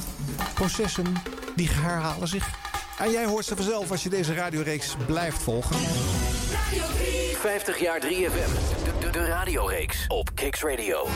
[0.53, 1.13] Processen
[1.55, 2.49] die herhalen zich.
[2.97, 5.75] En jij hoort ze vanzelf als je deze radioreeks blijft volgen.
[7.39, 8.49] 50 jaar 3FM.
[8.83, 11.07] De, de, de radioreeks op Kicks Radio.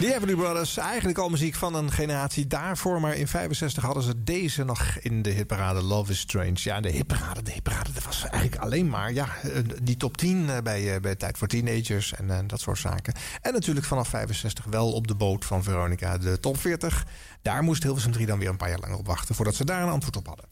[0.00, 3.00] The Everly Brothers, eigenlijk al muziek van een generatie daarvoor.
[3.00, 6.52] Maar in 65 hadden ze deze nog in de hitparade Love is Strange.
[6.54, 9.50] Ja, de hitparade, de hitparade, dat was eigenlijk alleen maar ja, eh,
[9.82, 13.14] die top 10 eh, bij, eh, bij Tijd voor Teenagers en dat soort zaken.
[13.40, 17.06] En natuurlijk vanaf 65 wel op de boot van Veronica, de top 40.
[17.42, 19.82] Daar moest Hilversum 3 dan weer een paar jaar langer op wachten voordat ze daar
[19.82, 20.44] een antwoord op hadden.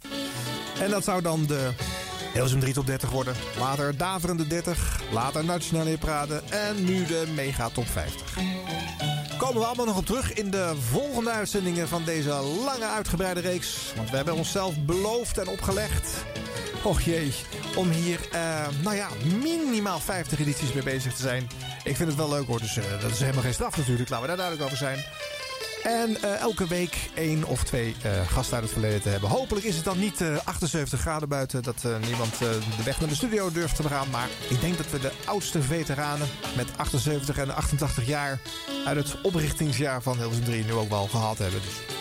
[0.80, 1.70] En dat zou dan de
[2.32, 3.34] Hilversum 3 top 30 worden.
[3.58, 8.36] Later Daverende 30, later Nationale Hitparade en nu de Mega Top 50
[9.39, 12.31] komen we allemaal nog op terug in de volgende uitzendingen van deze
[12.65, 13.93] lange uitgebreide reeks.
[13.97, 16.24] Want we hebben onszelf beloofd en opgelegd.
[16.82, 17.35] Och jee,
[17.77, 19.09] om hier, eh, nou ja,
[19.43, 21.48] minimaal 50 edities mee bezig te zijn.
[21.85, 24.09] Ik vind het wel leuk hoor, dus eh, dat is helemaal geen straf natuurlijk.
[24.09, 25.05] Laten we daar duidelijk over zijn.
[25.82, 29.30] En eh, elke week één of twee eh, gasten uit het verleden te hebben.
[29.30, 31.62] Hopelijk is het dan niet eh, 78 graden buiten...
[31.62, 32.38] dat eh, niemand eh,
[32.76, 34.10] de weg naar de studio durft te gaan.
[34.10, 38.40] Maar ik denk dat we de oudste veteranen met 78 en 88 jaar...
[38.86, 41.60] uit het oprichtingsjaar van Hilversum 3 nu ook wel gehad hebben.
[41.60, 41.96] Dus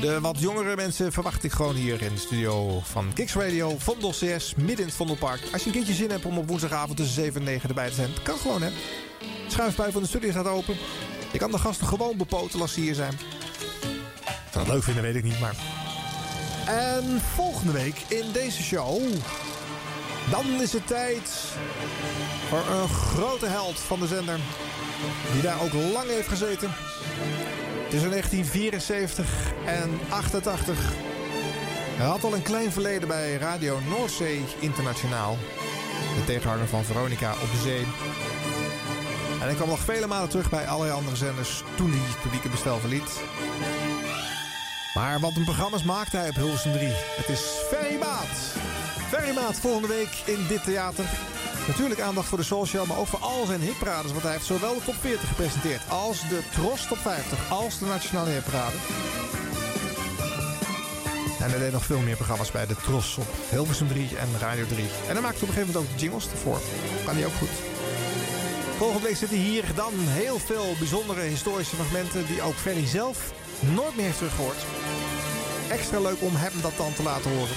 [0.00, 4.10] de wat jongere mensen verwacht ik gewoon hier in de studio van Kicks Radio, Vondel
[4.10, 5.40] CS, midden in het Vondelpark.
[5.52, 7.94] Als je een keertje zin hebt om op woensdagavond tussen 7 en 9 erbij te
[7.94, 8.70] zijn, kan gewoon hè.
[9.18, 10.76] De schuifpui van de studio staat open.
[11.34, 13.18] Je kan de gasten gewoon bepotelen als ze hier zijn.
[14.50, 15.54] Dat leuk vinden, weet ik niet, maar...
[16.66, 19.02] En volgende week in deze show...
[20.30, 21.30] Dan is het tijd
[22.48, 24.38] voor een grote held van de zender.
[25.32, 26.70] Die daar ook lang heeft gezeten.
[27.88, 29.26] Tussen 1974
[29.66, 30.78] en 88.
[31.96, 35.36] Hij had al een klein verleden bij Radio Noordzee Internationaal.
[36.14, 37.84] De tegenhanger van Veronica op de zee.
[39.44, 42.48] En hij kwam nog vele malen terug bij allerlei andere zenders toen hij het publieke
[42.48, 43.20] bestel verliet.
[44.94, 46.88] Maar wat een programma's maakte hij op Hilversum 3.
[46.88, 49.34] Het is Ferry Maat.
[49.34, 51.04] Maat volgende week in dit theater.
[51.66, 54.10] Natuurlijk aandacht voor de Show, maar ook voor al zijn hitparades.
[54.10, 57.84] Want hij heeft zowel de top 40 gepresenteerd als de Tros top 50, als de
[57.84, 58.76] Nationale Hitparade.
[61.40, 64.66] En hij deed nog veel meer programma's bij de Tros op Hilversum 3 en Radio
[64.66, 64.84] 3.
[65.08, 66.60] En hij maakte op een gegeven moment ook de jingles ervoor.
[67.04, 67.73] Kan hij ook goed.
[68.76, 72.26] Volgende week zitten hier dan heel veel bijzondere historische fragmenten...
[72.26, 74.64] die ook Ferry zelf nooit meer heeft teruggehoord.
[75.70, 77.56] Extra leuk om hem dat dan te laten horen.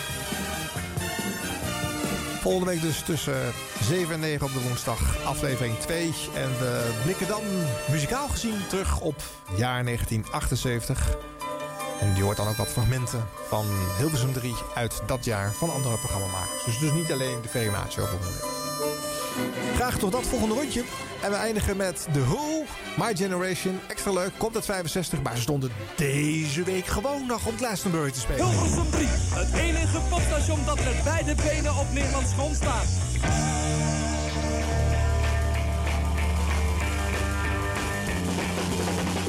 [2.41, 6.13] Volgende week dus tussen 7 en 9 op de woensdag aflevering 2.
[6.33, 7.43] En we blikken dan
[7.91, 9.15] muzikaal gezien terug op
[9.55, 11.17] jaar 1978.
[11.99, 13.65] En die hoort dan ook wat fragmenten van
[13.97, 16.65] Hilversum 3 uit dat jaar van andere programmamakers.
[16.65, 18.56] Dus, dus niet alleen de VMA show volgende week.
[19.75, 20.83] Graag toch dat volgende rondje.
[21.21, 22.63] En we eindigen met The Who,
[22.97, 23.79] My Generation.
[23.87, 28.19] Extra leuk, komt uit 65, maar ze stonden deze week gewoon nog op Glastonbury te
[28.19, 28.49] spelen.
[28.49, 32.85] Hilversum 3, het enige popstation dat met beide benen op Nederlands grond staat.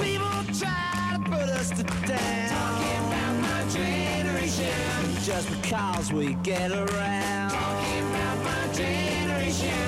[0.00, 2.48] People try to put us to down.
[2.48, 4.68] Talking about my generation.
[5.24, 7.50] Just because we get around.
[7.50, 9.87] Talking about my generation.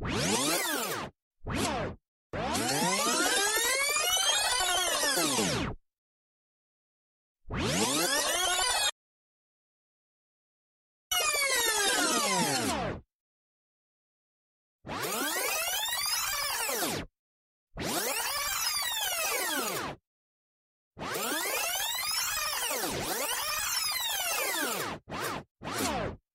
[0.00, 1.97] イエーイ!